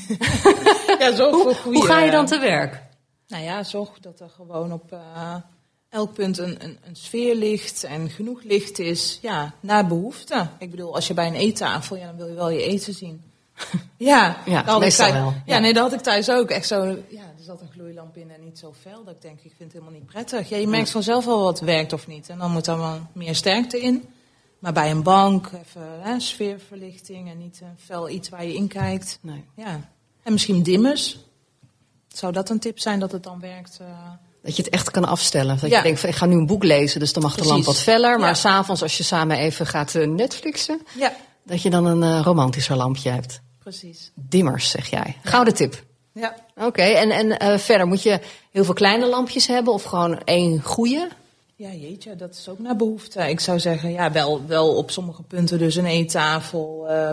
Ja, 0.98 1.14
voor 1.14 1.30
Hoe, 1.30 1.54
hoe 1.64 1.86
ga 1.86 2.00
je 2.00 2.10
dan 2.10 2.26
te 2.26 2.38
werk? 2.38 2.85
Nou 3.28 3.44
ja, 3.44 3.62
zorg 3.62 3.98
dat 4.00 4.20
er 4.20 4.28
gewoon 4.30 4.72
op 4.72 4.92
eh, 4.92 5.34
elk 5.88 6.12
punt 6.12 6.38
een, 6.38 6.64
een, 6.64 6.78
een 6.82 6.96
sfeer 6.96 7.34
ligt 7.34 7.84
en 7.84 8.10
genoeg 8.10 8.42
licht 8.42 8.78
is. 8.78 9.18
Ja, 9.22 9.54
naar 9.60 9.86
behoefte. 9.86 10.48
Ik 10.58 10.70
bedoel, 10.70 10.94
als 10.94 11.06
je 11.06 11.14
bij 11.14 11.26
een 11.26 11.34
eettafel, 11.34 11.96
ja, 11.96 12.06
dan 12.06 12.16
wil 12.16 12.26
je 12.28 12.34
wel 12.34 12.50
je 12.50 12.62
eten 12.62 12.94
zien. 12.94 13.22
Ja, 13.98 14.36
Ja, 14.46 14.56
dat 14.56 14.64
had 14.66 14.74
ik 14.76 14.80
meestal 14.82 15.06
thuis- 15.08 15.18
wel, 15.20 15.30
Ja, 15.32 15.42
ja. 15.54 15.58
nee, 15.58 15.72
dat 15.72 15.82
had 15.82 15.92
ik 15.92 16.00
thuis 16.00 16.30
ook. 16.30 16.50
Echt 16.50 16.66
zo, 16.66 16.84
ja, 17.08 17.22
er 17.22 17.42
zat 17.44 17.60
een 17.60 17.70
gloeilamp 17.72 18.16
in 18.16 18.30
en 18.30 18.44
niet 18.44 18.58
zo 18.58 18.72
fel. 18.80 19.04
Dat 19.04 19.14
ik 19.14 19.22
denk, 19.22 19.34
ik 19.40 19.52
vind 19.56 19.72
het 19.72 19.72
helemaal 19.72 20.00
niet 20.00 20.06
prettig. 20.06 20.48
Ja, 20.48 20.56
je 20.56 20.66
merkt 20.68 20.90
vanzelf 20.90 21.24
wel 21.24 21.42
wat 21.42 21.60
werkt 21.60 21.92
of 21.92 22.06
niet. 22.06 22.28
En 22.28 22.38
dan 22.38 22.50
moet 22.50 22.66
er 22.66 22.78
wel 22.78 22.98
meer 23.12 23.34
sterkte 23.34 23.80
in. 23.80 24.08
Maar 24.58 24.72
bij 24.72 24.90
een 24.90 25.02
bank, 25.02 25.50
even 25.64 26.00
hè, 26.00 26.20
sfeerverlichting 26.20 27.30
en 27.30 27.38
niet 27.38 27.60
een 27.62 27.76
fel 27.84 28.08
iets 28.08 28.28
waar 28.28 28.44
je 28.44 28.54
in 28.54 28.68
kijkt. 28.68 29.18
Nee. 29.22 29.44
Ja. 29.56 29.90
En 30.22 30.32
misschien 30.32 30.62
dimmers. 30.62 31.18
Zou 32.16 32.32
dat 32.32 32.50
een 32.50 32.58
tip 32.58 32.78
zijn 32.78 32.98
dat 33.00 33.12
het 33.12 33.22
dan 33.22 33.40
werkt? 33.40 33.78
eh? 33.80 33.86
Dat 34.42 34.56
je 34.56 34.62
het 34.62 34.72
echt 34.72 34.90
kan 34.90 35.04
afstellen. 35.04 35.58
Dat 35.60 35.70
Ja. 35.70 35.76
je 35.76 35.82
denkt, 35.82 36.00
van, 36.00 36.08
ik 36.08 36.14
ga 36.14 36.26
nu 36.26 36.34
een 36.36 36.46
boek 36.46 36.64
lezen, 36.64 37.00
dus 37.00 37.12
dan 37.12 37.22
mag 37.22 37.34
de 37.34 37.44
lamp 37.44 37.64
wat 37.64 37.78
feller. 37.78 38.18
Maar 38.18 38.28
Ja. 38.28 38.34
s'avonds 38.34 38.82
als 38.82 38.96
je 38.96 39.02
samen 39.04 39.36
even 39.38 39.66
gaat 39.66 39.94
eh, 39.94 40.06
Netflixen, 40.06 40.80
Ja, 40.98 41.12
dat 41.44 41.62
je 41.62 41.70
dan 41.70 41.84
een 41.86 42.02
eh, 42.02 42.20
romantischer 42.24 42.76
lampje 42.76 43.10
hebt. 43.10 43.40
precies. 43.58 44.10
Dimmers, 44.14 44.70
zeg 44.70 44.90
jij. 44.90 45.16
Gouden 45.22 45.54
tip. 45.54 45.84
Ja. 46.12 46.34
Oké, 46.56 46.82
en, 46.82 47.10
en 47.38 47.60
verder 47.60 47.86
moet 47.86 48.02
je 48.02 48.20
heel 48.50 48.64
veel 48.64 48.74
kleine 48.74 49.06
lampjes 49.08 49.46
hebben 49.46 49.72
of 49.72 49.82
gewoon 49.82 50.20
één 50.24 50.62
goede? 50.62 51.08
ja, 51.58 51.70
jeetje, 51.72 52.16
dat 52.16 52.34
is 52.34 52.48
ook 52.48 52.58
naar 52.58 52.76
behoefte. 52.76 53.20
Ik 53.28 53.40
zou 53.40 53.60
zeggen, 53.60 53.90
ja, 53.92 54.12
wel, 54.12 54.46
wel 54.46 54.76
op 54.76 54.90
sommige 54.90 55.22
punten 55.22 55.58
dus 55.58 55.76
een 55.76 55.86
eettafel, 55.86 56.84
eh, 56.88 57.10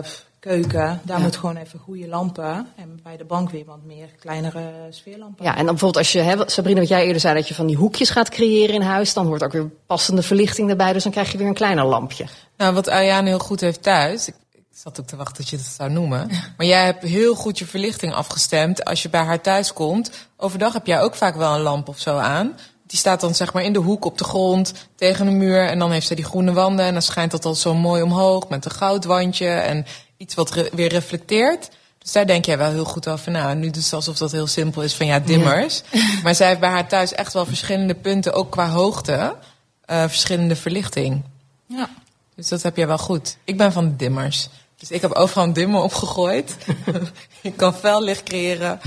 keuken. 0.48 1.00
Daar 1.02 1.16
Ja. 1.18 1.22
moet 1.24 1.36
gewoon 1.36 1.56
even 1.56 1.78
goede 1.78 2.08
lampen. 2.08 2.66
En 2.76 3.00
bij 3.02 3.16
de 3.16 3.24
bank 3.24 3.50
weer 3.50 3.64
wat 3.64 3.82
meer 3.84 4.08
kleinere 4.20 4.70
sfeerlampen. 4.90 5.44
Ja, 5.44 5.50
en 5.50 5.56
dan 5.56 5.66
bijvoorbeeld 5.66 5.96
als 5.96 6.12
je, 6.12 6.20
hè, 6.20 6.36
wat- 6.36 6.52
Sabrina, 6.52 6.80
wat 6.80 6.88
jij 6.88 7.04
eerder 7.04 7.20
zei, 7.20 7.34
dat 7.34 7.48
je 7.48 7.54
van 7.54 7.66
die 7.66 7.76
hoekjes 7.76 8.10
gaat 8.10 8.28
creëren 8.28 8.74
in 8.74 8.80
huis, 8.82 9.14
dan 9.14 9.26
hoort 9.26 9.42
ook 9.42 9.52
weer 9.52 9.70
passende 9.86 10.22
verlichting 10.22 10.70
erbij, 10.70 10.92
dus 10.92 11.02
dan 11.02 11.12
krijg 11.12 11.32
je 11.32 11.38
weer 11.38 11.46
een 11.46 11.54
kleiner 11.54 11.84
lampje. 11.84 12.24
Nou, 12.56 12.74
wat 12.74 12.88
Ariane 12.88 13.28
heel 13.28 13.38
goed 13.38 13.60
heeft 13.60 13.82
thuis. 13.82 14.28
Ik, 14.28 14.34
ik 14.52 14.62
zat 14.72 15.00
ook 15.00 15.06
te 15.06 15.16
wachten 15.16 15.36
dat 15.36 15.48
je 15.48 15.56
dat 15.56 15.66
zou 15.66 15.90
noemen. 15.90 16.28
Maar 16.56 16.66
jij 16.66 16.84
hebt 16.84 17.02
heel 17.02 17.34
goed 17.34 17.58
je 17.58 17.66
verlichting 17.66 18.12
afgestemd. 18.14 18.84
Als 18.84 19.02
je 19.02 19.08
bij 19.08 19.22
haar 19.22 19.40
thuis 19.40 19.72
komt. 19.72 20.10
Overdag 20.36 20.72
heb 20.72 20.86
jij 20.86 21.00
ook 21.00 21.14
vaak 21.14 21.36
wel 21.36 21.54
een 21.54 21.60
lamp 21.60 21.88
of 21.88 21.98
zo 21.98 22.16
aan. 22.16 22.52
Die 22.86 22.98
staat 22.98 23.20
dan 23.20 23.34
zeg 23.34 23.52
maar 23.52 23.62
in 23.62 23.72
de 23.72 23.78
hoek 23.78 24.04
op 24.04 24.18
de 24.18 24.24
grond 24.24 24.72
tegen 24.96 25.26
een 25.26 25.36
muur. 25.38 25.66
En 25.68 25.78
dan 25.78 25.90
heeft 25.92 26.06
ze 26.06 26.14
die 26.14 26.24
groene 26.24 26.52
wanden. 26.52 26.84
En 26.86 26.92
dan 26.92 27.02
schijnt 27.02 27.30
dat 27.30 27.44
al 27.44 27.54
zo 27.54 27.74
mooi 27.74 28.02
omhoog 28.02 28.48
met 28.48 28.64
een 28.64 28.70
goudwandje. 28.70 29.48
En 29.48 29.86
iets 30.16 30.34
wat 30.34 30.50
re- 30.50 30.68
weer 30.72 30.88
reflecteert. 30.88 31.70
Dus 31.98 32.12
daar 32.12 32.26
denk 32.26 32.44
jij 32.44 32.58
wel 32.58 32.70
heel 32.70 32.84
goed 32.84 33.08
over 33.08 33.30
na. 33.30 33.54
Nu 33.54 33.70
doet 33.70 33.82
ze 33.84 33.94
alsof 33.94 34.16
dat 34.18 34.32
heel 34.32 34.46
simpel 34.46 34.82
is 34.82 34.94
van 34.94 35.06
ja, 35.06 35.18
dimmers. 35.20 35.82
Maar 36.22 36.34
zij 36.34 36.48
heeft 36.48 36.60
bij 36.60 36.70
haar 36.70 36.88
thuis 36.88 37.12
echt 37.12 37.32
wel 37.32 37.46
verschillende 37.46 37.94
punten. 37.94 38.32
Ook 38.32 38.50
qua 38.50 38.68
hoogte. 38.68 39.36
eh, 39.84 40.00
verschillende 40.08 40.56
verlichting. 40.56 41.22
Ja. 41.66 41.88
Dus 42.34 42.48
dat 42.48 42.62
heb 42.62 42.76
jij 42.76 42.86
wel 42.86 42.98
goed. 42.98 43.36
Ik 43.44 43.56
ben 43.56 43.72
van 43.72 43.84
de 43.84 43.96
dimmers. 43.96 44.48
Dus 44.78 44.90
ik 44.90 45.00
heb 45.00 45.12
overal 45.12 45.44
een 45.44 45.52
dimmer 45.52 45.80
opgegooid. 45.82 46.56
ik 47.42 47.56
kan 47.56 47.74
fel 47.74 48.02
licht 48.02 48.22
creëren 48.22 48.80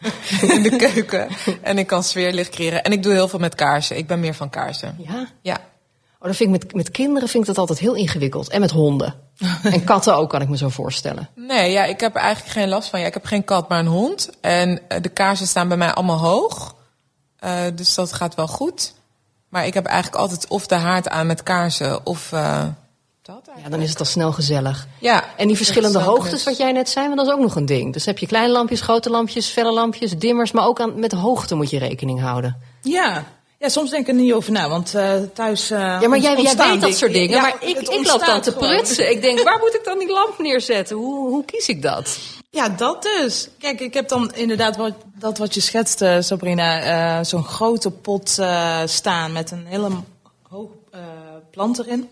in 0.54 0.62
de 0.62 0.76
keuken. 0.76 1.28
En 1.62 1.78
ik 1.78 1.86
kan 1.86 2.02
sfeerlicht 2.04 2.50
creëren. 2.50 2.82
En 2.82 2.92
ik 2.92 3.02
doe 3.02 3.12
heel 3.12 3.28
veel 3.28 3.38
met 3.38 3.54
kaarsen. 3.54 3.96
Ik 3.96 4.06
ben 4.06 4.20
meer 4.20 4.34
van 4.34 4.50
kaarsen. 4.50 4.96
Ja? 5.08 5.26
Ja. 5.42 5.58
Oh, 6.18 6.26
dat 6.26 6.36
vind 6.36 6.54
ik 6.54 6.62
met, 6.62 6.74
met 6.74 6.90
kinderen 6.90 7.28
vind 7.28 7.42
ik 7.42 7.48
dat 7.48 7.58
altijd 7.58 7.78
heel 7.78 7.94
ingewikkeld. 7.94 8.48
En 8.48 8.60
met 8.60 8.70
honden. 8.70 9.14
en 9.62 9.84
katten 9.84 10.16
ook, 10.16 10.30
kan 10.30 10.42
ik 10.42 10.48
me 10.48 10.56
zo 10.56 10.68
voorstellen. 10.68 11.28
Nee, 11.34 11.70
ja, 11.70 11.84
ik 11.84 12.00
heb 12.00 12.14
er 12.14 12.20
eigenlijk 12.20 12.52
geen 12.52 12.68
last 12.68 12.88
van. 12.88 13.00
Ja, 13.00 13.06
ik 13.06 13.14
heb 13.14 13.24
geen 13.24 13.44
kat, 13.44 13.68
maar 13.68 13.78
een 13.78 13.86
hond. 13.86 14.30
En 14.40 14.80
eh, 14.88 15.02
de 15.02 15.08
kaarsen 15.08 15.46
staan 15.46 15.68
bij 15.68 15.76
mij 15.76 15.92
allemaal 15.92 16.18
hoog. 16.18 16.74
Eh, 17.38 17.62
dus 17.74 17.94
dat 17.94 18.12
gaat 18.12 18.34
wel 18.34 18.46
goed. 18.46 18.94
Maar 19.48 19.66
ik 19.66 19.74
heb 19.74 19.86
eigenlijk 19.86 20.22
altijd 20.22 20.46
of 20.48 20.66
de 20.66 20.74
haard 20.74 21.08
aan 21.08 21.26
met 21.26 21.42
kaarsen 21.42 22.06
of, 22.06 22.32
eh, 22.32 22.64
dat. 23.22 23.50
Ja, 23.62 23.68
dan 23.68 23.80
is 23.80 23.90
het 23.90 23.98
al 23.98 24.04
snel 24.04 24.32
gezellig. 24.32 24.86
Ja, 25.00 25.24
En 25.36 25.46
die 25.46 25.56
verschillende 25.56 25.98
is 25.98 26.04
hoogtes, 26.04 26.44
wat 26.44 26.56
jij 26.56 26.72
net 26.72 26.88
zei, 26.88 27.06
want 27.06 27.18
dat 27.18 27.26
is 27.26 27.32
ook 27.32 27.40
nog 27.40 27.56
een 27.56 27.66
ding. 27.66 27.92
Dus 27.92 28.04
heb 28.04 28.18
je 28.18 28.26
kleine 28.26 28.52
lampjes, 28.52 28.80
grote 28.80 29.10
lampjes, 29.10 29.48
felle 29.48 29.72
lampjes, 29.72 30.18
dimmers, 30.18 30.52
maar 30.52 30.66
ook 30.66 30.80
aan, 30.80 30.98
met 30.98 31.10
de 31.10 31.16
hoogte 31.16 31.54
moet 31.54 31.70
je 31.70 31.78
rekening 31.78 32.20
houden. 32.20 32.56
Ja. 32.82 33.24
Ja, 33.58 33.68
soms 33.68 33.90
denk 33.90 34.02
ik 34.06 34.14
er 34.14 34.20
niet 34.22 34.32
over 34.32 34.52
na, 34.52 34.68
want 34.68 34.94
eh, 34.94 35.14
thuis. 35.34 35.70
eh, 35.70 35.78
Ja, 35.78 36.08
maar 36.08 36.18
jij, 36.18 36.36
jij 36.42 36.56
weet 36.56 36.80
dat 36.80 36.94
soort 36.96 37.12
dingen, 37.12 37.30
Ja, 37.36 37.40
maar 37.40 37.56
ik, 37.60 37.78
ik 37.78 38.06
loop 38.06 38.24
dan 38.26 38.40
te 38.40 38.52
gewoon. 38.52 38.68
prutsen. 38.68 39.10
Ik 39.10 39.22
denk, 39.22 39.42
waar 39.42 39.58
moet 39.58 39.74
ik 39.74 39.84
dan 39.84 39.98
die 39.98 40.10
lamp 40.12 40.34
neerzetten? 40.38 40.96
Hoe, 40.96 41.28
hoe 41.28 41.44
kies 41.44 41.68
ik 41.68 41.82
dat? 41.82 42.18
Ja, 42.50 42.68
dat 42.68 43.02
dus. 43.02 43.48
Kijk, 43.58 43.80
ik 43.80 43.94
heb 43.94 44.08
dan 44.08 44.34
inderdaad 44.34 44.76
wat, 44.76 44.92
dat 45.18 45.38
wat 45.38 45.54
je 45.54 45.60
schetste, 45.60 46.18
Sabrina. 46.22 46.80
eh, 47.18 47.24
Zo'n 47.24 47.44
grote 47.44 47.90
pot 47.90 48.38
staan 48.84 49.32
met 49.32 49.50
een 49.50 49.66
hele 49.66 49.88
hoog 50.48 50.68
plant 51.50 51.78
erin. 51.78 52.08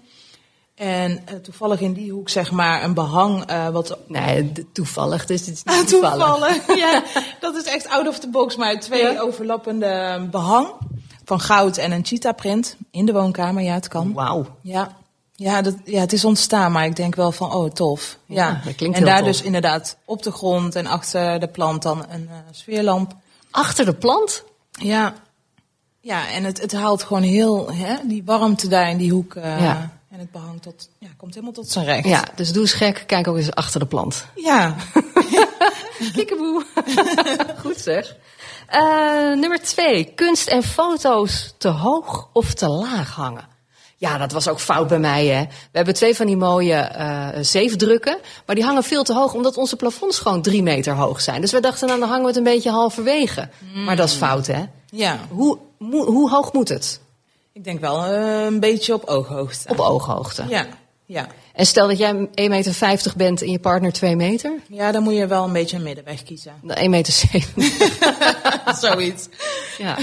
En 0.75 1.25
toevallig 1.43 1.81
in 1.81 1.93
die 1.93 2.11
hoek, 2.13 2.29
zeg 2.29 2.51
maar, 2.51 2.85
een 2.85 2.95
behang 2.95 3.45
eh, 3.45 3.69
wat 3.69 3.99
Nee, 4.07 4.53
toevallig, 4.73 5.27
dus 5.27 5.41
het 5.41 5.49
is 5.49 5.63
niet 5.65 5.75
Ah, 5.75 5.87
toevallig. 5.87 6.27
toevallig. 6.27 6.77
ja, 6.77 7.03
dat 7.41 7.55
is 7.57 7.63
echt 7.65 7.89
out 7.89 8.09
of 8.09 8.19
the 8.19 8.29
box. 8.29 8.57
Maar 8.57 8.81
twee 8.81 9.03
Ja. 9.03 9.21
overlappende 9.21 10.27
behang 10.31 10.69
van 11.25 11.41
goud 11.41 11.77
en 11.77 11.93
een 11.93 12.05
cheetah 12.05 12.35
print 12.35 12.77
in 12.91 13.07
de 13.07 13.13
woonkamer. 13.13 13.63
Ja, 13.63 13.75
het 13.75 13.89
kan. 13.89 14.13
Wauw. 14.13 14.47
Ja, 14.61 14.97
ja, 15.37 15.63
dat, 15.63 15.75
ja, 15.85 16.01
het 16.01 16.13
is 16.13 16.25
ontstaan, 16.25 16.73
maar 16.73 16.85
ik 16.85 16.97
denk 16.97 17.15
wel 17.15 17.33
van, 17.33 17.53
oh, 17.53 17.71
tof. 17.71 18.19
Ja, 18.27 18.49
Ja, 18.49 18.61
dat 18.65 18.75
klinkt 18.75 18.97
en 18.99 19.05
daar 19.05 19.19
tof. 19.19 19.27
dus 19.27 19.43
inderdaad 19.43 19.97
op 20.05 20.23
de 20.23 20.31
grond 20.31 20.75
en 20.75 20.87
achter 20.87 21.41
de 21.41 21.49
plant 21.49 21.83
dan 21.83 22.05
een 22.09 22.29
eh, 22.31 22.37
sfeerlamp. 22.51 23.15
Achter 23.51 23.85
de 23.85 23.95
plant? 23.95 24.45
Ja, 24.71 25.15
ja 26.01 26.29
en 26.29 26.45
het, 26.45 26.61
het 26.61 26.73
haalt 26.73 27.03
gewoon 27.03 27.23
heel, 27.23 27.73
hè, 27.73 27.95
die 28.05 28.23
warmte 28.25 28.69
daar 28.69 28.91
in 28.91 28.97
die 28.97 29.11
hoek. 29.11 29.35
eh, 29.35 29.61
Ja. 29.61 29.91
En 30.11 30.21
het 30.21 30.31
behang 30.33 30.63
tot, 30.63 30.89
ja, 30.99 31.09
komt 31.17 31.35
helemaal 31.35 31.55
tot 31.55 31.71
zijn 31.71 31.85
recht. 31.85 32.05
Ja, 32.09 32.25
dus 32.37 32.53
doe 32.53 32.63
eens 32.63 32.73
gek, 32.73 33.05
kijk 33.07 33.29
ook 33.29 33.37
eens 33.37 33.55
achter 33.55 33.81
de 33.81 33.87
plant. 33.87 34.27
Ja, 34.35 34.75
Kikkeboe. 36.15 36.65
Goed 37.63 37.77
zeg. 37.79 38.17
Eh, 38.67 38.81
nummer 39.41 39.63
twee. 39.63 40.05
Kunst 40.05 40.49
en 40.49 40.63
foto's 40.63 41.55
te 41.59 41.69
hoog 41.69 42.29
of 42.33 42.55
te 42.55 42.69
laag 42.69 43.15
hangen. 43.15 43.53
Ja, 43.97 44.19
dat 44.19 44.33
was 44.33 44.49
ook 44.49 44.61
fout 44.61 44.89
bij 44.89 44.99
mij. 44.99 45.27
Hè. 45.27 45.43
We 45.43 45.49
hebben 45.73 45.95
twee 45.95 46.17
van 46.17 46.27
die 46.27 46.37
mooie 46.37 46.75
eh 46.75 47.29
zeefdrukken. 47.41 48.19
Maar 48.47 48.55
die 48.55 48.65
hangen 48.65 48.83
veel 48.83 49.03
te 49.03 49.15
hoog, 49.15 49.35
omdat 49.35 49.57
onze 49.57 49.77
plafonds 49.77 50.19
gewoon 50.19 50.43
drie 50.43 50.63
meter 50.63 50.95
hoog 50.95 51.21
zijn. 51.21 51.41
Dus 51.41 51.53
we 51.53 51.61
dachten, 51.61 51.87
nou, 51.87 52.01
dan 52.01 52.09
hangen 52.09 52.25
we 52.25 52.29
het 52.29 52.39
een 52.39 52.53
beetje 52.53 52.71
halverwege. 52.71 53.49
Maar 53.85 53.97
dat 53.97 54.09
is 54.09 54.15
fout, 54.15 54.47
hè? 54.47 54.65
ja. 54.91 55.19
Hoe, 55.31 55.59
hoe 55.89 56.31
hoog 56.31 56.53
moet 56.53 56.69
het? 56.69 57.01
Ik 57.53 57.65
denk 57.65 57.81
wel 57.81 58.05
eh, 58.05 58.45
een 58.45 58.61
beetje 58.61 58.95
op 58.95 59.05
ooghoogte. 59.05 59.69
Op 59.69 59.81
ooghoogte. 59.81 60.45
Ja, 60.49 60.67
ja. 61.07 61.27
En 61.53 61.67
stel 61.67 61.89
dat 61.89 61.99
jij 61.99 62.15
1,50 62.15 62.33
meter 62.35 63.13
bent 63.17 63.43
en 63.43 63.51
je 63.51 63.59
partner 63.59 63.93
2 63.93 64.17
meter. 64.17 64.53
Ja, 64.69 64.93
dan 64.93 65.03
moet 65.03 65.15
je 65.15 65.27
wel 65.27 65.45
een 65.45 65.53
beetje 65.53 65.77
een 65.77 65.83
middenweg 65.83 66.23
kiezen. 66.23 66.53
Dan 66.63 66.77
1,70 66.77 66.89
meter. 66.89 67.15
Zoiets. 68.81 69.29
Ja. 69.79 69.99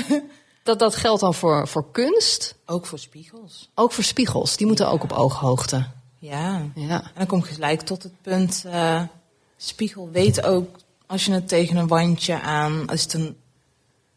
Dat, 0.64 0.80
dat 0.80 0.96
geldt 0.96 1.22
dan 1.22 1.34
voor, 1.34 1.68
voor 1.68 1.92
kunst. 1.92 2.56
Ook 2.66 2.86
voor 2.86 3.00
spiegels. 3.00 3.70
Ook 3.76 3.92
voor 3.92 4.04
spiegels, 4.04 4.58
die 4.58 4.68
moeten 4.68 4.90
ook 4.90 5.04
op 5.04 5.12
ooghoogte. 5.12 5.86
Ja. 6.20 6.66
Ja. 6.76 7.02
En 7.02 7.12
dan 7.16 7.26
kom 7.26 7.40
je 7.40 7.46
gelijk 7.46 7.82
tot 7.82 8.04
het 8.04 8.22
punt. 8.22 8.64
eh, 8.68 9.02
spiegel 9.58 10.10
weet 10.12 10.44
ook 10.44 10.76
als 11.08 11.26
je 11.26 11.32
het 11.32 11.48
tegen 11.48 11.76
een 11.78 11.88
wandje 11.88 12.42
aan. 12.42 12.88
Als 12.88 13.02
het 13.04 13.14
een 13.14 13.38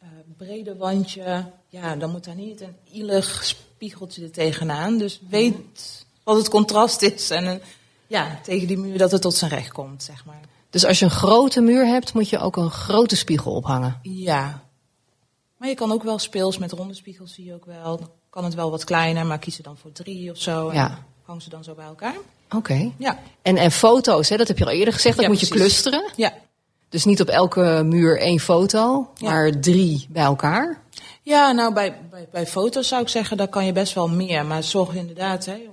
eh 0.00 0.08
brede 0.36 0.76
wandje. 0.76 1.52
Ja, 1.68 1.96
dan 1.96 2.10
moet 2.10 2.24
daar 2.24 2.34
niet 2.34 2.60
een 2.60 2.76
ielig 2.92 3.44
spiegeltje 3.44 4.22
er 4.22 4.30
tegenaan. 4.30 4.98
Dus 4.98 5.20
weet 5.28 6.03
wat 6.24 6.36
het 6.36 6.48
contrast 6.48 7.02
is. 7.02 7.30
En 7.30 7.46
eh, 7.46 7.54
ja, 8.06 8.38
tegen 8.42 8.66
die 8.68 8.78
muur 8.78 8.98
dat 8.98 9.10
het 9.10 9.22
tot 9.22 9.34
zijn 9.34 9.50
recht 9.50 9.72
komt, 9.72 10.02
zeg 10.02 10.24
maar. 10.24 10.40
Dus 10.70 10.84
als 10.84 10.98
je 10.98 11.04
een 11.04 11.10
grote 11.10 11.60
muur 11.60 11.86
hebt, 11.86 12.14
moet 12.14 12.28
je 12.28 12.38
ook 12.38 12.56
een 12.56 12.70
grote 12.70 13.16
spiegel 13.16 13.52
ophangen. 13.52 13.98
Ja. 14.02 14.62
Maar 15.56 15.68
je 15.68 15.74
kan 15.74 15.92
ook 15.92 16.02
wel 16.02 16.18
speels 16.18 16.58
met 16.58 16.72
ronde 16.72 16.94
spiegels, 16.94 17.34
zie 17.34 17.44
je 17.44 17.54
ook 17.54 17.64
wel. 17.64 17.96
Dan 17.98 18.10
kan 18.30 18.44
het 18.44 18.54
wel 18.54 18.70
wat 18.70 18.84
kleiner, 18.84 19.26
maar 19.26 19.38
kies 19.38 19.56
er 19.56 19.62
dan 19.62 19.76
voor 19.76 19.92
drie 19.92 20.30
of 20.30 20.38
zo. 20.38 20.68
En 20.68 20.74
Ja. 20.74 21.04
hang 21.22 21.42
ze 21.42 21.48
dan 21.48 21.64
zo 21.64 21.74
bij 21.74 21.84
elkaar. 21.86 22.14
Oké. 22.50 22.90
Ja. 22.98 23.18
En, 23.42 23.56
en 23.56 23.70
foto's, 23.70 24.28
hè, 24.28 24.36
dat 24.36 24.48
heb 24.48 24.58
je 24.58 24.64
al 24.64 24.70
eerder 24.70 24.94
gezegd, 24.94 25.16
dat 25.16 25.24
Ja, 25.24 25.30
moet 25.30 25.40
je 25.40 25.48
clusteren. 25.48 26.10
Ja. 26.16 26.32
Dus 26.88 27.04
niet 27.04 27.20
op 27.20 27.28
elke 27.28 27.82
muur 27.84 28.20
één 28.20 28.40
foto, 28.40 29.10
Ja. 29.14 29.30
maar 29.30 29.60
drie 29.60 30.06
bij 30.10 30.22
elkaar. 30.24 30.80
Ja, 31.22 31.52
nou 31.52 31.72
bij, 31.74 31.96
bij, 32.10 32.28
bij 32.32 32.46
foto's 32.46 32.88
zou 32.88 33.02
ik 33.02 33.08
zeggen, 33.08 33.36
daar 33.36 33.48
kan 33.48 33.66
je 33.66 33.72
best 33.72 33.94
wel 33.94 34.08
meer. 34.08 34.46
Maar 34.46 34.62
zorg 34.62 34.94
inderdaad, 34.94 35.44
hè, 35.44 35.68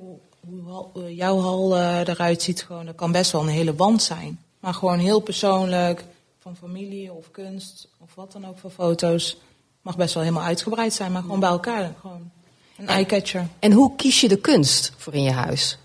hoe, 0.48 0.86
hoe 0.94 1.16
jouw 1.16 1.40
hal 1.40 1.76
eh, 1.76 2.00
eruit 2.00 2.42
ziet, 2.42 2.64
gewoon, 2.64 2.86
dat 2.86 2.96
kan 2.96 3.12
best 3.12 3.32
wel 3.32 3.42
een 3.42 3.48
hele 3.48 3.76
wand 3.76 4.04
zijn. 4.04 4.40
Maar 4.60 4.74
gewoon 4.74 5.00
heel 5.00 5.20
persoonlijk, 5.20 6.04
van 6.42 6.56
familie 6.56 7.14
of 7.14 7.32
kunst 7.32 7.88
of 7.98 8.16
wat 8.16 8.32
dan 8.32 8.48
ook 8.48 8.58
voor 8.58 8.72
foto's. 8.72 9.38
Mag 9.82 9.98
best 9.98 10.14
wel 10.14 10.24
helemaal 10.24 10.46
uitgebreid 10.46 10.94
zijn, 10.94 11.12
maar 11.12 11.22
gewoon 11.22 11.40
bij 11.40 11.50
elkaar. 11.50 11.94
Gewoon 12.02 12.32
een 12.78 12.88
eyecatcher. 12.88 13.48
En 13.60 13.72
hoe 13.72 13.96
kies 13.96 14.22
je 14.22 14.28
de 14.28 14.38
kunst 14.38 14.94
voor 14.98 15.14
in 15.14 15.24
je 15.24 15.32
huis? 15.32 15.78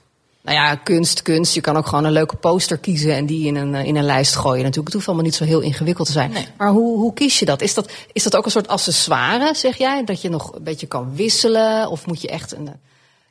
Nou 0.43 0.59
ja, 0.59 0.75
kunst, 0.75 1.23
kunst. 1.23 1.55
Je 1.55 1.61
kan 1.61 1.77
ook 1.77 1.87
gewoon 1.87 2.05
een 2.05 2.13
leuke 2.13 2.37
poster 2.37 2.79
kiezen 2.79 3.15
en 3.15 3.27
die 3.27 3.47
in 3.47 3.57
een, 3.57 3.75
eh, 3.75 3.85
in 3.85 3.97
een 3.97 4.05
lijst 4.05 4.37
gooien. 4.37 4.63
Natuurlijk, 4.63 4.85
het 4.85 4.95
hoeft 4.95 5.07
allemaal 5.07 5.25
niet 5.25 5.35
zo 5.35 5.45
heel 5.45 5.61
ingewikkeld 5.61 6.07
te 6.07 6.13
zijn. 6.13 6.31
Nee. 6.31 6.47
Maar 6.57 6.71
hoe, 6.71 6.99
hoe 6.99 7.13
kies 7.13 7.39
je 7.39 7.45
dat? 7.45 7.63
Is, 7.63 7.75
dat? 7.75 7.93
is 8.13 8.23
dat 8.23 8.37
ook 8.37 8.45
een 8.45 8.51
soort 8.51 8.69
accessoire, 8.69 9.55
zeg 9.55 9.77
jij? 9.77 10.05
Dat 10.05 10.21
je 10.21 10.29
nog 10.29 10.55
een 10.55 10.63
beetje 10.63 10.87
kan 10.87 11.15
wisselen? 11.15 11.91
Of 11.91 12.07
moet 12.07 12.21
je 12.21 12.29
echt 12.29 12.53
een, 12.53 12.69
eh, 12.69 12.75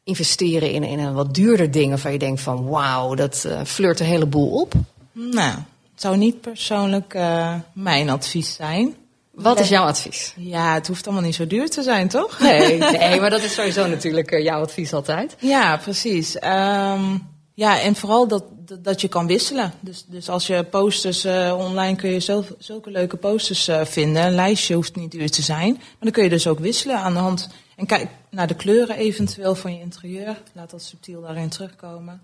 investeren 0.05 0.71
in, 0.71 0.83
in 0.83 0.99
een 0.99 1.13
wat 1.13 1.33
duurder 1.33 1.71
ding 1.71 1.89
waarvan 1.89 2.11
je 2.11 2.19
denkt 2.19 2.41
van 2.41 2.67
wauw, 2.67 3.15
dat 3.15 3.45
eh 3.45 3.61
flirt 3.63 3.99
een 3.99 4.05
heleboel 4.05 4.61
op? 4.61 4.73
Nou, 5.11 5.53
het 5.91 6.01
zou 6.03 6.17
niet 6.17 6.41
persoonlijk 6.41 7.13
eh, 7.13 7.53
mijn 7.73 8.09
advies 8.09 8.55
zijn. 8.55 8.95
Wat 9.31 9.59
is 9.59 9.69
jouw 9.69 9.85
advies? 9.85 10.33
Ja, 10.37 10.73
het 10.73 10.87
hoeft 10.87 11.05
allemaal 11.05 11.25
niet 11.25 11.35
zo 11.35 11.47
duur 11.47 11.69
te 11.69 11.83
zijn, 11.83 12.07
toch? 12.07 12.39
Nee, 12.39 12.77
nee 12.97 13.19
maar 13.19 13.29
dat 13.29 13.43
is 13.43 13.53
sowieso 13.53 13.87
natuurlijk 13.87 14.31
eh, 14.31 14.43
jouw 14.43 14.61
advies 14.61 14.93
altijd. 14.93 15.35
Ja, 15.39 15.77
precies. 15.77 16.39
Ehm, 16.39 17.17
ja, 17.53 17.81
en 17.81 17.95
vooral 17.95 18.27
dat, 18.27 18.43
dat, 18.65 18.83
dat 18.83 19.01
je 19.01 19.07
kan 19.07 19.27
wisselen. 19.27 19.73
Dus, 19.79 20.05
dus 20.07 20.29
als 20.29 20.47
je 20.47 20.63
posters 20.63 21.23
eh, 21.23 21.55
online 21.57 21.95
kun 21.95 22.09
je 22.09 22.19
zelf, 22.19 22.51
zulke 22.57 22.91
leuke 22.91 23.17
posters 23.17 23.69
vinden. 23.83 24.25
Een 24.25 24.35
lijstje 24.35 24.75
hoeft 24.75 24.95
niet 24.95 25.11
duur 25.11 25.29
te 25.29 25.41
zijn. 25.41 25.73
Maar 25.73 25.95
dan 25.99 26.11
kun 26.11 26.23
je 26.23 26.29
dus 26.29 26.47
ook 26.47 26.59
wisselen 26.59 26.97
aan 26.97 27.13
de 27.13 27.19
hand. 27.19 27.49
En 27.75 27.85
kijk 27.85 28.09
naar 28.29 28.47
de 28.47 28.55
kleuren 28.55 28.95
eventueel 28.95 29.55
van 29.55 29.73
je 29.73 29.79
interieur. 29.79 30.41
Laat 30.53 30.69
dat 30.69 30.81
subtiel 30.81 31.21
daarin 31.21 31.49
terugkomen. 31.49 32.21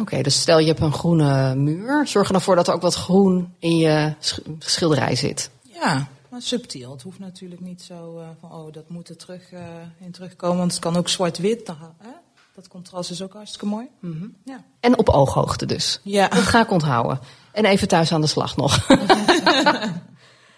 Oké, 0.00 0.22
dus 0.22 0.40
stel 0.40 0.58
je 0.58 0.66
hebt 0.66 0.80
een 0.80 0.92
groene 0.92 1.54
muur. 1.54 2.06
Zorg 2.06 2.26
er 2.26 2.32
dan 2.32 2.42
voor 2.42 2.56
dat 2.56 2.68
er 2.68 2.74
ook 2.74 2.80
wat 2.82 2.94
groen 2.94 3.54
in 3.58 3.76
je 3.76 4.14
sch- 4.18 4.38
schilderij 4.58 5.16
zit. 5.16 5.50
Ja, 5.62 6.06
maar 6.28 6.42
subtiel. 6.42 6.90
Het 6.90 7.02
hoeft 7.02 7.18
natuurlijk 7.18 7.60
niet 7.60 7.82
zo 7.82 8.18
eh, 8.18 8.26
van, 8.40 8.52
oh, 8.52 8.72
dat 8.72 8.88
moet 8.88 9.08
er 9.08 9.16
terug, 9.16 9.52
eh, 9.52 9.60
in 10.00 10.10
terugkomen. 10.10 10.58
Want 10.58 10.70
het 10.70 10.80
kan 10.80 10.96
ook 10.96 11.08
zwart-wit. 11.08 11.72
Dat 12.54 12.68
contrast 12.68 13.10
is 13.10 13.22
ook 13.22 13.32
hartstikke 13.32 13.66
mooi. 13.66 13.86
Ja. 14.44 14.64
En 14.80 14.98
op 14.98 15.08
ooghoogte 15.08 15.66
dus. 15.66 16.00
Ja. 16.02 16.28
Dat 16.28 16.38
ga 16.38 16.60
ik 16.62 16.70
onthouden. 16.70 17.18
En 17.52 17.64
even 17.64 17.88
thuis 17.88 18.12
aan 18.12 18.20
de 18.20 18.26
slag 18.26 18.56
nog. 18.56 18.86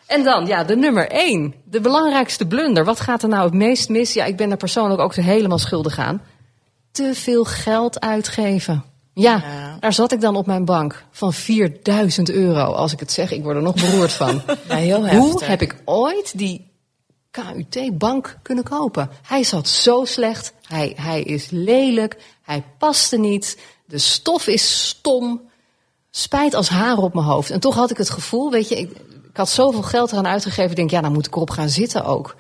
en 0.09 0.25
dan, 0.25 0.47
ja, 0.47 0.65
de 0.65 0.77
nummer 0.77 1.09
één. 1.11 1.55
De 1.65 1.81
belangrijkste 1.81 2.47
blunder. 2.47 2.85
Wat 2.85 3.01
gaat 3.01 3.23
er 3.23 3.29
nou 3.29 3.45
het 3.45 3.55
meest 3.55 3.89
mis? 3.89 4.13
Ja, 4.13 4.25
ik 4.25 4.37
ben 4.37 4.51
er 4.51 4.57
persoonlijk 4.57 5.01
ook 5.01 5.15
helemaal 5.15 5.59
schuldig 5.59 5.99
aan. 5.99 6.23
Te 6.93 7.11
veel 7.15 7.45
geld 7.45 8.01
uitgeven. 8.01 8.85
Ja, 9.15 9.43
Ja. 9.43 9.77
daar 9.81 9.93
zat 9.93 10.13
ik 10.13 10.21
dan 10.21 10.37
op 10.37 10.47
mijn 10.47 10.65
bank 10.65 11.05
van 11.11 11.33
4000 11.33 12.31
euro. 12.31 12.73
Als 12.73 12.93
ik 12.93 13.01
het 13.01 13.13
zeg, 13.13 13.31
ik 13.33 13.43
word 13.43 13.57
er 13.57 13.63
nog 13.63 13.75
beroerd 13.75 14.13
van. 14.13 14.43
Ja, 14.69 14.75
heel 14.77 15.09
Hoe 15.09 15.29
heftig. 15.29 15.47
heb 15.47 15.63
ik 15.63 15.83
ooit 15.85 16.39
die 16.39 16.71
KUT-bank 17.31 18.39
kunnen 18.43 18.65
kopen? 18.65 19.11
Hij 19.23 19.45
zat 19.45 19.69
zo 19.69 20.05
slecht. 20.05 20.53
Hij, 20.67 20.93
hij 20.97 21.23
is 21.23 21.51
lelijk. 21.51 22.17
Hij 22.43 22.65
paste 22.79 23.17
niet. 23.19 23.59
De 23.87 23.99
stof 23.99 24.47
is 24.47 24.87
stom. 24.89 25.41
Spijt 26.11 26.55
als 26.55 26.69
haar 26.69 26.97
op 26.97 27.15
mijn 27.15 27.27
hoofd. 27.27 27.51
En 27.51 27.61
toch 27.61 27.75
had 27.75 27.91
ik 27.91 27.97
het 27.97 28.11
gevoel, 28.11 28.51
weet 28.51 28.69
je, 28.69 28.79
ik 28.79 28.91
had 29.39 29.49
zoveel 29.49 29.83
geld 29.83 30.13
eraan 30.13 30.27
uitgegeven. 30.27 30.71
Ik 30.71 30.77
denk, 30.77 30.91
ja, 30.91 31.01
dan 31.01 31.13
moet 31.13 31.27
ik 31.27 31.35
erop 31.35 31.51
gaan 31.51 31.69
zitten 31.69 32.05
ook. 32.05 32.35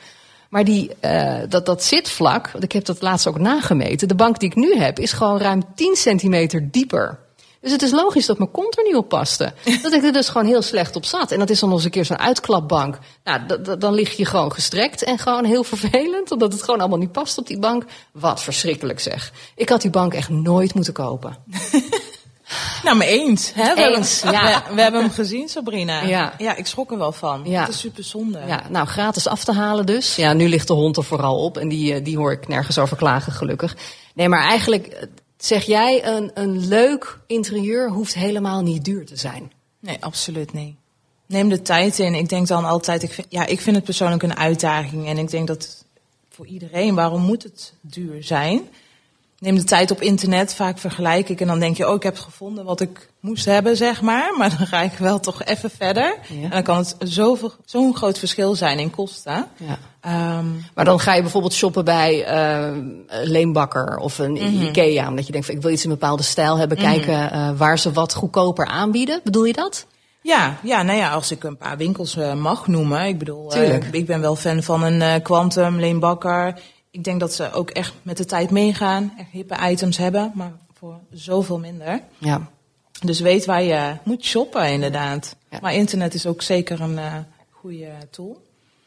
Maar 0.48 0.64
die, 0.64 0.90
eh, 1.00 1.36
dat, 1.48 1.66
dat 1.66 1.84
zitvlak, 1.84 2.50
want 2.50 2.64
ik 2.64 2.72
heb 2.72 2.84
dat 2.84 3.02
laatst 3.02 3.26
ook 3.26 3.38
nagemeten. 3.38 4.08
De 4.08 4.14
bank 4.14 4.38
die 4.38 4.48
ik 4.48 4.56
nu 4.56 4.76
heb, 4.76 4.98
is 4.98 5.12
gewoon 5.12 5.38
ruim 5.38 5.62
10 5.74 5.96
centimeter 5.96 6.70
dieper. 6.70 7.18
Dus 7.60 7.72
het 7.72 7.82
is 7.82 7.90
logisch 7.90 8.26
dat 8.26 8.38
mijn 8.38 8.50
kont 8.50 8.78
er 8.78 8.84
niet 8.84 8.96
op 8.96 9.08
paste. 9.08 9.52
Dat 9.82 9.92
ik 9.92 10.04
er 10.04 10.12
dus 10.12 10.28
gewoon 10.28 10.46
heel 10.46 10.62
slecht 10.62 10.96
op 10.96 11.04
zat. 11.04 11.32
En 11.32 11.38
dat 11.38 11.50
is 11.50 11.60
dan 11.60 11.68
nog 11.68 11.78
eens 11.78 11.86
een 11.86 11.92
keer 11.92 12.04
zo'n 12.04 12.18
uitklapbank. 12.18 12.98
Nou, 13.24 13.40
dan 13.78 13.94
lig 13.94 14.16
je 14.16 14.24
gewoon 14.24 14.52
gestrekt 14.52 15.02
en 15.02 15.18
gewoon 15.18 15.44
heel 15.44 15.64
vervelend. 15.64 16.30
Omdat 16.30 16.52
het 16.52 16.62
gewoon 16.62 16.80
allemaal 16.80 16.98
niet 16.98 17.12
past 17.12 17.38
op 17.38 17.46
die 17.46 17.58
bank. 17.58 17.84
Wat 18.12 18.42
verschrikkelijk 18.42 19.00
zeg. 19.00 19.32
Ik 19.54 19.68
had 19.68 19.80
die 19.82 19.90
bank 19.90 20.14
echt 20.14 20.28
nooit 20.28 20.74
moeten 20.74 20.92
kopen. 20.92 21.36
Nou, 22.82 22.96
me 22.96 23.04
eens. 23.04 23.52
Hè? 23.54 23.74
We 23.74 23.96
Eens, 23.96 24.22
hebben, 24.22 24.42
ja. 24.42 24.64
we, 24.68 24.74
we 24.74 24.80
hebben 24.80 25.00
hem 25.00 25.10
gezien, 25.10 25.48
Sabrina. 25.48 26.02
Ja. 26.02 26.34
ja, 26.38 26.56
ik 26.56 26.66
schrok 26.66 26.90
er 26.90 26.98
wel 26.98 27.12
van. 27.12 27.42
Ja. 27.44 27.60
Dat 27.60 27.74
is 27.74 27.80
super 27.80 28.04
zonde. 28.04 28.40
Ja, 28.46 28.62
nou, 28.68 28.86
gratis 28.86 29.26
af 29.26 29.44
te 29.44 29.52
halen 29.52 29.86
dus. 29.86 30.16
Ja, 30.16 30.32
nu 30.32 30.48
ligt 30.48 30.66
de 30.66 30.72
hond 30.72 30.96
er 30.96 31.04
vooral 31.04 31.44
op 31.44 31.58
en 31.58 31.68
die, 31.68 31.94
eh, 31.94 32.04
die 32.04 32.16
hoor 32.16 32.32
ik 32.32 32.48
nergens 32.48 32.78
over 32.78 32.96
klagen, 32.96 33.32
gelukkig. 33.32 33.76
Nee, 34.14 34.28
maar 34.28 34.42
eigenlijk, 34.42 34.86
eh, 34.86 35.02
Zeg 35.38 35.64
jij, 35.64 36.06
een, 36.06 36.30
een 36.34 36.66
leuk 36.68 37.18
interieur 37.26 37.90
hoeft 37.90 38.14
helemaal 38.14 38.62
niet 38.62 38.84
duur 38.84 39.06
te 39.06 39.16
zijn. 39.16 39.52
Nee, 39.80 39.96
absoluut 40.00 40.52
niet. 40.52 40.76
Neem 41.26 41.48
de 41.48 41.62
tijd 41.62 41.98
in. 41.98 42.14
Ik 42.14 42.28
denk 42.28 42.46
dan 42.46 42.64
altijd, 42.64 43.02
ik 43.02 43.12
vind, 43.12 43.26
ja, 43.30 43.46
ik 43.46 43.60
vind 43.60 43.76
het 43.76 43.84
persoonlijk 43.84 44.22
een 44.22 44.36
uitdaging. 44.36 45.06
En 45.06 45.18
ik 45.18 45.30
denk 45.30 45.46
dat 45.46 45.84
voor 46.28 46.46
iedereen, 46.46 46.94
waarom 46.94 47.22
moet 47.22 47.42
het 47.42 47.72
duur 47.80 48.22
zijn? 48.22 48.68
Neem 49.38 49.54
de 49.54 49.64
tijd 49.64 49.90
op 49.90 50.00
internet, 50.00 50.54
vaak 50.54 50.78
vergelijk 50.78 51.28
ik 51.28 51.40
en 51.40 51.46
dan 51.46 51.58
denk 51.58 51.76
je, 51.76 51.88
oh, 51.88 51.94
ik 51.94 52.02
heb 52.02 52.18
gevonden 52.18 52.64
wat 52.64 52.80
ik 52.80 53.10
moest 53.20 53.44
hebben, 53.44 53.76
zeg 53.76 54.02
maar. 54.02 54.34
Maar 54.38 54.56
dan 54.58 54.66
ga 54.66 54.80
ik 54.80 54.92
wel 54.98 55.20
toch 55.20 55.44
even 55.44 55.70
verder. 55.70 56.16
Ja. 56.28 56.42
En 56.42 56.50
dan 56.50 56.62
kan 56.62 56.76
het 56.76 56.96
zoveel- 56.98 57.52
zo'n 57.64 57.96
groot 57.96 58.18
verschil 58.18 58.54
zijn 58.54 58.78
in 58.78 58.90
kosten. 58.90 59.46
Ja. 59.56 59.78
Ehm, 60.00 60.44
Maar 60.74 60.84
dan 60.84 61.00
ga 61.00 61.14
je 61.14 61.20
bijvoorbeeld 61.22 61.52
shoppen 61.52 61.84
bij 61.84 62.24
eh, 62.24 62.70
Leenbakker 63.22 63.96
of 63.96 64.18
een 64.18 64.32
Mhm. 64.32 64.62
Ikea. 64.62 65.08
Omdat 65.08 65.26
je 65.26 65.32
denkt, 65.32 65.46
van, 65.46 65.56
ik 65.56 65.62
wil 65.62 65.70
iets 65.72 65.84
in 65.84 65.90
een 65.90 65.98
bepaalde 65.98 66.22
stijl 66.22 66.56
hebben. 66.58 66.76
Kijken 66.76 67.30
eh, 67.30 67.50
waar 67.56 67.78
ze 67.78 67.92
wat 67.92 68.14
goedkoper 68.14 68.66
aanbieden. 68.66 69.20
Bedoel 69.24 69.44
je 69.44 69.52
dat? 69.52 69.86
Ja, 70.22 70.56
ja, 70.62 70.82
nou 70.82 70.98
ja, 70.98 71.10
als 71.10 71.30
ik 71.30 71.44
een 71.44 71.56
paar 71.56 71.76
winkels 71.76 72.16
eh, 72.16 72.34
mag 72.34 72.66
noemen. 72.66 73.06
Ik 73.06 73.18
bedoel, 73.18 73.50
ik 73.92 74.06
ben 74.06 74.20
wel 74.20 74.36
fan 74.36 74.62
van 74.62 74.82
een 74.82 75.22
Quantum, 75.22 75.78
Leen 75.80 75.98
Bakker. 75.98 76.60
Ik 76.90 77.04
denk 77.04 77.20
dat 77.20 77.34
ze 77.34 77.52
ook 77.52 77.70
echt 77.70 77.94
met 78.02 78.16
de 78.16 78.24
tijd 78.24 78.50
meegaan. 78.50 79.14
Echt 79.18 79.30
hippe 79.30 79.56
items 79.70 79.96
hebben, 79.96 80.32
maar 80.34 80.52
voor 80.74 81.00
zoveel 81.12 81.58
minder. 81.58 82.02
Ja. 82.18 82.50
Dus 83.04 83.20
weet 83.20 83.44
waar 83.44 83.62
je 83.62 83.96
moet 84.02 84.24
shoppen, 84.24 84.70
inderdaad. 84.72 85.36
Ja. 85.50 85.58
Maar 85.62 85.74
internet 85.74 86.14
is 86.14 86.26
ook 86.26 86.42
zeker 86.42 86.80
een 86.80 86.98
eh 86.98 87.14
goede 87.50 87.90
tool. 88.10 88.42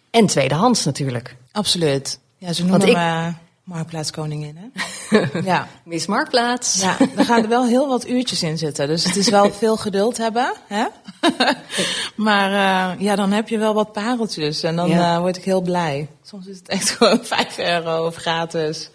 En 0.09 0.25
tweedehands 0.25 0.85
natuurlijk. 0.85 1.35
Absoluut. 1.51 2.19
Ja, 2.37 2.53
ze 2.53 2.65
noemen 2.65 2.87
ik- 2.87 2.95
me 2.95 3.33
Marktplaatskoningin, 3.63 4.57
hè? 4.57 4.69
ja. 5.51 5.67
Miss 5.83 6.05
Marktplaats. 6.05 6.81
Ja, 6.81 6.97
daar 7.15 7.25
gaan 7.25 7.43
er 7.43 7.49
wel 7.49 7.65
heel 7.65 7.87
wat 7.87 8.07
uurtjes 8.07 8.43
in 8.43 8.57
zitten. 8.57 8.87
Dus 8.87 9.03
het 9.03 9.15
is 9.15 9.29
wel 9.29 9.51
veel 9.63 9.77
geduld 9.77 10.17
hebben. 10.17 10.53
Hè? 10.67 10.85
maar 12.15 12.51
eh, 12.51 12.99
ja, 13.01 13.15
dan 13.15 13.31
heb 13.31 13.49
je 13.49 13.57
wel 13.57 13.73
wat 13.73 13.91
pareltjes. 13.91 14.63
En 14.63 14.75
dan 14.75 14.89
Ja. 14.89 15.13
eh, 15.15 15.19
word 15.19 15.37
ik 15.37 15.43
heel 15.43 15.61
blij. 15.61 16.07
Soms 16.23 16.47
is 16.47 16.57
het 16.57 16.67
echt 16.67 16.89
gewoon 16.89 17.19
5 17.23 17.57
euro 17.57 18.05
of 18.05 18.15
gratis. 18.15 18.89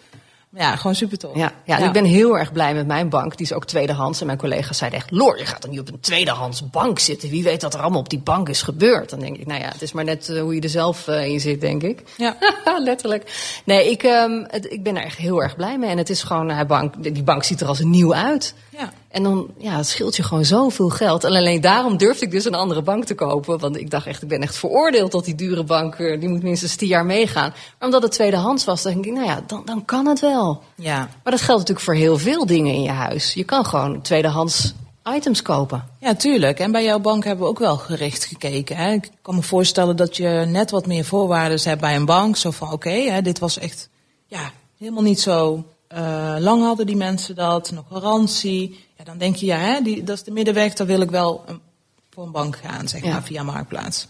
Ja, 0.57 0.75
gewoon 0.75 0.95
super 0.95 1.17
tof. 1.17 1.35
Ja, 1.35 1.51
ja, 1.65 1.77
ik 1.77 1.91
ben 1.91 2.05
heel 2.05 2.37
erg 2.37 2.51
blij 2.51 2.73
met 2.73 2.87
mijn 2.87 3.09
bank. 3.09 3.37
Die 3.37 3.45
is 3.45 3.53
ook 3.53 3.65
tweedehands. 3.65 4.19
En 4.19 4.25
mijn 4.25 4.37
collega's 4.37 4.77
zeiden 4.77 4.99
echt... 4.99 5.11
Loor, 5.11 5.37
je 5.37 5.45
gaat 5.45 5.63
er 5.63 5.69
niet 5.69 5.79
op 5.79 5.87
een 5.87 5.99
tweedehands 5.99 6.69
bank 6.69 6.99
zitten. 6.99 7.29
Wie 7.29 7.43
weet 7.43 7.61
wat 7.61 7.73
er 7.73 7.79
allemaal 7.79 7.99
op 7.99 8.09
die 8.09 8.19
bank 8.19 8.49
is 8.49 8.61
gebeurd. 8.61 9.09
Dan 9.09 9.19
denk 9.19 9.37
ik, 9.37 9.47
nou 9.47 9.61
ja, 9.61 9.67
het 9.67 9.81
is 9.81 9.91
maar 9.91 10.03
net 10.03 10.29
eh, 10.29 10.41
hoe 10.41 10.55
je 10.55 10.61
er 10.61 10.69
zelf 10.69 11.07
eh, 11.07 11.27
in 11.27 11.39
zit, 11.39 11.61
denk 11.61 11.83
ik. 11.83 12.03
Ja. 12.17 12.37
Letterlijk. 12.79 13.59
Nee, 13.65 13.91
ik, 13.91 14.03
ehm, 14.03 14.43
het, 14.47 14.71
ik 14.71 14.83
ben 14.83 14.97
er 14.97 15.03
echt 15.03 15.17
heel 15.17 15.41
erg 15.41 15.55
blij 15.55 15.77
mee. 15.77 15.89
En 15.89 15.97
het 15.97 16.09
is 16.09 16.23
gewoon, 16.23 16.49
hij 16.49 16.65
bank, 16.65 17.13
die 17.13 17.23
bank 17.23 17.43
ziet 17.43 17.61
er 17.61 17.67
als 17.67 17.79
nieuw 17.79 18.13
uit. 18.13 18.53
Ja. 18.69 18.93
En 19.17 19.23
dan, 19.23 19.47
ja, 19.57 19.75
het 19.77 19.87
scheelt 19.87 20.15
je 20.15 20.23
gewoon 20.23 20.45
zoveel 20.45 20.89
geld. 20.89 21.23
En 21.23 21.35
alleen 21.35 21.61
daarom 21.61 21.97
durfde 21.97 22.25
ik 22.25 22.31
dus 22.31 22.45
een 22.45 22.53
andere 22.53 22.81
bank 22.81 23.05
te 23.05 23.15
kopen. 23.15 23.59
Want 23.59 23.77
ik 23.77 23.89
dacht 23.89 24.05
echt, 24.05 24.21
ik 24.21 24.27
ben 24.27 24.41
echt 24.41 24.57
veroordeeld 24.57 25.11
tot 25.11 25.25
die 25.25 25.35
dure 25.35 25.63
bank. 25.63 25.97
Die 25.97 26.29
moet 26.29 26.43
minstens 26.43 26.75
tien 26.75 26.87
jaar 26.87 27.05
meegaan. 27.05 27.49
Maar 27.49 27.87
omdat 27.87 28.01
het 28.01 28.11
tweedehands 28.11 28.65
was, 28.65 28.81
dan 28.81 28.93
denk 28.93 29.05
ik, 29.05 29.11
nou 29.11 29.25
ja, 29.25 29.43
dan, 29.47 29.61
dan 29.65 29.85
kan 29.85 30.05
het 30.05 30.19
wel. 30.19 30.61
Ja. 30.75 30.97
Maar 30.97 31.31
dat 31.31 31.41
geldt 31.41 31.59
natuurlijk 31.59 31.85
voor 31.85 31.93
heel 31.93 32.17
veel 32.17 32.45
dingen 32.45 32.73
in 32.73 32.81
je 32.81 32.89
huis. 32.89 33.33
Je 33.33 33.43
kan 33.43 33.65
gewoon 33.65 34.01
tweedehands 34.01 34.73
items 35.15 35.41
kopen. 35.41 35.83
ja, 35.99 36.15
tuurlijk. 36.15 36.59
En 36.59 36.71
bij 36.71 36.83
jouw 36.83 36.99
bank 36.99 37.23
hebben 37.23 37.43
we 37.43 37.49
ook 37.49 37.59
wel 37.59 37.77
gericht 37.77 38.25
gekeken. 38.25 38.75
Hè? 38.75 38.91
Ik 38.91 39.11
kan 39.21 39.35
me 39.35 39.41
voorstellen 39.41 39.95
dat 39.95 40.17
je 40.17 40.45
net 40.47 40.71
wat 40.71 40.87
meer 40.87 41.05
voorwaarden 41.05 41.59
hebt 41.63 41.81
bij 41.81 41.95
een 41.95 42.05
bank. 42.05 42.37
Zo 42.37 42.51
van, 42.51 42.71
oké, 42.71 43.21
dit 43.21 43.39
was 43.39 43.57
echt 43.57 43.89
ja, 44.25 44.51
helemaal 44.77 45.03
niet 45.03 45.19
zo 45.19 45.63
eh, 45.87 46.35
lang 46.39 46.61
hadden 46.63 46.85
die 46.85 46.95
mensen 46.95 47.35
dat. 47.35 47.71
Nog 47.71 47.85
garantie. 47.91 48.85
Ja, 48.97 49.03
dan 49.03 49.17
denk 49.17 49.35
je, 49.35 49.45
ja, 49.45 49.57
hè, 49.57 49.81
die, 49.81 50.03
dat 50.03 50.15
is 50.17 50.23
de 50.23 50.31
middenweg. 50.31 50.73
Dan 50.73 50.87
wil 50.87 51.01
ik 51.01 51.09
wel 51.09 51.43
een, 51.47 51.59
voor 52.09 52.23
een 52.23 52.31
bank 52.31 52.57
gaan, 52.57 52.87
zeg 52.87 53.03
Ja. 53.03 53.11
maar, 53.11 53.23
via 53.23 53.43
Marktplaats. 53.43 54.07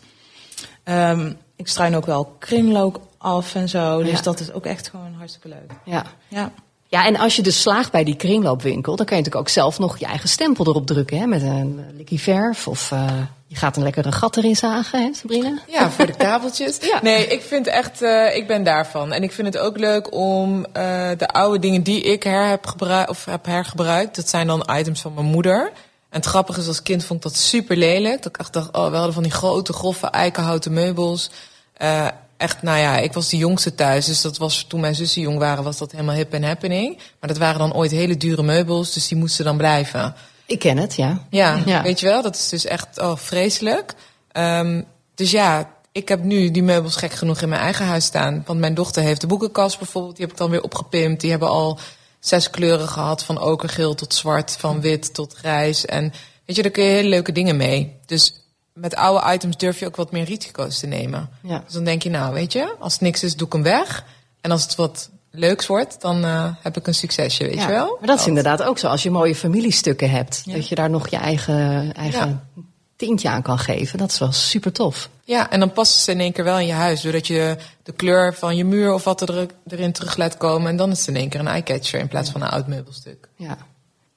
Ehm, 0.83 1.33
ik 1.55 1.67
struin 1.67 1.95
ook 1.95 2.05
wel 2.05 2.35
kringloop 2.39 3.01
af 3.17 3.55
en 3.55 3.69
zo. 3.69 4.03
Dus 4.03 4.11
Ja. 4.17 4.21
dat 4.21 4.39
is 4.39 4.51
ook 4.51 4.65
echt 4.65 4.89
gewoon 4.89 5.13
hartstikke 5.17 5.47
leuk. 5.47 5.71
Ja. 5.85 6.05
Ja. 6.27 6.51
Ja, 6.89 7.05
en 7.05 7.17
als 7.17 7.35
je 7.35 7.41
dus 7.41 7.61
slaagt 7.61 7.91
bij 7.91 8.03
die 8.03 8.15
kringloopwinkel, 8.15 8.95
dan 8.95 9.05
kan 9.05 9.17
je 9.17 9.23
natuurlijk 9.23 9.47
ook 9.49 9.53
zelf 9.53 9.79
nog 9.79 9.97
je 9.97 10.05
eigen 10.05 10.29
stempel 10.29 10.67
erop 10.67 10.85
drukken. 10.87 11.17
Hè, 11.19 11.25
met 11.25 11.41
een 11.41 11.79
eh, 11.89 11.95
likkie 11.97 12.19
verf. 12.19 12.67
Of 12.67 12.91
eh, 12.91 13.11
je 13.47 13.55
gaat 13.55 13.77
een 13.77 13.83
lekker 13.83 14.05
een 14.05 14.13
gat 14.13 14.37
erin 14.37 14.55
zagen, 14.55 15.01
hè, 15.01 15.13
Sabrina? 15.13 15.57
Ja, 15.67 15.89
voor 15.91 16.05
de 16.05 16.15
kabeltjes. 16.15 16.77
Ja. 16.87 16.99
Nee, 17.01 17.27
ik 17.27 17.41
vind 17.41 17.67
echt, 17.67 18.01
eh, 18.01 18.35
ik 18.35 18.47
ben 18.47 18.63
daarvan. 18.63 19.13
En 19.13 19.23
ik 19.23 19.31
vind 19.31 19.47
het 19.53 19.57
ook 19.57 19.77
leuk 19.77 20.13
om 20.13 20.65
eh, 20.65 21.09
de 21.17 21.27
oude 21.27 21.59
dingen 21.59 21.83
die 21.83 22.01
ik 22.01 22.23
her 22.23 22.47
heb, 22.47 22.65
gebruikt, 22.65 23.09
of 23.09 23.25
heb 23.25 23.45
hergebruikt, 23.45 24.15
dat 24.15 24.29
zijn 24.29 24.47
dan 24.47 24.69
items 24.71 25.01
van 25.01 25.13
mijn 25.13 25.25
moeder. 25.25 25.71
En 26.09 26.19
het 26.19 26.25
grappige 26.25 26.59
is, 26.59 26.67
als 26.67 26.83
kind 26.83 27.05
vond 27.05 27.25
ik 27.25 27.31
dat 27.31 27.41
super 27.41 27.77
lelijk. 27.77 28.23
Dat 28.23 28.33
ik 28.33 28.37
echt 28.37 28.53
dacht, 28.53 28.71
oh, 28.71 28.89
we 28.89 28.95
hadden 28.95 29.13
van 29.13 29.23
die 29.23 29.31
grote, 29.31 29.73
grove 29.73 30.07
eikenhouten 30.07 30.73
meubels. 30.73 31.29
Eh, 31.73 32.07
echt, 32.37 32.61
nou 32.61 32.79
ja, 32.79 32.97
ik 32.97 33.13
was 33.13 33.29
de 33.29 33.37
jongste 33.37 33.75
thuis. 33.75 34.05
Dus 34.05 34.21
dat 34.21 34.37
was, 34.37 34.65
toen 34.67 34.79
mijn 34.79 34.95
zussen 34.95 35.21
jong 35.21 35.37
waren, 35.39 35.63
was 35.63 35.77
dat 35.77 35.91
helemaal 35.91 36.15
hip 36.15 36.33
en 36.33 36.43
happening. 36.43 36.97
Maar 36.97 37.29
dat 37.29 37.37
waren 37.37 37.59
dan 37.59 37.73
ooit 37.73 37.91
hele 37.91 38.17
dure 38.17 38.43
meubels, 38.43 38.93
dus 38.93 39.07
die 39.07 39.17
moesten 39.17 39.45
dan 39.45 39.57
blijven. 39.57 40.15
Ik 40.47 40.59
ken 40.59 40.77
het, 40.77 40.95
ja. 40.95 41.25
Ja, 41.29 41.61
Ja. 41.65 41.81
weet 41.83 41.99
je 41.99 42.05
wel, 42.05 42.21
dat 42.21 42.35
is 42.35 42.49
dus 42.49 42.65
echt 42.65 42.99
oh, 42.99 43.15
vreselijk. 43.17 43.93
Ehm, 44.31 44.81
dus 45.15 45.31
ja, 45.31 45.73
ik 45.91 46.07
heb 46.07 46.23
nu 46.23 46.51
die 46.51 46.63
meubels 46.63 46.95
gek 46.95 47.11
genoeg 47.11 47.41
in 47.41 47.49
mijn 47.49 47.61
eigen 47.61 47.85
huis 47.85 48.05
staan. 48.05 48.43
Want 48.45 48.59
mijn 48.59 48.73
dochter 48.73 49.03
heeft 49.03 49.21
de 49.21 49.27
boekenkast 49.27 49.77
bijvoorbeeld, 49.77 50.15
die 50.15 50.25
heb 50.25 50.33
ik 50.33 50.39
dan 50.39 50.49
weer 50.49 50.63
opgepimpt. 50.63 51.21
Die 51.21 51.29
hebben 51.29 51.49
al 51.49 51.79
zes 52.19 52.49
kleuren 52.49 52.87
gehad, 52.87 53.23
van 53.23 53.41
okergeel 53.41 53.95
tot 53.95 54.13
zwart, 54.13 54.55
van 54.59 54.81
wit 54.81 55.13
tot 55.13 55.33
grijs. 55.33 55.85
En 55.85 56.13
weet 56.45 56.55
je, 56.55 56.61
daar 56.61 56.71
kun 56.71 56.83
je 56.83 56.89
hele 56.89 57.09
leuke 57.09 57.31
dingen 57.31 57.57
mee. 57.57 57.95
Dus 58.05 58.33
met 58.73 58.95
oude 58.95 59.33
items 59.33 59.57
durf 59.57 59.79
je 59.79 59.85
ook 59.85 59.95
wat 59.95 60.11
meer 60.11 60.23
risico's 60.23 60.79
te 60.79 60.87
nemen. 60.87 61.29
Ja. 61.41 61.59
Dus 61.65 61.73
dan 61.73 61.83
denk 61.83 62.03
je, 62.03 62.09
nou 62.09 62.33
weet 62.33 62.53
je, 62.53 62.75
als 62.79 62.93
het 62.93 63.01
niks 63.01 63.23
is, 63.23 63.35
doe 63.35 63.47
ik 63.47 63.53
hem 63.53 63.63
weg. 63.63 64.05
En 64.41 64.51
als 64.51 64.63
het 64.63 64.75
wat 64.75 65.09
leuks 65.31 65.67
wordt, 65.67 66.01
dan 66.01 66.23
eh, 66.23 66.49
heb 66.61 66.77
ik 66.77 66.87
een 66.87 66.93
succesje, 66.93 67.43
weet 67.43 67.53
Ja, 67.53 67.61
je 67.61 67.71
wel? 67.71 67.97
Maar 67.99 68.07
dat 68.07 68.19
is 68.19 68.27
inderdaad 68.27 68.63
ook 68.63 68.77
zo. 68.77 68.87
Als 68.87 69.03
je 69.03 69.11
mooie 69.11 69.35
familiestukken 69.35 70.09
hebt, 70.09 70.53
dat 70.53 70.67
je 70.67 70.75
daar 70.75 70.89
nog 70.89 71.07
je 71.07 71.17
eigen, 71.17 71.93
eigen 71.93 72.49
tintje 72.95 73.29
aan 73.29 73.41
kan 73.41 73.59
geven. 73.59 73.97
Dat 73.97 74.11
is 74.11 74.19
wel 74.19 74.31
super 74.31 74.71
tof. 74.71 75.09
Ja, 75.23 75.49
en 75.49 75.59
dan 75.59 75.71
passen 75.71 76.01
ze 76.01 76.11
in 76.11 76.19
één 76.19 76.31
keer 76.31 76.43
wel 76.43 76.59
in 76.59 76.65
je 76.65 76.73
huis. 76.73 77.01
Doordat 77.01 77.27
je 77.27 77.57
de 77.83 77.91
kleur 77.91 78.33
van 78.33 78.55
je 78.55 78.65
muur 78.65 78.93
of 78.93 79.03
wat 79.03 79.21
er, 79.21 79.47
erin 79.67 79.91
terug 79.91 80.17
laat 80.17 80.37
komen. 80.37 80.69
En 80.69 80.77
dan 80.77 80.91
is 80.91 80.99
het 80.99 81.07
in 81.07 81.15
één 81.15 81.29
keer 81.29 81.39
een 81.39 81.47
eyecatcher 81.47 81.99
in 81.99 82.07
plaats 82.07 82.29
van 82.29 82.41
een 82.41 82.49
oud 82.49 82.67
meubelstuk. 82.67 83.27
Ja. 83.35 83.57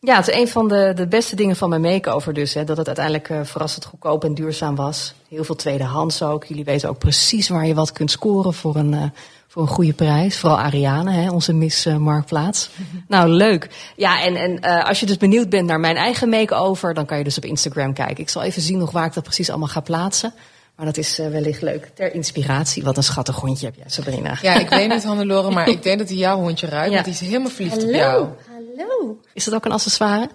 Ja, 0.02 0.16
het 0.16 0.28
is 0.28 0.34
een 0.34 0.48
van 0.48 0.68
de, 0.68 0.92
de 0.94 1.06
beste 1.06 1.36
dingen 1.36 1.56
van 1.56 1.68
mijn 1.68 1.80
make-over 1.80 2.32
dus. 2.32 2.54
Hè, 2.54 2.64
dat 2.64 2.76
het 2.76 2.86
uiteindelijk 2.86 3.28
eh, 3.28 3.40
verrassend 3.42 3.84
goedkoop 3.84 4.24
en 4.24 4.34
duurzaam 4.34 4.76
was. 4.76 5.14
Heel 5.28 5.44
veel 5.44 5.54
tweedehands 5.54 6.22
ook. 6.22 6.44
Jullie 6.44 6.64
weten 6.64 6.88
ook 6.88 6.98
precies 6.98 7.48
waar 7.48 7.66
je 7.66 7.74
wat 7.74 7.92
kunt 7.92 8.10
scoren 8.10 8.54
voor 8.54 8.76
een, 8.76 8.94
eh, 8.94 9.02
voor 9.48 9.62
een 9.62 9.68
goede 9.68 9.92
prijs. 9.92 10.38
Vooral 10.38 10.58
Ariane, 10.58 11.12
hè, 11.12 11.30
onze 11.30 11.52
Miss 11.52 11.86
eh, 11.86 11.96
Marktplaats. 11.96 12.70
Nou, 13.08 13.28
leuk. 13.28 13.92
Ja, 13.96 14.22
en, 14.22 14.36
en 14.36 14.84
als 14.84 15.00
je 15.00 15.06
dus 15.06 15.16
benieuwd 15.16 15.48
bent 15.48 15.66
naar 15.66 15.80
mijn 15.80 15.96
eigen 15.96 16.28
make-over... 16.28 16.94
dan 16.94 17.06
kan 17.06 17.18
je 17.18 17.24
dus 17.24 17.36
op 17.36 17.44
Instagram 17.44 17.92
kijken. 17.92 18.18
Ik 18.18 18.28
zal 18.28 18.42
even 18.42 18.62
zien 18.62 18.78
nog 18.78 18.90
waar 18.90 19.06
ik 19.06 19.14
dat 19.14 19.22
precies 19.22 19.50
allemaal 19.50 19.68
ga 19.68 19.80
plaatsen. 19.80 20.34
Maar 20.80 20.88
dat 20.88 20.98
is 20.98 21.18
eh, 21.18 21.28
wellicht 21.28 21.62
leuk. 21.62 21.90
Ter 21.94 22.14
inspiratie. 22.14 22.82
Wat 22.82 22.96
een 22.96 23.02
schattig 23.02 23.36
hondje 23.36 23.66
heb 23.66 23.74
jij, 23.74 23.84
Sabrina. 23.86 24.38
Ja, 24.42 24.54
ik 24.54 24.68
weet 24.68 24.88
niet, 24.88 25.04
Hannelore, 25.10 25.50
maar 25.50 25.68
ik 25.68 25.82
denk 25.82 25.98
dat 25.98 26.08
hij 26.08 26.16
jouw 26.16 26.38
hondje 26.38 26.66
ruikt. 26.66 26.88
Ja. 26.88 26.92
Want 26.92 27.04
die 27.04 27.14
is 27.14 27.20
helemaal 27.20 27.50
verliefd 27.50 27.82
op 27.82 27.90
jou. 27.90 28.28
Hallo. 28.76 29.20
Is 29.32 29.44
dat 29.44 29.54
ook 29.54 29.64
een 29.64 29.72
accessoire? 29.72 30.28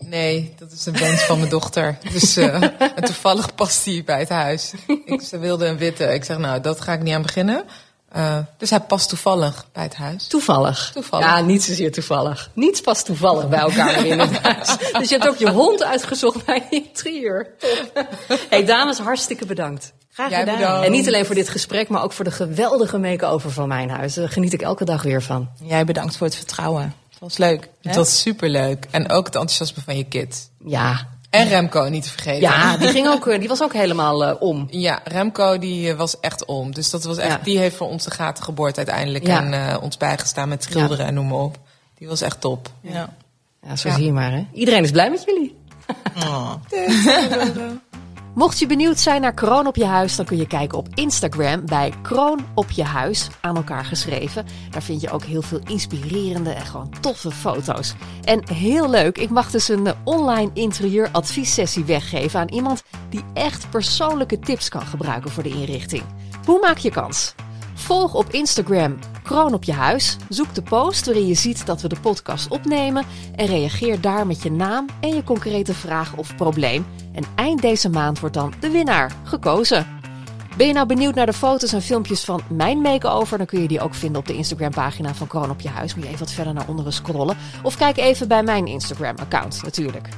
Nee, 0.00 0.54
dat 0.58 0.72
is 0.72 0.86
een 0.86 0.98
wens 0.98 1.22
van 1.22 1.38
mijn 1.38 1.50
dochter. 1.50 1.98
Dus 2.12 2.36
en 2.96 3.04
toevallig 3.04 3.54
past 3.54 3.84
hij 3.84 4.02
bij 4.04 4.18
het 4.18 4.28
huis. 4.28 4.72
Ik, 5.04 5.20
ze 5.20 5.38
wilde 5.38 5.66
een 5.66 5.78
witte. 5.78 6.04
Ik 6.04 6.24
zeg, 6.24 6.38
nou, 6.38 6.60
dat 6.60 6.80
ga 6.80 6.92
ik 6.92 7.02
niet 7.02 7.14
aan 7.14 7.22
beginnen. 7.22 7.64
Eh, 8.08 8.38
dus 8.58 8.70
hij 8.70 8.80
past 8.80 9.08
toevallig 9.08 9.66
bij 9.72 9.82
het 9.82 9.94
huis. 9.94 10.26
Toevallig. 10.26 10.90
Toevallig. 10.94 11.26
Ja, 11.26 11.40
niet 11.40 11.62
zozeer 11.62 11.92
toevallig. 11.92 12.50
Niets 12.52 12.80
past 12.80 13.04
toevallig 13.06 13.48
bij 13.48 13.58
elkaar 13.58 14.06
in 14.06 14.18
het 14.18 14.38
huis. 14.42 14.76
Dus 14.92 15.08
je 15.08 15.16
hebt 15.16 15.28
ook 15.28 15.36
je 15.36 15.50
hond 15.50 15.82
uitgezocht 15.84 16.44
bij 16.44 16.66
je 16.70 16.76
interieur. 16.76 17.48
Top. 17.58 18.08
Hey, 18.48 18.64
dames, 18.64 18.98
hartstikke 18.98 19.46
bedankt. 19.46 19.92
Graag 20.12 20.30
Jij 20.30 20.38
gedaan. 20.40 20.56
bedankt. 20.56 20.84
En 20.86 20.90
niet 20.92 21.06
alleen 21.06 21.26
voor 21.26 21.34
dit 21.34 21.48
gesprek, 21.48 21.88
maar 21.88 22.02
ook 22.02 22.12
voor 22.12 22.24
de 22.24 22.30
geweldige 22.30 22.98
make-over 22.98 23.50
van 23.50 23.68
mijn 23.68 23.90
huis. 23.90 24.14
Daar 24.14 24.28
geniet 24.28 24.52
ik 24.52 24.62
elke 24.62 24.84
dag 24.84 25.02
weer 25.02 25.22
van. 25.22 25.48
Jij 25.62 25.84
bedankt 25.84 26.16
voor 26.16 26.26
het 26.26 26.36
vertrouwen. 26.36 26.94
Het 27.10 27.18
was 27.20 27.36
leuk. 27.38 27.62
hè? 27.62 27.68
Het 27.88 27.96
was 27.96 28.20
superleuk. 28.20 28.86
En 28.90 29.10
ook 29.10 29.26
het 29.26 29.34
enthousiasme 29.34 29.82
van 29.82 29.96
je 29.96 30.04
kids. 30.04 30.48
Ja, 30.64 31.08
En 31.30 31.48
Remco, 31.48 31.88
niet 31.88 32.02
te 32.02 32.10
vergeten. 32.10 32.40
ja 32.40 32.76
die, 32.76 32.88
ging 32.88 33.08
ook, 33.08 33.26
eh, 33.26 33.38
die 33.38 33.48
was 33.48 33.62
ook 33.62 33.72
helemaal 33.72 34.24
eh, 34.24 34.34
om. 34.42 34.66
Ja, 34.70 35.00
Remco 35.04 35.58
die 35.58 35.90
eh, 35.90 35.96
was 35.96 36.20
echt 36.20 36.44
om. 36.44 36.74
Dus 36.74 36.90
dat 36.90 37.04
was 37.04 37.16
echt, 37.16 37.32
Ja. 37.32 37.40
die 37.42 37.58
heeft 37.58 37.76
voor 37.76 37.88
ons 37.88 38.04
de 38.04 38.10
gaten 38.10 38.44
geboord 38.44 38.76
uiteindelijk. 38.76 39.26
Ja. 39.26 39.42
En 39.42 39.68
eh, 39.68 39.82
ons 39.82 39.96
bijgestaan 39.96 40.48
met 40.48 40.62
schilderen 40.62 41.06
en 41.06 41.14
noem 41.14 41.26
maar 41.28 41.38
op. 41.38 41.58
Die 41.98 42.08
was 42.08 42.20
echt 42.20 42.40
top. 42.40 42.68
Ja. 42.80 43.08
Ja, 43.66 43.76
zo 43.76 43.88
Ja. 43.88 43.94
zie 43.94 44.04
je 44.04 44.12
maar. 44.12 44.32
Hè. 44.32 44.46
Iedereen 44.52 44.82
is 44.84 44.90
blij 44.90 45.10
met 45.10 45.24
jullie. 45.26 45.56
Oh. 46.24 46.52
Mocht 48.36 48.58
je 48.58 48.66
benieuwd 48.66 48.98
zijn 48.98 49.20
naar 49.20 49.34
Kroon 49.34 49.66
op 49.66 49.76
je 49.76 49.84
huis, 49.84 50.16
dan 50.16 50.26
kun 50.26 50.36
je 50.36 50.46
kijken 50.46 50.78
op 50.78 50.88
Instagram 50.94 51.66
bij 51.66 51.92
Kroon 52.02 52.46
op 52.54 52.70
je 52.70 52.84
huis, 52.84 53.28
aan 53.40 53.56
elkaar 53.56 53.84
geschreven. 53.84 54.46
Daar 54.70 54.82
vind 54.82 55.00
je 55.00 55.10
ook 55.10 55.24
heel 55.24 55.42
veel 55.42 55.60
inspirerende 55.64 56.50
en 56.50 56.66
gewoon 56.66 56.92
toffe 57.00 57.30
foto's. 57.30 57.94
En 58.24 58.52
heel 58.52 58.90
leuk, 58.90 59.18
ik 59.18 59.30
mag 59.30 59.50
dus 59.50 59.68
een 59.68 59.94
online 60.04 60.50
interieuradviessessie 60.52 61.84
weggeven 61.84 62.40
aan 62.40 62.48
iemand 62.48 62.82
die 63.08 63.24
echt 63.34 63.70
persoonlijke 63.70 64.38
tips 64.38 64.68
kan 64.68 64.86
gebruiken 64.86 65.30
voor 65.30 65.42
de 65.42 65.48
inrichting. 65.48 66.02
Hoe 66.44 66.60
maak 66.60 66.78
je 66.78 66.90
kans? 66.90 67.34
Volg 67.78 68.14
op 68.14 68.30
Instagram 68.30 68.98
Kroon 69.22 69.54
op 69.54 69.64
je 69.64 69.72
huis. 69.72 70.16
Zoek 70.28 70.54
de 70.54 70.62
post 70.62 71.06
waarin 71.06 71.26
je 71.26 71.34
ziet 71.34 71.66
dat 71.66 71.82
we 71.82 71.88
de 71.88 72.00
podcast 72.00 72.48
opnemen 72.48 73.04
en 73.34 73.46
reageer 73.46 74.00
daar 74.00 74.26
met 74.26 74.42
je 74.42 74.50
naam 74.50 74.86
en 75.00 75.14
je 75.14 75.24
concrete 75.24 75.74
vraag 75.74 76.16
of 76.16 76.36
probleem. 76.36 76.86
En 77.12 77.24
eind 77.34 77.62
deze 77.62 77.88
maand 77.88 78.20
wordt 78.20 78.34
dan 78.34 78.54
de 78.60 78.70
winnaar 78.70 79.12
gekozen. 79.24 79.86
Ben 80.56 80.66
je 80.66 80.72
nou 80.72 80.86
benieuwd 80.86 81.14
naar 81.14 81.26
de 81.26 81.32
foto's 81.32 81.72
en 81.72 81.82
filmpjes 81.82 82.24
van 82.24 82.40
mijn 82.48 82.80
makeover? 82.80 83.38
Dan 83.38 83.46
kun 83.46 83.62
je 83.62 83.68
die 83.68 83.80
ook 83.80 83.94
vinden 83.94 84.20
op 84.20 84.26
de 84.26 84.34
Instagram-pagina 84.34 85.14
van 85.14 85.26
Kroon 85.26 85.50
op 85.50 85.60
je 85.60 85.68
huis. 85.68 85.94
Moet 85.94 86.04
je 86.04 86.10
even 86.10 86.24
wat 86.24 86.34
verder 86.34 86.54
naar 86.54 86.68
onderen 86.68 86.92
scrollen. 86.92 87.36
Of 87.62 87.76
kijk 87.76 87.96
even 87.96 88.28
bij 88.28 88.42
mijn 88.42 88.66
Instagram-account 88.66 89.62
natuurlijk. 89.62 90.08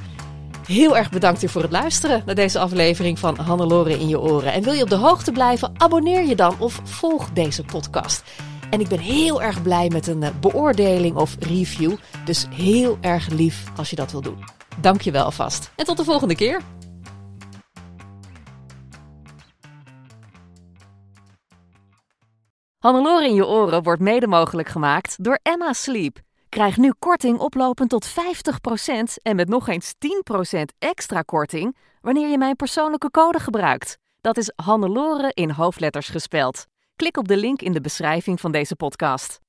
Heel 0.69 0.97
erg 0.97 1.09
bedankt 1.09 1.51
voor 1.51 1.61
het 1.61 1.71
luisteren 1.71 2.23
naar 2.25 2.35
deze 2.35 2.59
aflevering 2.59 3.19
van 3.19 3.37
Hannelore 3.37 3.99
in 3.99 4.07
je 4.07 4.19
oren. 4.19 4.53
En 4.53 4.63
wil 4.63 4.73
je 4.73 4.83
op 4.83 4.89
de 4.89 4.95
hoogte 4.95 5.31
blijven? 5.31 5.73
Abonneer 5.77 6.25
je 6.25 6.35
dan 6.35 6.55
of 6.59 6.81
volg 6.83 7.29
deze 7.29 7.63
podcast. 7.63 8.23
En 8.69 8.79
ik 8.79 8.87
ben 8.87 8.99
heel 8.99 9.41
erg 9.41 9.61
blij 9.61 9.89
met 9.89 10.07
een 10.07 10.23
eh, 10.23 10.29
beoordeling 10.41 11.15
of 11.15 11.35
review. 11.39 11.95
Dus 12.25 12.45
heel 12.49 12.97
erg 13.01 13.29
lief 13.29 13.63
als 13.77 13.89
je 13.89 13.95
dat 13.95 14.11
wil 14.11 14.21
doen. 14.21 14.43
Dank 14.81 15.01
je 15.01 15.11
wel 15.11 15.23
alvast. 15.23 15.71
En 15.75 15.85
tot 15.85 15.97
de 15.97 16.03
volgende 16.03 16.35
keer. 16.35 16.61
Hannelore 22.79 23.27
in 23.27 23.35
je 23.35 23.47
oren 23.47 23.83
wordt 23.83 24.01
mede 24.01 24.27
mogelijk 24.27 24.67
gemaakt 24.67 25.23
door 25.23 25.39
Emma 25.43 25.73
Sleep. 25.73 26.27
Krijg 26.49 26.77
nu 26.77 26.93
korting 26.99 27.39
oplopend 27.39 27.89
tot 27.89 28.09
50% 28.09 28.11
en 29.21 29.35
met 29.35 29.49
nog 29.49 29.67
eens 29.67 29.93
10% 30.53 30.59
extra 30.79 31.21
korting 31.21 31.77
wanneer 32.01 32.27
je 32.29 32.37
mijn 32.37 32.55
persoonlijke 32.55 33.11
code 33.11 33.39
gebruikt. 33.39 33.97
Dat 34.21 34.37
is 34.37 34.51
Hannelore 34.55 35.31
in 35.33 35.49
hoofdletters 35.49 36.07
gespeld. 36.07 36.65
Klik 36.95 37.17
op 37.17 37.27
de 37.27 37.37
link 37.37 37.61
in 37.61 37.73
de 37.73 37.81
beschrijving 37.81 38.39
van 38.39 38.51
deze 38.51 38.75
podcast. 38.75 39.39